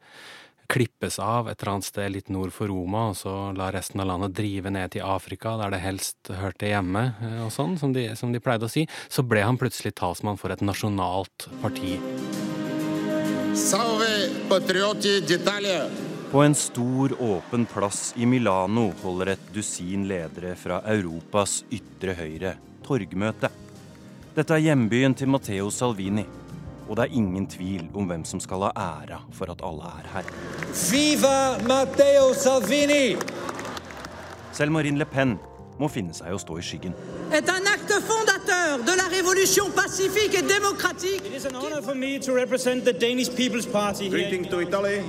klippes 0.68 1.18
av 1.18 1.48
et 1.48 1.62
eller 1.62 1.72
annet 1.72 1.88
sted 1.88 2.12
litt 2.12 2.28
nord 2.32 2.52
for 2.52 2.68
Roma, 2.68 3.08
og 3.10 3.16
så 3.16 3.34
la 3.56 3.70
resten 3.72 4.02
av 4.02 4.10
landet 4.10 4.36
drive 4.36 4.72
ned 4.72 4.92
til 4.92 5.06
Afrika, 5.06 5.56
der 5.60 5.72
det 5.72 5.80
helst 5.82 6.28
hørte 6.28 6.68
hjemme, 6.68 7.04
eh, 7.24 7.38
og 7.46 7.52
sånn, 7.54 7.78
som 7.80 7.94
de, 7.96 8.10
som 8.20 8.34
de 8.34 8.42
pleide 8.44 8.68
å 8.68 8.72
si, 8.72 8.84
så 9.08 9.24
ble 9.24 9.44
han 9.46 9.58
plutselig 9.60 9.94
talsmann 9.98 10.40
for 10.40 10.52
et 10.52 10.64
nasjonalt 10.64 11.48
parti. 11.62 11.96
Salve 13.58 14.12
patrioti 14.50 15.18
d'Italia! 15.24 15.88
På 16.28 16.42
en 16.44 16.54
stor, 16.54 17.14
åpen 17.24 17.64
plass 17.64 18.12
i 18.20 18.26
Milano 18.28 18.90
holder 19.00 19.32
et 19.32 19.46
dusin 19.54 20.04
ledere 20.10 20.52
fra 20.60 20.82
Europas 20.92 21.62
ytre 21.72 22.12
høyre 22.18 22.52
torgmøte. 22.84 23.48
Dette 24.36 24.54
er 24.54 24.66
hjembyen 24.66 25.16
til 25.16 25.32
Matteo 25.32 25.70
Salvini, 25.72 26.26
og 26.88 26.96
det 26.96 27.04
er 27.04 27.16
ingen 27.20 27.46
tvil 27.46 27.88
om 27.94 28.08
hvem 28.08 28.24
som 28.24 28.40
skal 28.40 28.68
ha 28.68 28.70
æra 28.76 29.20
for 29.32 29.52
at 29.52 29.62
alle 29.64 29.92
er 30.00 30.08
her. 30.14 30.32
Viva 30.90 31.58
Matteo 31.68 32.32
Salvini! 32.34 33.16
Selv 34.52 34.72
Marine 34.72 34.98
Le 34.98 35.04
Pen 35.04 35.36
må 35.78 35.88
finne 35.92 36.14
seg 36.16 36.34
å 36.34 36.38
stå 36.42 36.58
i 36.58 36.62
skyggen. 36.62 36.94
est 37.32 37.48
un 37.48 37.66
acte 37.66 38.00
fondateur 38.02 38.78
de 38.78 38.96
la 38.96 39.06
révolution 39.08 39.70
pacifique 39.70 40.34
et 40.34 40.42
démocratique. 40.42 41.24
It 41.26 41.34
is 41.36 41.46
an 41.46 41.54
honor 41.54 41.82
for 41.82 41.94
me 41.94 42.18
to 42.18 42.32
represent 42.32 42.84
the 42.84 42.92
Danish 42.92 43.28
People's 43.28 43.66
Party. 43.66 44.08
Greeting 44.08 44.44
to 44.50 44.60
Italy. 44.60 45.02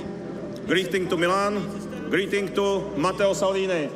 Greeting 0.66 1.08
to 1.08 1.16
Milan. 1.16 1.62
Greeting 2.10 2.54
to 2.54 2.80
Matteo 2.96 3.34
Salvini. 3.34 3.88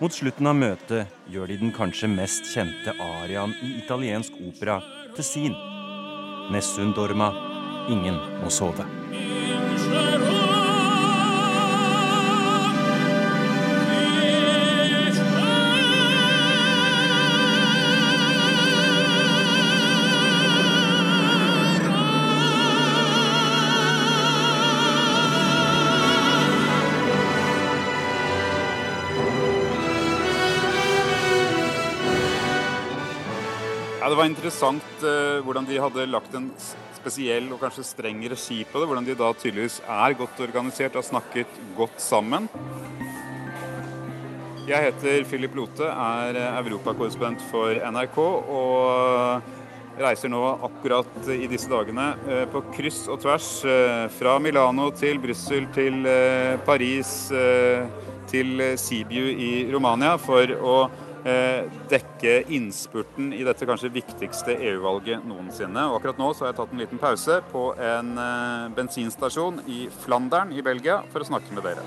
Mot 0.00 0.12
slutten 0.12 0.46
av 0.46 0.56
møtet 0.58 1.06
gjør 1.30 1.46
de 1.48 1.56
den 1.60 1.72
kanskje 1.72 2.08
mest 2.10 2.50
kjente 2.50 2.94
ariaen 3.00 3.54
i 3.62 3.78
italiensk 3.78 4.34
opera 4.46 4.80
til 5.14 5.24
sin. 5.24 5.73
Nessun 6.50 6.92
dorma, 6.92 7.32
ingen 7.88 8.20
må 8.42 8.50
sove. 8.50 8.84
Var 34.24 34.30
interessant 34.32 35.02
uh, 35.04 35.42
hvordan 35.44 35.66
de 35.68 35.76
hadde 35.76 36.06
lagt 36.08 36.32
en 36.38 36.46
spesiell 36.96 37.50
og 37.52 37.60
kanskje 37.60 37.84
streng 37.84 38.22
regi 38.32 38.62
på 38.64 38.80
det. 38.80 38.86
Hvordan 38.88 39.04
de 39.04 39.16
da 39.18 39.28
tydeligvis 39.36 39.82
er 39.84 40.16
godt 40.16 40.40
organisert 40.40 40.94
og 40.94 41.02
har 41.02 41.08
snakket 41.10 41.58
godt 41.76 42.00
sammen. 42.00 42.48
Jeg 44.64 44.80
heter 44.86 45.26
Philip 45.28 45.52
Lote, 45.58 45.84
er 45.84 46.38
eh, 46.40 46.56
europakorrespondent 46.62 47.42
for 47.50 47.76
NRK. 47.76 48.16
og 48.16 49.52
reiser 50.00 50.32
nå 50.32 50.40
akkurat 50.64 51.28
i 51.30 51.44
disse 51.46 51.68
dagene 51.68 52.14
eh, 52.24 52.46
på 52.48 52.64
kryss 52.72 53.04
og 53.12 53.20
tvers 53.22 53.50
fra 54.16 54.38
Milano 54.40 54.88
til 54.96 55.20
Brussel 55.20 55.68
til 55.76 56.08
Paris 56.64 57.28
til 58.32 58.64
Sibiu 58.80 59.28
i 59.28 59.52
Romania 59.68 60.16
for 60.16 60.56
å 60.56 60.78
dekke 61.24 62.34
innspurten 62.52 63.32
i 63.32 63.44
dette 63.46 63.64
kanskje 63.68 63.92
viktigste 63.94 64.58
EU-valget 64.70 65.24
noensinne. 65.24 65.86
Og 65.88 65.98
akkurat 65.98 66.20
nå 66.20 66.32
så 66.34 66.44
har 66.44 66.52
jeg 66.52 66.58
tatt 66.60 66.74
en 66.74 66.82
liten 66.84 67.00
pause 67.00 67.38
på 67.48 67.70
en 67.80 68.12
bensinstasjon 68.76 69.62
i 69.64 69.86
Flandern 70.04 70.52
i 70.52 70.64
Belgia 70.64 71.00
for 71.12 71.24
å 71.24 71.30
snakke 71.32 71.56
med 71.56 71.64
dere. 71.64 71.86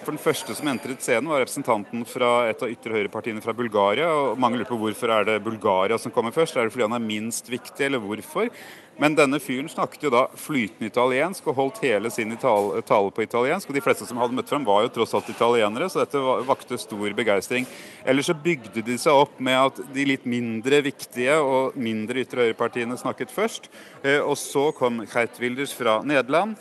For 0.00 0.16
Den 0.16 0.22
første 0.22 0.54
som 0.56 0.68
entret 0.70 1.02
scenen, 1.04 1.28
var 1.28 1.42
representanten 1.42 2.06
fra 2.08 2.48
et 2.48 2.62
av 2.64 2.70
ytre 2.72 2.96
høyrepartiene 2.96 3.42
fra 3.44 3.52
Bulgaria. 3.52 4.08
og 4.08 4.38
Mange 4.40 4.56
lurer 4.56 4.70
på 4.70 4.78
hvorfor 4.80 5.12
er 5.12 5.26
det 5.28 5.42
Bulgaria 5.44 5.98
som 6.00 6.12
kommer 6.14 6.32
først. 6.32 6.56
Er 6.56 6.66
det 6.66 6.72
fordi 6.72 6.86
han 6.86 6.96
er 6.96 7.04
minst 7.04 7.50
viktig, 7.52 7.84
eller 7.84 8.00
hvorfor? 8.00 8.48
Men 9.00 9.14
denne 9.16 9.38
fyren 9.40 9.68
snakket 9.72 10.02
jo 10.04 10.10
da 10.12 10.26
flytende 10.36 10.90
italiensk 10.90 11.46
og 11.48 11.56
holdt 11.56 11.78
hele 11.86 12.10
sin 12.12 12.34
tale, 12.36 12.82
tale 12.84 13.08
på 13.16 13.24
italiensk. 13.24 13.70
Og 13.70 13.78
de 13.78 13.82
fleste 13.84 14.04
som 14.04 14.20
hadde 14.20 14.36
møtt 14.36 14.50
frem, 14.52 14.66
var 14.68 14.84
jo 14.84 14.92
tross 14.92 15.14
alt 15.16 15.30
italienere, 15.32 15.88
så 15.88 16.02
dette 16.02 16.20
vakte 16.48 16.76
stor 16.80 17.16
begeistring. 17.16 17.64
Ellers 18.04 18.28
så 18.28 18.36
bygde 18.36 18.84
de 18.84 18.98
seg 19.00 19.16
opp 19.16 19.40
med 19.40 19.56
at 19.56 19.80
de 19.94 20.04
litt 20.04 20.28
mindre 20.28 20.82
viktige 20.84 21.38
og 21.40 21.78
mindre 21.80 22.20
ytre 22.26 22.44
høyrepartiene 22.44 22.98
snakket 23.00 23.32
først. 23.32 23.70
Og 24.20 24.36
så 24.36 24.68
kom 24.76 25.00
Geert 25.08 25.40
Wilders 25.40 25.72
fra 25.76 26.02
Nederland. 26.04 26.60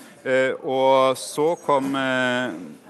Og 0.64 1.20
så 1.20 1.52
kom 1.66 1.92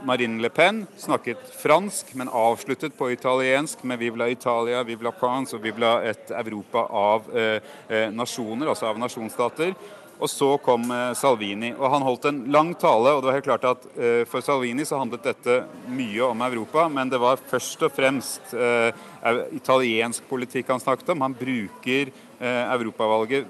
Marine 0.04 0.42
Le 0.42 0.50
Pen, 0.50 0.88
snakket 0.98 1.42
fransk, 1.62 2.14
men 2.16 2.30
avsluttet 2.30 2.98
på 2.98 3.12
italiensk 3.12 3.84
med 3.84 4.00
'Vivla 4.00 4.30
Italia', 4.30 4.84
'Vivla 4.84 5.12
France' 5.12 5.54
og 5.54 5.62
'Vivla 5.62 6.04
et 6.04 6.32
Europa 6.32 6.88
av 6.90 7.24
nasjoner', 8.12 8.70
altså 8.70 8.86
av 8.86 9.00
nasjonsstater. 9.00 9.76
Og 10.20 10.28
så 10.30 10.58
kom 10.60 10.84
Salvini. 11.16 11.74
og 11.80 11.92
Han 11.92 12.02
holdt 12.02 12.26
en 12.26 12.52
lang 12.52 12.74
tale. 12.76 13.14
og 13.16 13.22
det 13.22 13.28
var 13.28 13.34
helt 13.34 13.44
klart 13.44 13.64
at 13.64 14.28
For 14.28 14.42
Salvini 14.42 14.84
så 14.84 15.00
handlet 15.00 15.24
dette 15.24 15.64
mye 15.88 16.22
om 16.22 16.42
Europa, 16.42 16.90
men 16.90 17.10
det 17.10 17.20
var 17.20 17.38
først 17.38 17.84
og 17.84 17.92
fremst 17.92 18.42
italiensk 19.54 20.24
politikk 20.30 20.68
han 20.68 20.80
snakket 20.80 21.10
om. 21.10 21.22
Han 21.22 21.34
bruker 21.34 22.12
europavalget 22.42 23.48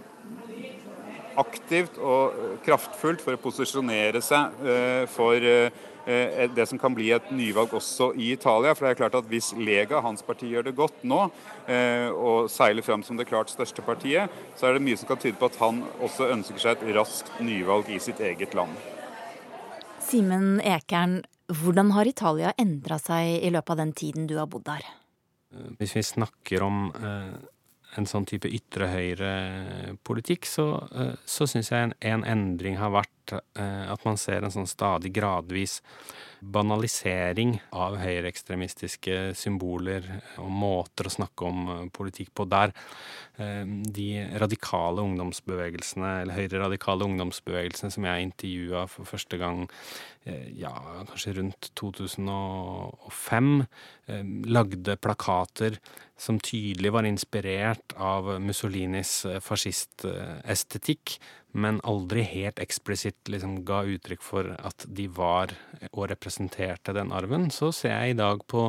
aktivt 1.38 1.98
og 1.98 2.60
kraftfullt 2.66 3.22
for 3.22 3.34
å 3.34 3.42
posisjonere 3.42 4.22
seg 4.22 5.08
for 5.10 5.40
det 6.06 6.66
som 6.70 6.80
kan 6.80 6.94
bli 6.96 7.10
et 7.14 7.32
nyvalg 7.36 7.74
også 7.78 8.12
i 8.18 8.32
Italia. 8.34 8.74
For 8.74 8.86
det 8.86 8.92
er 8.92 9.00
klart 9.02 9.18
at 9.20 9.28
Hvis 9.30 9.52
Lega, 9.58 10.00
hans 10.02 10.24
parti, 10.26 10.50
gjør 10.50 10.70
det 10.70 10.76
godt 10.78 11.04
nå 11.04 11.20
og 12.16 12.50
seiler 12.50 12.86
fram 12.86 13.04
som 13.06 13.18
det 13.20 13.28
klart 13.30 13.52
største 13.52 13.84
partiet, 13.86 14.32
så 14.58 14.70
er 14.70 14.78
det 14.78 14.86
mye 14.86 14.98
som 14.98 15.10
kan 15.12 15.20
tyde 15.22 15.38
på 15.38 15.50
at 15.52 15.60
han 15.62 15.84
også 16.00 16.32
ønsker 16.34 16.64
seg 16.64 16.80
et 16.80 16.96
raskt 16.98 17.30
nyvalg 17.44 17.92
i 17.94 18.00
sitt 18.02 18.20
eget 18.24 18.56
land. 18.58 18.74
Simen 20.02 20.58
Ekern, 20.66 21.20
hvordan 21.50 21.94
har 21.94 22.10
Italia 22.10 22.56
endra 22.58 22.98
seg 23.02 23.44
i 23.44 23.54
løpet 23.54 23.76
av 23.76 23.84
den 23.84 23.94
tiden 23.94 24.28
du 24.30 24.38
har 24.40 24.50
bodd 24.50 24.66
der? 24.70 24.86
Hvis 25.78 25.96
vi 25.98 26.06
snakker 26.06 26.66
om 26.66 26.90
en 27.98 28.08
sånn 28.10 28.28
type 28.30 28.50
ytre 28.54 28.90
høyre-politikk, 28.92 30.48
så, 30.50 30.66
så 31.26 31.48
syns 31.50 31.72
jeg 31.74 31.88
en, 31.88 31.96
en, 32.06 32.26
endring 32.28 32.78
har 32.80 32.94
vært 32.94 33.14
at 33.34 34.06
man 34.08 34.18
ser 34.20 34.44
en 34.44 34.54
sånn 34.54 34.70
stadig 34.70 35.12
gradvis 35.16 35.80
banalisering 36.40 37.58
av 37.76 37.98
høyreekstremistiske 38.00 39.34
symboler 39.36 40.06
og 40.40 40.52
måter 40.54 41.10
å 41.10 41.14
snakke 41.14 41.48
om 41.50 41.90
politikk 41.96 42.32
på 42.38 42.46
der. 42.50 42.72
De 43.38 44.08
radikale 44.40 45.04
ungdomsbevegelsene, 45.04 46.14
eller 46.24 46.40
høyreradikale 46.40 47.08
ungdomsbevegelsene 47.10 47.92
som 47.96 48.08
jeg 48.08 48.30
intervjua 48.30 48.86
for 48.92 49.10
første 49.10 49.40
gang 49.42 49.66
ja, 50.56 50.74
kanskje 51.10 51.36
rundt 51.40 51.72
2005, 51.80 53.52
lagde 54.50 54.96
plakater 55.02 55.80
som 56.20 56.40
tydelig 56.44 56.92
var 56.92 57.08
inspirert 57.08 57.96
av 57.96 58.28
Mussolinis 58.44 59.22
fascistestetikk, 59.44 61.20
men 61.52 61.80
aldri 61.84 62.22
helt 62.30 62.60
eksplisitt 62.62 63.30
liksom 63.32 63.64
ga 63.66 63.82
uttrykk 63.90 64.22
for 64.22 64.52
at 64.54 64.86
de 64.86 65.08
var 65.10 65.54
og 65.90 66.04
representerte 66.12 66.94
den 66.94 67.14
arven. 67.16 67.50
Så 67.54 67.72
ser 67.76 67.96
jeg 67.96 68.14
i 68.14 68.20
dag 68.20 68.44
på 68.48 68.68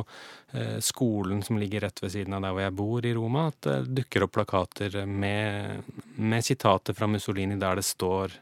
eh, 0.53 0.79
skolen 0.81 1.43
som 1.45 1.59
ligger 1.61 1.85
rett 1.85 2.01
ved 2.01 2.15
siden 2.15 2.37
av 2.37 2.45
der 2.45 2.55
hvor 2.55 2.65
jeg 2.65 2.77
bor 2.79 3.05
i 3.05 3.13
Roma, 3.17 3.47
at 3.51 3.61
det 3.67 4.01
dukker 4.01 4.25
opp 4.25 4.33
plakater 4.39 5.03
med, 5.05 5.91
med 6.17 6.45
sitater 6.45 6.97
fra 6.97 7.09
Mussolini 7.11 7.59
der 7.61 7.81
det 7.81 7.85
står 7.85 8.39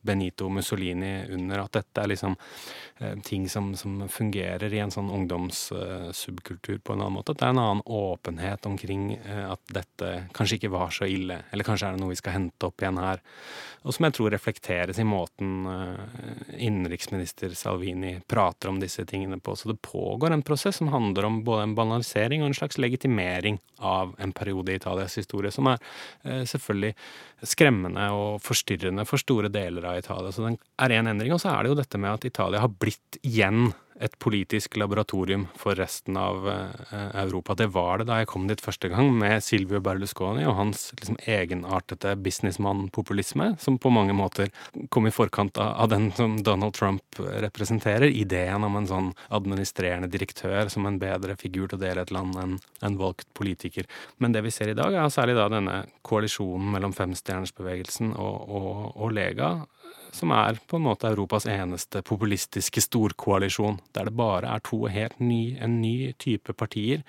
Benito 0.00 0.48
Mussolini 0.48 1.24
under. 1.30 1.64
At 1.64 1.72
dette 1.72 2.02
er 2.02 2.10
liksom 2.12 2.36
eh, 2.98 3.18
ting 3.24 3.48
som, 3.48 3.74
som, 3.76 4.08
fungerer 4.08 4.72
i 4.72 4.80
en 4.80 4.92
sånn 4.92 5.10
ungdomssubkultur 5.12 6.78
uh, 6.78 6.82
på 6.84 6.94
en 6.94 7.02
annen 7.02 7.18
måte. 7.18 7.34
At 7.34 7.42
det 7.42 7.48
er 7.48 7.54
en 7.54 7.62
annen 7.62 7.82
åpenhet 7.84 8.66
omkring 8.66 9.12
uh, 9.18 9.52
at 9.52 9.74
dette 9.76 10.12
kanskje 10.36 10.60
ikke 10.60 10.72
var 10.72 10.94
så 10.94 11.08
ille. 11.10 11.42
Eller 11.52 11.68
kanskje 11.68 11.90
er 11.90 11.96
det 11.96 12.02
noe 12.02 12.14
vi 12.14 12.20
skal 12.20 12.36
hente 12.38 12.70
opp 12.70 12.80
igjen 12.80 13.00
her. 13.02 13.24
Og 13.84 13.96
som 13.96 14.06
jeg 14.06 14.16
tror 14.16 14.32
reflekteres 14.34 14.98
i 15.00 15.06
måten 15.08 15.64
innenriksminister 16.52 17.54
Salvini 17.56 18.18
prater 18.28 18.68
om 18.68 18.80
disse 18.80 19.06
tingene 19.08 19.38
på. 19.40 19.54
Så 19.56 19.70
det 19.70 19.78
pågår 19.80 20.34
en 20.34 20.44
prosess 20.44 20.76
som 20.76 20.90
handler 20.92 21.24
om 21.24 21.38
både 21.46 21.64
en 21.64 21.74
banalisering 21.78 22.44
og 22.44 22.50
en 22.50 22.58
slags 22.58 22.76
legitimering 22.76 23.56
av 23.80 24.12
en 24.20 24.34
periode 24.36 24.74
i 24.74 24.76
Italias 24.76 25.16
historie, 25.16 25.48
som 25.54 25.70
er 25.72 25.80
selvfølgelig 26.44 26.92
skremmende 27.48 28.04
og 28.12 28.42
forstyrrende 28.44 29.06
for 29.08 29.22
store 29.22 29.48
deler 29.52 29.86
Italia. 29.98 30.32
Så 30.32 30.46
den 30.46 30.58
er 30.78 30.96
én 30.96 31.10
endring. 31.10 31.34
Og 31.34 31.42
så 31.42 31.52
er 31.52 31.62
det 31.62 31.72
jo 31.72 31.80
dette 31.82 31.98
med 31.98 32.12
at 32.12 32.26
Italia 32.28 32.62
har 32.62 32.72
blitt 32.72 33.20
igjen 33.22 33.72
et 34.00 34.16
politisk 34.18 34.78
laboratorium 34.80 35.44
for 35.60 35.76
resten 35.76 36.16
av 36.16 36.48
eh, 36.48 37.16
Europa. 37.22 37.54
Det 37.54 37.66
var 37.74 38.00
det 38.00 38.06
da 38.08 38.20
jeg 38.20 38.30
kom 38.32 38.46
dit 38.48 38.62
første 38.64 38.88
gang, 38.88 39.10
med 39.20 39.44
Silvio 39.44 39.80
Berlusconi 39.84 40.46
og 40.48 40.56
hans 40.56 40.86
liksom, 40.96 41.18
egenartete 41.28 42.14
businessmann-populisme, 42.24 43.52
som 43.60 43.76
på 43.78 43.92
mange 43.92 44.16
måter 44.16 44.48
kom 44.88 45.08
i 45.08 45.12
forkant 45.12 45.60
av, 45.60 45.90
den 45.92 46.08
som 46.16 46.38
Donald 46.44 46.78
Trump 46.78 47.20
representerer. 47.44 48.08
Ideen 48.08 48.64
om 48.64 48.78
en 48.80 48.88
sånn 48.88 49.12
administrerende 49.28 50.08
direktør 50.10 50.72
som 50.72 50.88
en 50.88 51.00
bedre 51.00 51.36
figur 51.40 51.68
til 51.68 51.76
å 51.76 51.84
dele 51.84 52.06
et 52.06 52.14
land 52.14 52.40
enn 52.40 52.56
en 52.80 52.96
valgt 53.00 53.28
politiker. 53.36 53.88
Men 54.16 54.32
det 54.32 54.46
vi 54.46 54.54
ser 54.54 54.72
i 54.72 54.78
dag, 54.78 54.96
er 54.96 55.12
særlig 55.12 55.36
da 55.36 55.50
denne 55.52 55.82
koalisjonen 56.06 56.72
mellom 56.72 56.96
femstjernersbevegelsen 56.96 58.14
og, 58.16 58.48
og, 58.48 58.72
og 58.96 59.12
Lega 59.12 59.52
som 60.12 60.32
er 60.34 60.58
på 60.66 60.76
en 60.76 60.84
måte 60.84 61.08
Europas 61.08 61.46
eneste 61.46 62.02
populistiske 62.06 62.82
storkoalisjon, 62.84 63.78
der 63.94 64.08
det 64.08 64.14
bare 64.18 64.50
er 64.54 64.62
to 64.66 64.82
helt 64.90 65.18
ny, 65.22 65.56
en 65.62 65.78
ny 65.82 66.12
type 66.20 66.54
partier 66.58 67.04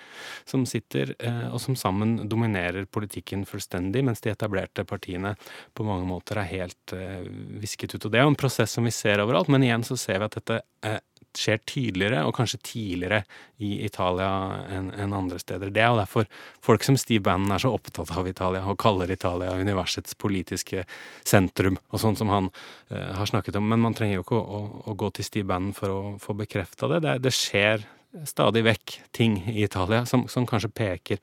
som 0.47 0.65
sitter 0.69 1.15
eh, 1.19 1.47
og 1.49 1.59
som 1.63 1.77
sammen 1.79 2.29
dominerer 2.29 2.85
politikken 2.85 3.45
fullstendig, 3.49 4.03
mens 4.05 4.21
de 4.21 4.33
etablerte 4.33 4.85
partiene 4.87 5.35
på 5.77 5.85
mange 5.87 6.07
måter 6.09 6.41
er 6.41 6.51
helt 6.51 6.95
eh, 6.95 7.25
visket 7.61 7.95
ut. 7.95 8.05
Og 8.05 8.11
Det 8.11 8.21
er 8.21 8.27
jo 8.27 8.35
en 8.35 8.41
prosess 8.43 8.77
som 8.77 8.87
vi 8.87 8.93
ser 8.95 9.23
overalt, 9.23 9.51
men 9.51 9.65
igjen 9.65 9.85
så 9.87 9.97
ser 9.99 10.21
vi 10.21 10.29
at 10.29 10.37
dette 10.39 10.61
eh, 10.85 10.99
skjer 11.37 11.61
tydeligere 11.67 12.23
og 12.27 12.35
kanskje 12.37 12.59
tidligere 12.65 13.21
i 13.61 13.85
Italia 13.85 14.29
enn 14.71 14.89
en 14.99 15.15
andre 15.15 15.39
steder. 15.41 15.71
Det 15.73 15.83
er 15.83 15.91
jo 15.91 15.99
derfor 16.01 16.27
folk 16.63 16.83
som 16.85 16.97
Steve 16.99 17.23
Bannon 17.25 17.53
er 17.55 17.63
så 17.63 17.71
opptatt 17.73 18.11
av 18.17 18.27
Italia 18.29 18.63
og 18.65 18.79
kaller 18.81 19.11
Italia 19.11 19.53
universets 19.57 20.17
politiske 20.19 20.85
sentrum, 21.23 21.79
og 21.91 22.03
sånn 22.03 22.19
som 22.19 22.33
han 22.33 22.51
eh, 22.89 23.13
har 23.17 23.29
snakket 23.29 23.57
om. 23.59 23.69
Men 23.71 23.83
man 23.85 23.97
trenger 23.97 24.19
jo 24.19 24.27
ikke 24.27 24.39
å, 24.41 24.59
å, 24.59 24.83
å 24.91 24.97
gå 24.97 25.11
til 25.15 25.27
Steve 25.27 25.49
Bannon 25.53 25.75
for 25.77 25.95
å 25.95 26.03
få 26.21 26.37
bekrefta 26.37 26.91
det. 26.91 27.01
det. 27.05 27.17
det. 27.25 27.35
skjer 27.35 27.87
stadig 28.27 28.65
vekk 28.67 28.97
ting 29.15 29.39
i 29.47 29.63
Italia 29.63 30.05
som, 30.05 30.27
som 30.27 30.47
kanskje 30.47 30.73
peker 30.75 31.21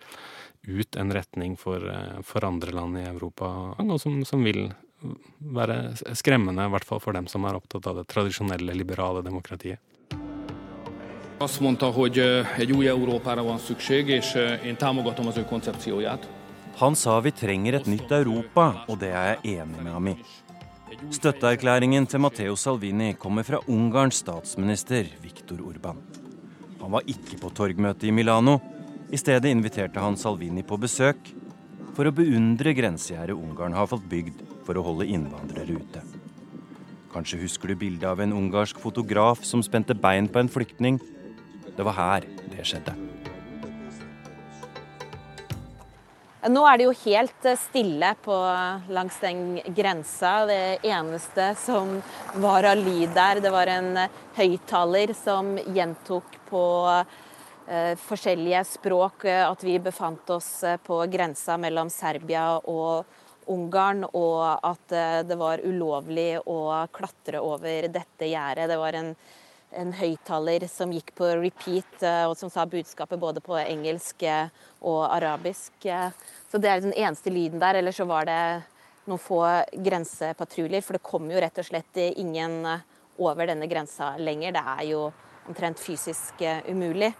ut 0.68 0.96
en 0.96 1.12
retning 1.12 1.56
for, 1.56 1.84
uh, 1.84 2.20
for, 2.26 2.44
andre 2.44 2.72
land 2.74 2.98
i 2.98 3.06
Europa, 3.09 3.48
og 3.78 4.00
som, 4.00 4.20
som 4.28 4.42
vil 4.44 4.66
være 5.54 5.78
skremmende, 6.18 6.66
i 6.66 6.72
hvert 6.72 6.86
fall 6.86 7.00
for 7.02 7.16
dem 7.16 7.28
som 7.30 7.46
er 7.46 7.59
opptatt 7.59 7.86
av 7.86 8.00
det 8.00 8.09
tradisjonelle, 8.11 8.74
liberale 8.74 9.22
demokratiet. 9.26 9.80
Azt 11.41 11.61
mondta, 11.61 11.86
hogy 11.86 12.18
egy 12.59 12.72
új 12.72 12.89
Európára 12.89 13.43
van 13.43 13.59
szükség, 13.59 14.09
és 14.09 14.34
én 14.64 14.76
támogatom 14.76 15.26
az 15.26 15.36
ő 15.36 15.45
koncepcióját. 15.45 16.28
Han 16.76 16.95
sa 16.95 17.20
vi 17.20 17.30
trenger 17.30 17.74
et 17.74 17.86
nytt 17.86 18.11
Europa, 18.11 18.84
og 18.86 18.99
det 18.99 19.11
er 19.11 19.39
jeg 19.43 19.59
enig 19.59 19.82
med 19.82 19.93
ham 19.93 20.07
i. 20.07 20.16
Støtteerklæringen 21.11 22.07
til 22.07 22.18
Matteo 22.18 22.55
Salvini 22.55 23.14
kommer 23.14 23.43
fra 23.43 23.59
Ungarns 23.66 24.14
statsminister 24.14 25.07
Viktor 25.22 25.61
Urban. 25.61 25.97
Han 26.80 26.91
var 26.91 27.03
ikke 27.07 27.39
på 27.39 27.51
torgmøtet 27.51 28.09
i 28.09 28.11
Milano. 28.11 28.59
I 29.11 29.16
stedet 29.16 29.51
inviterte 29.51 30.01
han 30.01 30.16
Salvini 30.16 30.62
på 30.62 30.76
besøk 30.76 31.18
for 31.95 32.07
å 32.07 32.14
beundre 32.14 32.74
grensegjerdet 32.74 33.36
Ungarn 33.36 33.72
har 33.72 33.86
fått 33.86 34.09
bygd 34.09 34.43
for 34.66 34.78
å 34.78 34.82
holde 34.82 35.07
innvandrere 35.07 35.78
ute. 35.82 36.03
Kanskje 37.12 37.43
husker 37.43 37.68
du 37.68 37.76
bildet 37.76 38.09
av 38.11 38.20
en 38.20 38.32
ungarsk 38.32 38.78
fotograf 38.78 39.45
som 39.45 39.62
spente 39.62 39.95
bein 39.95 40.28
på 40.28 40.39
en 40.39 40.49
flyktning 40.49 41.01
det 41.79 41.87
var 41.87 41.95
her 41.95 42.26
det 42.51 42.64
skjedde. 42.66 42.95
Nå 46.49 46.62
er 46.64 46.79
det 46.79 46.87
jo 46.87 46.95
helt 47.05 47.47
eh, 47.51 47.59
stille 47.59 48.12
på, 48.22 48.35
langs 48.95 49.18
den 49.20 49.59
grensa. 49.74 50.47
Det 50.49 50.79
eneste 50.87 51.51
som 51.59 51.99
var 52.39 52.66
av 52.70 52.79
lyd 52.79 53.11
der, 53.14 53.43
det 53.43 53.53
var 53.53 53.70
en 53.70 53.91
eh, 54.05 54.20
høyttaler 54.39 55.12
som 55.18 55.57
gjentok 55.66 56.39
på 56.49 56.64
eh, 56.95 57.95
forskjellige 58.01 58.62
språk 58.70 59.26
eh, 59.26 59.43
at 59.45 59.66
vi 59.66 59.81
befant 59.83 60.31
oss 60.31 60.53
på 60.87 61.03
grensa 61.11 61.59
mellom 61.61 61.91
Serbia 61.93 62.53
og 62.62 63.05
Ungarn, 63.49 64.05
og 64.12 64.45
at 64.62 64.95
eh, 64.95 65.18
det 65.26 65.37
var 65.41 65.64
ulovlig 65.64 66.37
å 66.47 66.87
klatre 66.95 67.43
over 67.43 67.89
dette 67.93 68.31
gjerdet. 68.31 68.68
Det 68.70 68.79
var 68.79 68.99
en 68.99 69.12
en 69.77 69.93
høyttaler 69.93 70.64
som 70.71 70.93
gikk 70.93 71.12
på 71.19 71.29
repeat, 71.43 72.01
eh, 72.01 72.25
og 72.29 72.37
som 72.39 72.51
sa 72.53 72.64
budskapet 72.69 73.21
både 73.21 73.43
på 73.45 73.59
engelsk 73.61 74.25
eh, 74.25 74.49
og 74.81 75.05
arabisk. 75.12 75.73
Så 76.49 76.61
det 76.61 76.71
er 76.71 76.83
den 76.85 76.97
eneste 76.97 77.33
lyden 77.33 77.61
der. 77.61 77.81
Eller 77.81 77.93
så 77.93 78.09
var 78.09 78.29
det 78.29 78.41
noen 79.09 79.21
få 79.21 79.43
grensepatruljer, 79.73 80.85
for 80.85 80.97
det 80.97 81.07
kom 81.07 81.31
jo 81.31 81.41
rett 81.41 81.61
og 81.61 81.69
slett 81.69 82.03
ingen 82.09 82.61
eh, 82.66 82.85
over 83.19 83.51
denne 83.51 83.69
grensa 83.69 84.14
lenger. 84.16 84.57
Det 84.57 84.66
er 84.77 84.85
jo 84.93 85.09
omtrent 85.49 85.81
fysisk 85.81 86.45
umulig. 86.69 87.14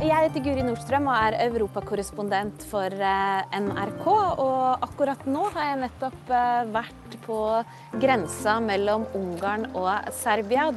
Jeg 0.00 0.16
heter 0.16 0.40
Guri 0.40 0.62
Nordstrøm 0.64 1.10
og 1.12 1.16
er 1.28 1.34
europakorrespondent 1.44 2.62
for 2.70 2.88
NRK. 2.88 4.06
Og 4.08 4.86
akkurat 4.86 5.26
nå 5.28 5.42
har 5.52 5.66
jeg 5.68 5.80
nettopp 5.82 6.32
vært 6.72 7.18
på 7.26 7.40
grensa 8.00 8.56
mellom 8.64 9.04
Ungarn 9.18 9.68
og 9.76 10.08
Serbia 10.16 10.70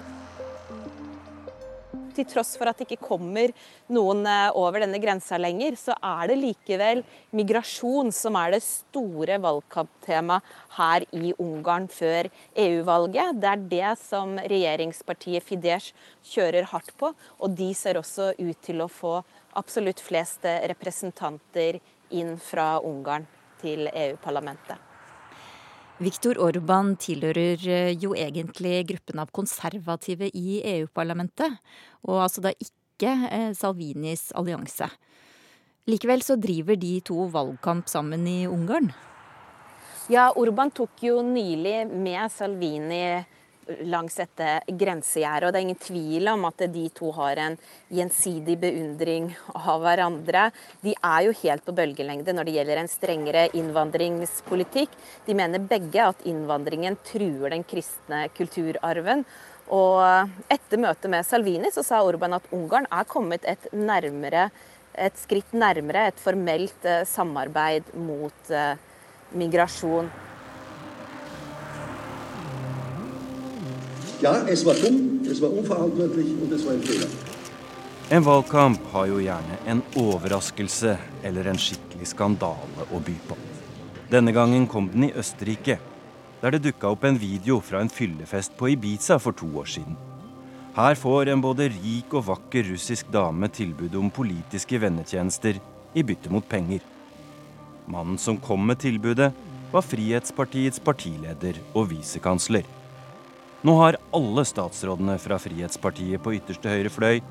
til 2.15 2.27
tross 2.29 2.53
for 2.59 2.69
at 2.69 2.79
det 2.79 2.87
ikke 2.87 3.07
kommer 3.09 3.51
noen 3.93 4.23
eh, 4.29 4.49
over 4.59 4.83
denne 4.83 4.99
grensa 5.01 5.39
lenger, 5.41 5.77
så 5.79 5.95
er 5.97 6.31
det 6.31 6.39
likevel 6.41 7.03
migrasjon 7.35 8.11
som 8.15 8.37
er 8.39 8.55
det 8.55 8.61
store 8.65 9.39
valgkamptemaet 9.43 10.53
her 10.77 11.07
i 11.15 11.33
Ungarn 11.41 11.89
før 11.91 12.29
EU-valget. 12.65 13.41
Det 13.41 13.51
er 13.51 13.67
det 13.75 13.91
som 14.03 14.37
regjeringspartiet 14.37 15.45
Fidesz 15.45 15.91
kjører 16.33 16.69
hardt 16.71 16.93
på, 16.99 17.11
og 17.13 17.57
de 17.57 17.73
ser 17.77 17.99
også 17.99 18.31
ut 18.37 18.63
til 18.65 18.83
å 18.83 18.91
få 18.91 19.19
absolutt 19.59 20.01
flest 20.01 20.45
representanter 20.45 21.81
inn 22.13 22.35
fra 22.41 22.77
Ungarn 22.83 23.27
til 23.61 23.87
EU-parlamentet. 23.89 24.92
Viktor 26.01 26.39
Orban 26.41 26.95
tilhører 26.97 27.61
eh, 27.69 27.91
jo 28.01 28.15
egentlig 28.17 28.79
gruppen 28.89 29.19
av 29.21 29.29
konservative 29.35 30.25
i 30.33 30.57
EU-parlamentet, 30.65 31.59
og 32.09 32.23
altså 32.25 32.41
da 32.47 32.53
ikke 32.57 33.11
eh, 33.29 33.51
Salvinis 33.53 34.31
allianse. 34.33 34.89
Likevel 35.85 36.23
så 36.25 36.39
driver 36.39 36.79
de 36.79 36.95
to 37.05 37.27
valgkamp 37.29 37.91
sammen 37.91 38.25
i 38.25 38.47
Ungarn. 38.49 38.89
Ja, 40.09 40.31
Orban 40.35 40.73
tok 40.73 41.03
jo 41.05 41.21
nylig 41.23 41.85
med 41.91 42.25
Salvini 42.33 43.03
langs 43.87 44.15
dette 44.19 44.49
grensegjerdet. 44.67 45.47
Og 45.47 45.53
det 45.53 45.59
er 45.59 45.65
ingen 45.67 45.81
tvil 45.81 46.31
om 46.33 46.45
at 46.49 46.65
de 46.73 46.83
to 46.95 47.11
har 47.15 47.39
en 47.41 47.57
gjensidig 47.93 48.57
beundring 48.61 49.31
av 49.53 49.83
hverandre. 49.83 50.49
De 50.83 50.95
er 50.97 51.27
jo 51.27 51.37
helt 51.43 51.65
på 51.65 51.75
bølgelengde 51.77 52.35
når 52.35 52.49
det 52.49 52.57
gjelder 52.57 52.83
en 52.83 52.91
strengere 52.91 53.47
innvandringspolitikk. 53.57 54.93
De 55.27 55.37
mener 55.37 55.63
begge 55.69 56.09
at 56.11 56.27
innvandringen 56.29 56.99
truer 57.07 57.53
den 57.55 57.65
kristne 57.67 58.25
kulturarven. 58.37 59.25
Og 59.71 60.03
etter 60.51 60.81
møtet 60.81 61.09
med 61.11 61.25
Salvini 61.25 61.71
så 61.71 61.85
sa 61.85 62.01
Orban 62.03 62.35
at 62.35 62.49
Ungarn 62.55 62.87
er 62.91 63.07
kommet 63.07 63.45
et, 63.47 63.69
nærmere, 63.71 64.49
et 64.93 65.15
skritt 65.17 65.55
nærmere 65.55 66.09
et 66.11 66.19
formelt 66.19 66.85
eh, 66.85 67.05
samarbeid 67.07 67.93
mot 67.95 68.51
eh, 68.51 68.75
migrasjon. 69.39 70.11
Ja, 74.23 74.47
es 74.47 74.63
war 74.65 74.73
dumm, 74.75 75.19
es 75.29 75.41
war 75.41 75.49
unverantwortlich 75.51 76.27
und 76.41 76.49
es 76.53 76.65
war 76.65 76.73
ein 76.73 76.81
Fehler. 76.81 77.07
En 78.09 78.23
valgkamp 78.23 78.79
har 78.93 79.07
jo 79.09 79.17
gjerne 79.19 79.57
en 79.67 79.81
overraskelse 79.99 80.93
eller 81.27 81.49
en 81.51 81.57
skikkelig 81.59 82.07
skandale 82.13 82.85
å 82.95 83.01
by 83.03 83.15
på. 83.27 83.35
Denne 84.13 84.31
gangen 84.31 84.63
kom 84.71 84.87
den 84.93 85.09
i 85.09 85.09
Østerrike, 85.19 85.75
der 86.39 86.55
det 86.55 86.61
dukka 86.63 86.93
opp 86.95 87.03
en 87.03 87.19
video 87.19 87.57
fra 87.59 87.81
en 87.83 87.91
fyllefest 87.91 88.55
på 88.55 88.69
Ibiza 88.71 89.17
for 89.19 89.35
to 89.35 89.49
år 89.59 89.67
siden. 89.73 89.97
Her 90.77 90.95
får 90.95 91.31
en 91.33 91.43
både 91.43 91.67
rik 91.73 92.15
og 92.15 92.23
vakker 92.29 92.69
russisk 92.71 93.09
dame 93.11 93.49
tilbud 93.51 93.97
om 93.99 94.11
politiske 94.11 94.79
vennetjenester 94.79 95.59
i 95.93 96.05
bytte 96.07 96.31
mot 96.31 96.47
penger. 96.47 96.79
Mannen 97.91 98.15
som 98.17 98.39
kom 98.39 98.63
med 98.71 98.79
tilbudet, 98.85 99.33
var 99.73 99.83
Frihetspartiets 99.83 100.79
partileder 100.79 101.59
og 101.73 101.91
visekansler. 101.91 102.63
Nå 103.63 103.73
har 103.79 103.95
alle 104.11 104.43
statsrådene 104.43 105.13
fra 105.23 105.37
Frihetspartiet 105.39 106.19
på 106.19 106.33
ytterste 106.35 106.67
høyre 106.67 106.89
fløy 106.91 107.21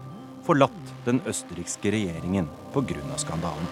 forlatt 0.47 0.93
den 1.05 1.19
østerrikske 1.29 1.91
regjeringen 1.93 2.47
pga. 2.73 3.19
skandalen. 3.21 3.69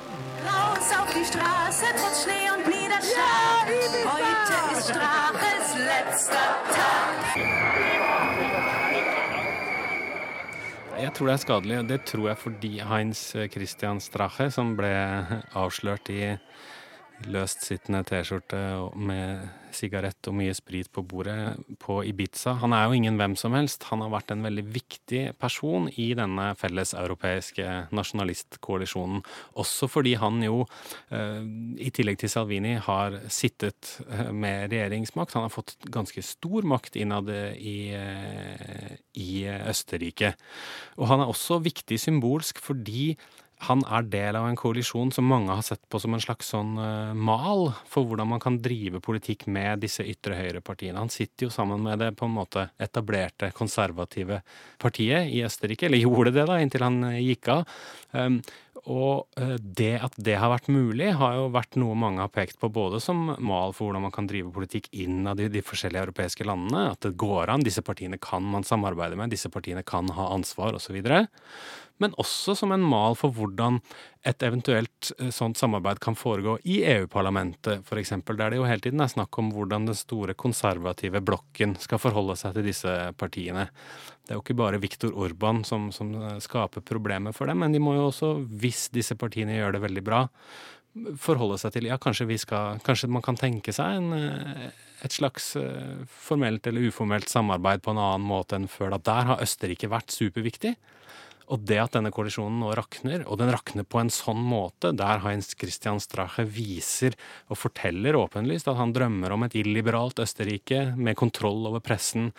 Jeg 11.01 11.15
tror 11.17 11.27
det 11.27 11.33
er 11.33 11.41
skadelig. 11.41 11.79
Det 11.89 12.01
tror 12.05 12.29
jeg 12.29 12.39
fordi 12.43 12.73
Heinz 12.85 13.23
Christian 13.55 14.05
Strache, 14.05 14.51
som 14.53 14.77
ble 14.77 14.93
avslørt 15.57 16.13
i 16.13 16.37
løstsittende 17.25 18.05
T-skjorte 18.05 18.61
med 19.01 19.49
sigarett 19.77 20.29
og 20.31 20.37
mye 20.39 20.55
sprit 20.57 20.91
på 20.93 21.03
bordet 21.07 21.57
på 21.83 22.01
Ibiza. 22.07 22.57
Han 22.63 22.75
er 22.77 22.87
jo 22.87 22.99
ingen 22.99 23.19
hvem 23.21 23.37
som 23.39 23.55
helst. 23.57 23.87
Han 23.91 24.03
har 24.05 24.13
vært 24.13 24.33
en 24.35 24.45
veldig 24.47 24.65
viktig 24.75 25.23
person 25.41 25.89
i 26.01 26.11
denne 26.19 26.51
felleseuropeiske 26.61 27.67
nasjonalistkoalisjonen. 27.97 29.23
Også 29.61 29.89
fordi 29.91 30.17
han 30.21 30.43
jo, 30.45 30.65
eh, 31.11 31.43
i 31.81 31.91
tillegg 31.95 32.21
til 32.23 32.33
Salvini, 32.33 32.77
har 32.81 33.19
sittet 33.33 33.97
eh, 34.09 34.31
med 34.33 34.71
regjeringsmakt. 34.73 35.35
Han 35.39 35.49
har 35.49 35.55
fått 35.55 35.77
ganske 35.91 36.25
stor 36.25 36.67
makt 36.67 36.97
innad 37.01 37.31
i, 37.31 37.93
eh, 37.97 38.97
i 39.21 39.45
Østerrike. 39.49 40.35
Og 40.99 41.09
han 41.11 41.23
er 41.23 41.31
også 41.31 41.61
viktig 41.65 42.01
symbolsk 42.01 42.61
fordi 42.61 43.15
han 43.67 43.83
er 43.93 44.07
del 44.09 44.37
av 44.39 44.47
en 44.49 44.57
koalisjon 44.57 45.11
som 45.13 45.27
mange 45.29 45.53
har 45.53 45.65
sett 45.67 45.83
på 45.93 46.01
som 46.01 46.15
en 46.17 46.23
slags 46.23 46.49
sånn 46.55 46.73
uh, 46.81 47.13
mal 47.13 47.69
for 47.91 48.09
hvordan 48.09 48.31
man 48.33 48.41
kan 48.41 48.57
drive 48.63 49.03
politikk 49.05 49.45
med 49.53 49.83
disse 49.85 50.07
ytre 50.09 50.39
høyre-partiene. 50.39 50.97
Han 50.97 51.13
sitter 51.13 51.47
jo 51.47 51.53
sammen 51.53 51.83
med 51.85 52.01
det 52.01 52.15
på 52.17 52.25
en 52.25 52.39
måte 52.39 52.71
etablerte 52.81 53.51
konservative 53.57 54.41
partiet 54.81 55.29
i 55.29 55.45
Østerrike, 55.45 55.91
eller 55.91 56.01
gjorde 56.01 56.33
det 56.39 56.47
da 56.49 56.57
inntil 56.63 56.87
han 56.89 57.03
uh, 57.05 57.21
gikk 57.21 57.53
av. 57.53 57.79
Um, 58.17 58.41
og 58.89 59.41
uh, 59.41 59.57
det 59.61 59.93
at 60.07 60.17
det 60.17 60.39
har 60.41 60.53
vært 60.53 60.71
mulig, 60.73 61.11
har 61.19 61.37
jo 61.39 61.51
vært 61.55 61.79
noe 61.81 61.97
mange 61.99 62.23
har 62.23 62.33
pekt 62.33 62.61
på 62.63 62.71
både 62.73 63.03
som 63.03 63.35
mal 63.37 63.75
for 63.77 63.89
hvordan 63.89 64.07
man 64.07 64.15
kan 64.15 64.29
drive 64.31 64.53
politikk 64.55 64.89
innad 64.93 65.43
i 65.43 65.51
de 65.53 65.65
forskjellige 65.65 66.07
europeiske 66.09 66.47
landene, 66.49 66.91
at 66.95 67.05
det 67.05 67.17
går 67.21 67.53
an, 67.53 67.67
disse 67.67 67.85
partiene 67.85 68.21
kan 68.23 68.45
man 68.47 68.67
samarbeide 68.67 69.19
med, 69.21 69.33
disse 69.35 69.53
partiene 69.53 69.85
kan 69.87 70.11
ha 70.17 70.31
ansvar 70.35 70.79
osv 70.79 71.01
men 72.01 72.17
også 72.21 72.57
som 72.57 72.73
en 72.73 72.85
mal 72.85 73.17
for 73.19 73.35
hvordan 73.37 73.79
et 74.27 74.45
eventuelt 74.45 75.11
eh, 75.19 75.31
sånt 75.35 75.61
samarbeid 75.61 76.01
kan 76.03 76.17
foregå 76.19 76.57
i 76.69 76.81
EU-parlamentet, 76.95 77.85
f.eks., 77.85 78.15
der 78.27 78.53
det 78.53 78.61
jo 78.61 78.69
hele 78.69 78.85
tiden 78.85 79.05
er 79.05 79.13
snakk 79.13 79.37
om 79.41 79.53
hvordan 79.55 79.89
den 79.89 79.99
store 79.99 80.37
konservative 80.39 81.23
blokken 81.25 81.77
skal 81.81 82.01
forholde 82.03 82.37
seg 82.41 82.57
til 82.57 82.69
disse 82.71 82.97
partiene. 83.21 83.69
Det 84.31 84.37
er 84.37 84.39
jo 84.39 84.45
ikke 84.45 84.61
bare 84.61 84.79
Viktor 84.79 85.17
Orban 85.19 85.65
som, 85.67 85.89
som 85.91 86.13
eh, 86.15 86.37
skaper 86.39 86.85
problemer 86.87 87.35
for 87.35 87.51
dem, 87.51 87.65
men 87.65 87.73
de 87.75 87.81
må 87.83 87.97
jo 87.97 88.05
også, 88.13 88.29
hvis 88.63 88.85
disse 88.95 89.17
partiene 89.19 89.57
gjør 89.57 89.75
det 89.75 89.81
veldig 89.83 90.05
bra, 90.07 90.21
forholde 91.19 91.57
seg 91.59 91.75
til 91.75 91.89
ja, 91.89 91.97
kanskje, 91.99 92.29
skal, 92.39 92.79
kanskje 92.87 93.11
man 93.11 93.25
kan 93.27 93.35
tenke 93.41 93.75
seg 93.75 93.99
en, 93.99 94.15
eh, 94.15 94.69
et 95.03 95.17
slags 95.17 95.57
formelt 96.15 96.71
eller 96.71 96.87
uformelt 96.93 97.27
samarbeid 97.33 97.83
på 97.83 97.91
en 97.91 97.99
annen 97.99 98.31
måte 98.31 98.55
enn 98.55 98.71
før. 98.71 98.95
Da. 98.95 99.03
Der 99.11 99.31
har 99.33 99.43
Østerrike 99.43 99.91
vært 99.91 100.15
superviktig. 100.15 100.77
Og 101.51 101.65
det 101.67 101.81
at 101.83 101.97
denne 101.97 102.13
koalisjonen 102.15 102.61
nå 102.63 102.71
rakner, 102.79 103.25
og 103.27 103.41
den 103.41 103.51
rakner 103.51 103.87
på 103.87 103.99
en 104.03 104.13
sånn 104.15 104.43
måte, 104.47 104.93
der 104.97 105.23
Heinz 105.25 105.53
Christian 105.59 105.99
Strache 106.03 106.45
viser 106.47 107.17
og 107.51 107.59
forteller 107.59 108.19
åpenlyst 108.19 108.71
at 108.71 108.79
han 108.79 108.95
drømmer 108.95 109.35
om 109.35 109.47
et 109.47 109.57
illiberalt 109.59 110.23
Østerrike 110.23 110.93
med 110.97 111.19
kontroll 111.19 111.67
over 111.67 111.83
pressen 111.83 112.31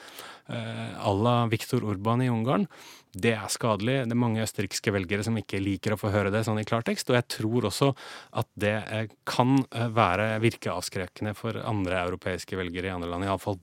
eh, 0.47 0.95
à 0.95 1.11
la 1.11 1.35
Viktor 1.51 1.83
Urban 1.83 2.23
i 2.23 2.31
Ungarn, 2.31 2.67
det 3.11 3.33
er 3.35 3.51
skadelig. 3.51 3.97
Det 4.07 4.15
er 4.15 4.23
mange 4.23 4.43
østerrikske 4.45 4.93
velgere 4.95 5.25
som 5.27 5.35
ikke 5.39 5.59
liker 5.59 5.95
å 5.95 5.99
få 5.99 6.13
høre 6.13 6.31
det 6.31 6.45
sånn 6.47 6.61
i 6.61 6.67
klartekst. 6.67 7.11
Og 7.11 7.19
jeg 7.19 7.27
tror 7.35 7.67
også 7.67 7.91
at 8.39 8.47
det 8.55 8.77
eh, 8.87 9.15
kan 9.27 9.57
eh, 9.67 9.89
være 9.91 10.37
virke 10.43 10.71
avskrekkende 10.71 11.35
for 11.35 11.59
andre 11.59 12.05
europeiske 12.05 12.59
velgere 12.59 12.87
i 12.87 12.95
andre 12.95 13.11
land, 13.11 13.27
iallfall. 13.27 13.59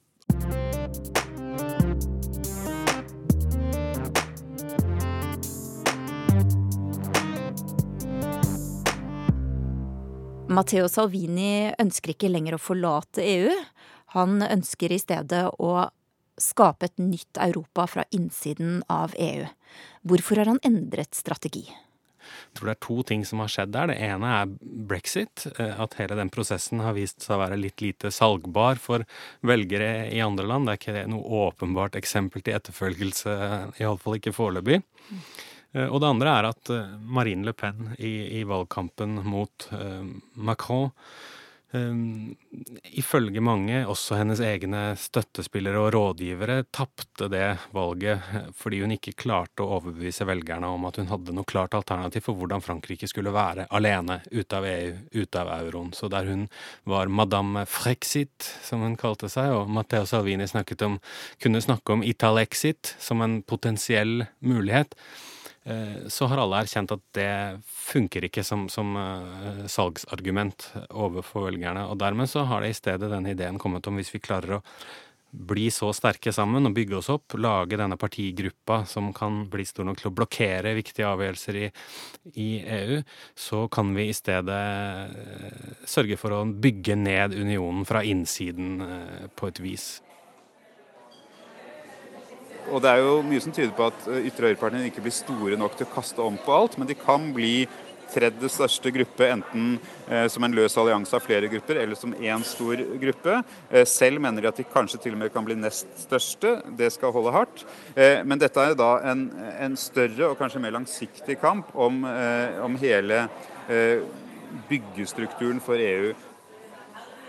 Matteo 10.49 10.87
Salvini 10.89 11.69
ønsker 11.77 12.15
ikke 12.15 12.31
lenger 12.31 12.57
å 12.57 12.63
forlate 12.63 13.21
EU. 13.21 13.53
Han 14.15 14.41
ønsker 14.41 14.95
i 14.95 15.01
stedet 15.01 15.43
å 15.61 15.73
skape 16.41 16.89
et 16.89 17.03
nytt 17.03 17.41
Europa 17.43 17.85
fra 17.91 18.05
innsiden 18.17 18.81
av 18.89 19.13
EU. 19.21 19.45
Hvorfor 20.09 20.41
har 20.41 20.49
han 20.49 20.63
endret 20.65 21.19
strategi? 21.19 21.67
Jeg 21.69 22.57
tror 22.57 22.71
det 22.71 22.75
er 22.75 22.81
to 22.85 22.97
ting 23.09 23.27
som 23.29 23.43
har 23.43 23.53
skjedd 23.53 23.75
der. 23.77 23.91
Det 23.93 23.99
ene 24.09 24.31
er 24.39 24.55
brexit. 24.89 25.45
Eh, 25.59 25.75
at 25.85 25.99
hele 26.01 26.17
den 26.17 26.33
prosessen 26.33 26.81
har 26.85 26.97
vist 26.97 27.25
seg 27.25 27.37
å 27.37 27.43
være 27.43 27.61
litt 27.61 27.85
lite 27.85 28.13
salgbar 28.15 28.81
for 28.81 29.05
velgere 29.49 30.09
i 30.13 30.23
andre 30.25 30.49
land. 30.49 30.69
Det 30.69 30.75
er 30.75 30.83
ikke 30.83 31.07
noe 31.13 31.45
åpenbart 31.49 32.01
eksempel 32.01 32.45
til 32.45 32.57
etterfølgelse, 32.57 33.37
iallfall 33.81 34.19
ikke 34.21 34.37
foreløpig. 34.37 34.81
Eh, 34.81 35.23
og 35.89 36.01
det 36.01 36.09
andre 36.09 36.37
er 36.39 36.51
at 36.51 36.71
eh, 36.73 36.95
Marine 37.01 37.45
Le 37.49 37.53
Pen 37.53 37.91
i, 37.99 38.41
i 38.41 38.45
valgkampen 38.49 39.19
mot 39.29 39.69
uh, 39.73 40.07
Macron 40.35 40.93
ifølge 42.97 43.43
mange, 43.45 43.83
også 43.85 44.17
hennes 44.17 44.41
egne 44.41 44.95
støttespillere 44.97 45.83
og 45.83 45.91
rådgivere, 45.93 46.63
tapte 46.73 47.29
det 47.29 47.59
valget 47.77 48.25
fordi 48.57 48.81
hun 48.81 48.95
ikke 48.97 49.13
klarte 49.21 49.61
å 49.67 49.77
overbevise 49.77 50.25
velgerne 50.29 50.71
om 50.73 50.89
at 50.89 50.97
hun 50.97 51.11
hadde 51.13 51.37
noe 51.37 51.49
klart 51.49 51.77
alternativ 51.77 52.25
for 52.25 52.41
hvordan 52.41 52.65
Frankrike 52.65 53.11
skulle 53.11 53.35
være 53.37 53.69
alene 53.69 54.23
ute 54.33 54.57
av 54.57 54.65
EU, 54.65 54.97
ute 55.13 55.45
av 55.45 55.53
euroen. 55.59 55.93
Så 55.93 56.09
der 56.09 56.33
hun 56.33 56.49
var 56.89 57.13
madame 57.13 57.67
Frexit, 57.69 58.49
som 58.65 58.87
hun 58.87 58.97
kalte 58.97 59.29
seg, 59.29 59.53
og 59.53 59.69
Matteo 59.69 60.09
Salvini 60.09 60.49
om, 60.89 61.01
kunne 61.43 61.61
snakke 61.61 61.99
om 61.99 62.07
Italexit 62.07 62.97
som 62.97 63.21
en 63.21 63.43
potensiell 63.45 64.25
mulighet, 64.41 64.97
Eh, 64.97 65.38
så 66.09 66.29
har 66.31 66.41
alle 66.41 66.63
erkjent 66.63 66.93
at 66.95 67.03
det 67.17 67.33
funker 67.69 68.25
ikke 68.29 68.45
som, 68.47 68.69
som 68.73 68.95
uh, 68.97 69.67
salgsargument 69.69 70.71
overfor 70.89 71.49
velgerne. 71.49 71.87
Og 71.91 71.99
dermed 72.01 72.31
så 72.31 72.47
har 72.49 72.65
det 72.65 72.73
i 72.73 72.79
stedet 72.79 73.11
denne 73.13 73.35
ideen 73.35 73.61
kommet 73.61 73.87
om 73.89 74.01
hvis 74.01 74.15
vi 74.15 74.23
klarer 74.25 74.59
å 74.59 74.63
bli 75.29 75.67
så 75.69 75.91
sterke 75.93 76.33
sammen 76.33 76.65
og 76.65 76.73
bygge 76.73 76.97
oss 77.03 77.11
opp, 77.13 77.37
lage 77.37 77.77
denne 77.77 77.99
partigruppa 78.01 78.81
som 78.89 79.11
kan 79.13 79.43
bli 79.53 79.67
stor 79.69 79.85
nok 79.85 80.01
til 80.01 80.09
å 80.09 80.15
blokkere 80.17 80.73
viktige 80.79 81.11
avgjørelser 81.11 81.61
i, 81.61 81.69
i 82.41 82.49
EU, 82.79 83.03
så 83.37 83.67
kan 83.69 83.93
vi 83.97 84.09
i 84.09 84.17
stedet 84.17 84.59
uh, 85.13 85.79
sørge 85.85 86.17
for 86.21 86.39
å 86.39 86.45
bygge 86.49 86.97
ned 86.97 87.37
unionen 87.37 87.85
fra 87.89 88.01
innsiden 88.09 88.81
på 89.37 89.53
et 89.53 89.61
vis. 89.61 89.91
Og 92.69 92.83
det 92.85 92.93
er 92.93 93.03
jo 93.05 93.19
mye 93.27 93.43
som 93.43 93.55
tyder 93.55 93.75
på 93.77 93.89
at 93.89 94.09
eh, 94.11 94.29
ytre 94.31 94.51
høyrepartiene 94.51 94.91
ikke 94.91 95.05
blir 95.05 95.15
store 95.15 95.59
nok 95.61 95.77
til 95.79 95.89
å 95.89 95.93
kaste 95.93 96.25
om 96.25 96.39
på 96.45 96.55
alt, 96.55 96.79
men 96.79 96.91
de 96.91 96.97
kan 96.99 97.31
bli 97.37 97.69
tredje 98.13 98.49
største 98.53 98.91
gruppe, 98.95 99.27
enten 99.29 99.75
eh, 100.09 100.27
som 100.33 100.45
en 100.45 100.55
løs 100.57 100.77
allianse 100.81 101.15
av 101.17 101.25
flere 101.25 101.51
grupper 101.53 101.81
eller 101.83 101.99
som 101.99 102.15
én 102.15 102.45
stor 102.47 102.81
gruppe. 103.01 103.41
Eh, 103.71 103.85
selv 103.89 104.23
mener 104.25 104.45
de 104.45 104.51
at 104.51 104.61
de 104.61 104.67
kanskje 104.69 105.01
til 105.05 105.17
og 105.17 105.23
med 105.23 105.33
kan 105.35 105.47
bli 105.47 105.59
nest 105.59 105.91
største. 106.07 106.59
Det 106.79 106.91
skal 106.95 107.13
holde 107.15 107.35
hardt. 107.35 107.65
Eh, 107.95 108.23
men 108.25 108.41
dette 108.41 108.65
er 108.65 108.79
da 108.79 108.95
en, 109.13 109.29
en, 109.59 109.77
større 109.79 110.31
og 110.31 110.39
kanskje 110.41 110.63
mer 110.65 110.77
langsiktig 110.79 111.39
kamp 111.43 111.75
om, 111.77 112.03
eh, 112.09 112.59
om 112.65 112.79
hele 112.81 113.27
eh, 113.69 114.07
byggestrukturen 114.71 115.61
for 115.65 115.81
EU. 115.81 116.15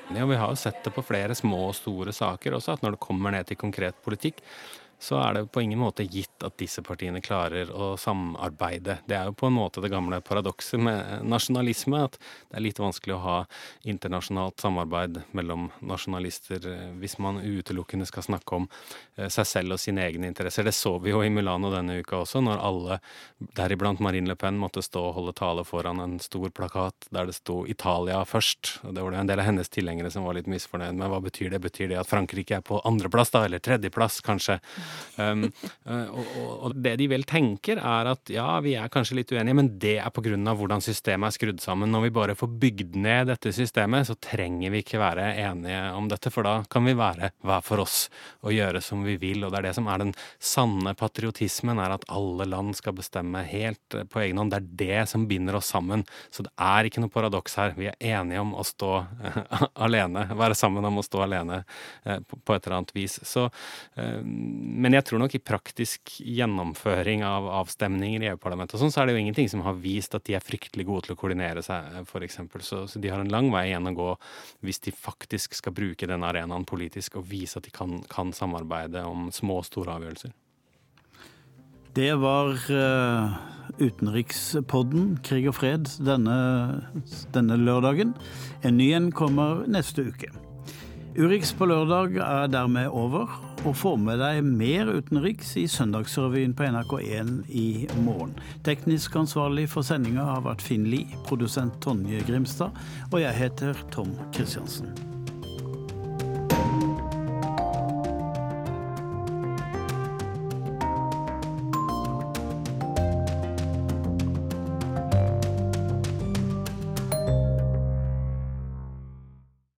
Ja, 0.09 0.25
Vi 0.25 0.35
har 0.35 0.49
jo 0.49 0.57
sett 0.57 0.83
det 0.83 0.89
på 0.95 1.05
flere 1.05 1.35
små 1.37 1.67
og 1.67 1.75
store 1.77 2.13
saker 2.15 2.55
også, 2.57 2.73
at 2.73 2.85
når 2.85 2.95
det 2.95 3.03
kommer 3.03 3.35
ned 3.35 3.45
til 3.45 3.59
konkret 3.61 3.99
politikk, 4.01 4.39
så 4.99 5.15
er 5.23 5.33
det 5.33 5.45
på 5.53 5.61
ingen 5.63 5.79
måte 5.79 6.03
gitt 6.03 6.43
at 6.43 6.57
disse 6.59 6.81
partiene 6.83 7.21
klarer 7.23 7.69
å 7.71 7.93
samarbeide. 7.99 8.97
Det 9.07 9.15
er 9.15 9.29
jo 9.29 9.35
på 9.39 9.47
en 9.47 9.55
måte 9.55 9.79
det 9.79 9.91
gamle 9.93 10.19
paradokset 10.25 10.81
med 10.83 11.23
nasjonalisme, 11.23 12.01
at 12.09 12.17
det 12.19 12.59
er 12.59 12.65
litt 12.65 12.81
vanskelig 12.83 13.15
å 13.15 13.21
ha 13.23 13.37
internasjonalt 13.87 14.59
samarbeid 14.59 15.21
mellom 15.37 15.69
nasjonalister 15.79 16.67
eh, 16.67 16.89
hvis 16.99 17.15
man 17.23 17.39
utelukkende 17.39 18.07
skal 18.09 18.25
snakke 18.27 18.59
om 18.59 18.67
eh, 19.15 19.29
seg 19.31 19.47
selv 19.47 19.77
og 19.77 19.79
sine 19.79 20.03
egne 20.03 20.27
interesser. 20.27 20.67
Det 20.67 20.75
så 20.75 20.97
vi 20.99 21.13
jo 21.13 21.23
i 21.23 21.31
Milano 21.31 21.71
denne 21.71 22.01
uka 22.03 22.19
også, 22.25 22.43
når 22.43 22.59
alle, 22.59 22.99
deriblant 23.55 24.03
Marine 24.03 24.33
Le 24.33 24.35
Pen, 24.39 24.59
måtte 24.59 24.83
stå 24.83 25.05
og 25.07 25.15
holde 25.21 25.35
tale 25.39 25.63
foran 25.67 26.03
en 26.03 26.19
stor 26.19 26.51
plakat 26.51 27.07
der 27.15 27.31
det 27.31 27.37
sto 27.39 27.61
Italia 27.71 28.19
først. 28.27 28.75
Og 28.83 28.95
det 28.97 29.07
var 29.07 29.15
det 29.15 29.23
en 29.23 29.31
del 29.31 29.45
av 29.45 29.47
hennes 29.47 29.71
tilhengere 29.71 30.11
som 30.11 30.27
var 30.27 30.35
litt 30.35 30.51
misfornøyd 30.51 30.99
med. 30.99 31.07
Hva 31.07 31.23
betyr 31.23 31.55
det? 31.55 31.63
Betyr 31.63 31.93
det 31.93 32.03
at 32.03 32.11
Frankrike 32.11 32.59
er 32.59 32.67
på 32.67 32.83
andreplass, 32.83 33.31
da? 33.31 33.45
Eller 33.47 33.63
tredjeplass, 33.63 34.19
kanskje? 34.25 34.59
Um, 35.19 35.45
og, 35.85 36.29
og, 36.69 36.75
det 36.79 36.95
de 37.01 37.09
vel 37.11 37.25
tenker, 37.27 37.81
er 37.81 38.11
at 38.13 38.31
ja, 38.31 38.47
vi 38.63 38.75
er 38.79 38.91
kanskje 38.91 39.19
litt 39.19 39.33
uenige, 39.33 39.57
men 39.57 39.71
det 39.81 39.97
er 39.99 40.13
pga. 40.13 40.53
hvordan 40.55 40.83
systemet 40.83 41.29
er 41.29 41.35
skrudd 41.35 41.63
sammen. 41.63 41.91
Når 41.91 42.07
vi 42.07 42.13
bare 42.15 42.37
får 42.39 42.51
bygd 42.61 42.95
ned 42.99 43.29
dette 43.31 43.53
systemet, 43.55 44.07
så 44.07 44.15
trenger 44.15 44.71
vi 44.73 44.83
ikke 44.83 45.01
være 45.01 45.31
enige 45.43 45.81
om 45.95 46.09
dette, 46.11 46.31
for 46.33 46.47
da 46.47 46.55
kan 46.69 46.85
vi 46.87 46.95
være 46.97 47.31
hver 47.45 47.65
for 47.65 47.83
oss 47.83 48.07
og 48.45 48.53
gjøre 48.55 48.81
som 48.83 49.03
vi 49.05 49.17
vil. 49.21 49.43
Og 49.45 49.53
det 49.53 49.61
er 49.61 49.69
det 49.69 49.75
som 49.77 49.89
er 49.91 50.03
den 50.03 50.13
sanne 50.39 50.95
patriotismen, 50.97 51.79
er 51.81 51.95
at 51.95 52.07
alle 52.11 52.47
land 52.49 52.75
skal 52.77 52.95
bestemme 52.97 53.43
helt 53.47 53.99
på 54.09 54.23
egen 54.23 54.39
hånd. 54.41 54.53
Det 54.53 54.61
er 54.61 54.69
det 54.83 55.09
som 55.11 55.27
binder 55.29 55.59
oss 55.59 55.71
sammen. 55.73 56.05
Så 56.31 56.45
det 56.45 56.53
er 56.55 56.87
ikke 56.87 57.03
noe 57.03 57.13
paradoks 57.13 57.57
her. 57.59 57.75
Vi 57.77 57.89
er 57.91 57.97
enige 58.15 58.43
om 58.43 58.55
å 58.57 58.65
stå 58.67 58.91
alene, 59.85 60.27
være 60.39 60.57
sammen 60.57 60.85
om 60.89 60.99
å 61.01 61.05
stå 61.05 61.23
alene 61.25 61.61
eh, 62.03 62.19
på 62.19 62.55
et 62.55 62.65
eller 62.65 62.79
annet 62.79 62.95
vis. 62.95 63.19
Så, 63.27 63.47
eh, 63.99 64.19
men 64.79 64.95
jeg 64.95 65.05
tror 65.07 65.21
nok 65.21 65.35
i 65.35 65.41
praktisk 65.43 66.15
gjennomføring 66.23 67.23
av 67.27 67.47
avstemninger 67.61 68.23
i 68.23 68.29
EU-parlamentet 68.31 68.79
sånn, 68.79 68.93
så 68.93 69.01
er 69.01 69.09
det 69.09 69.17
jo 69.17 69.23
ingenting 69.23 69.49
som 69.51 69.63
har 69.65 69.77
vist 69.79 70.15
at 70.15 70.25
de 70.27 70.37
er 70.37 70.43
fryktelig 70.45 70.87
gode 70.87 71.07
til 71.07 71.15
å 71.15 71.19
koordinere 71.19 71.63
seg, 71.65 72.01
f.eks. 72.05 72.39
Så, 72.65 72.83
så 72.87 73.01
de 73.01 73.11
har 73.11 73.21
en 73.23 73.31
lang 73.31 73.51
vei 73.53 73.67
igjen 73.69 73.91
å 73.91 73.95
gå 73.97 74.09
hvis 74.65 74.81
de 74.87 74.95
faktisk 74.95 75.57
skal 75.59 75.75
bruke 75.75 76.09
den 76.09 76.25
arenaen 76.25 76.67
politisk 76.69 77.19
og 77.19 77.27
vise 77.29 77.59
at 77.59 77.67
de 77.67 77.75
kan, 77.75 77.99
kan 78.11 78.33
samarbeide 78.35 79.03
om 79.07 79.29
små 79.35 79.61
og 79.61 79.67
store 79.67 79.99
avgjørelser. 79.99 80.35
Det 81.97 82.11
var 82.21 82.53
uh, 82.69 83.39
utenrikspodden 83.81 85.17
Krig 85.25 85.49
og 85.49 85.57
fred 85.57 85.89
denne, 86.05 86.35
denne 87.33 87.57
lørdagen. 87.59 88.13
En 88.63 88.77
ny 88.79 88.93
en 88.95 89.09
kommer 89.15 89.65
neste 89.67 90.05
uke. 90.11 90.29
Urix 91.19 91.49
på 91.51 91.65
lørdag 91.67 92.13
er 92.23 92.45
dermed 92.47 92.93
over, 92.95 93.27
og 93.67 93.73
få 93.75 93.91
med 93.99 94.21
deg 94.21 94.39
mer 94.47 94.87
utenriks 94.87 95.51
i 95.59 95.65
Søndagsrevyen 95.67 96.53
på 96.55 96.69
NRK1 96.71 97.33
i 97.51 97.65
morgen. 98.05 98.31
Teknisk 98.63 99.19
ansvarlig 99.19 99.67
for 99.73 99.83
sendinga 99.83 100.23
har 100.29 100.47
vært 100.47 100.63
Finn 100.63 100.87
Lie, 100.87 101.19
produsent 101.27 101.75
Tonje 101.83 102.23
Grimstad, 102.23 102.71
og 103.11 103.19
jeg 103.19 103.35
heter 103.35 103.87
Tom 103.91 104.15
Kristiansen. 104.31 105.08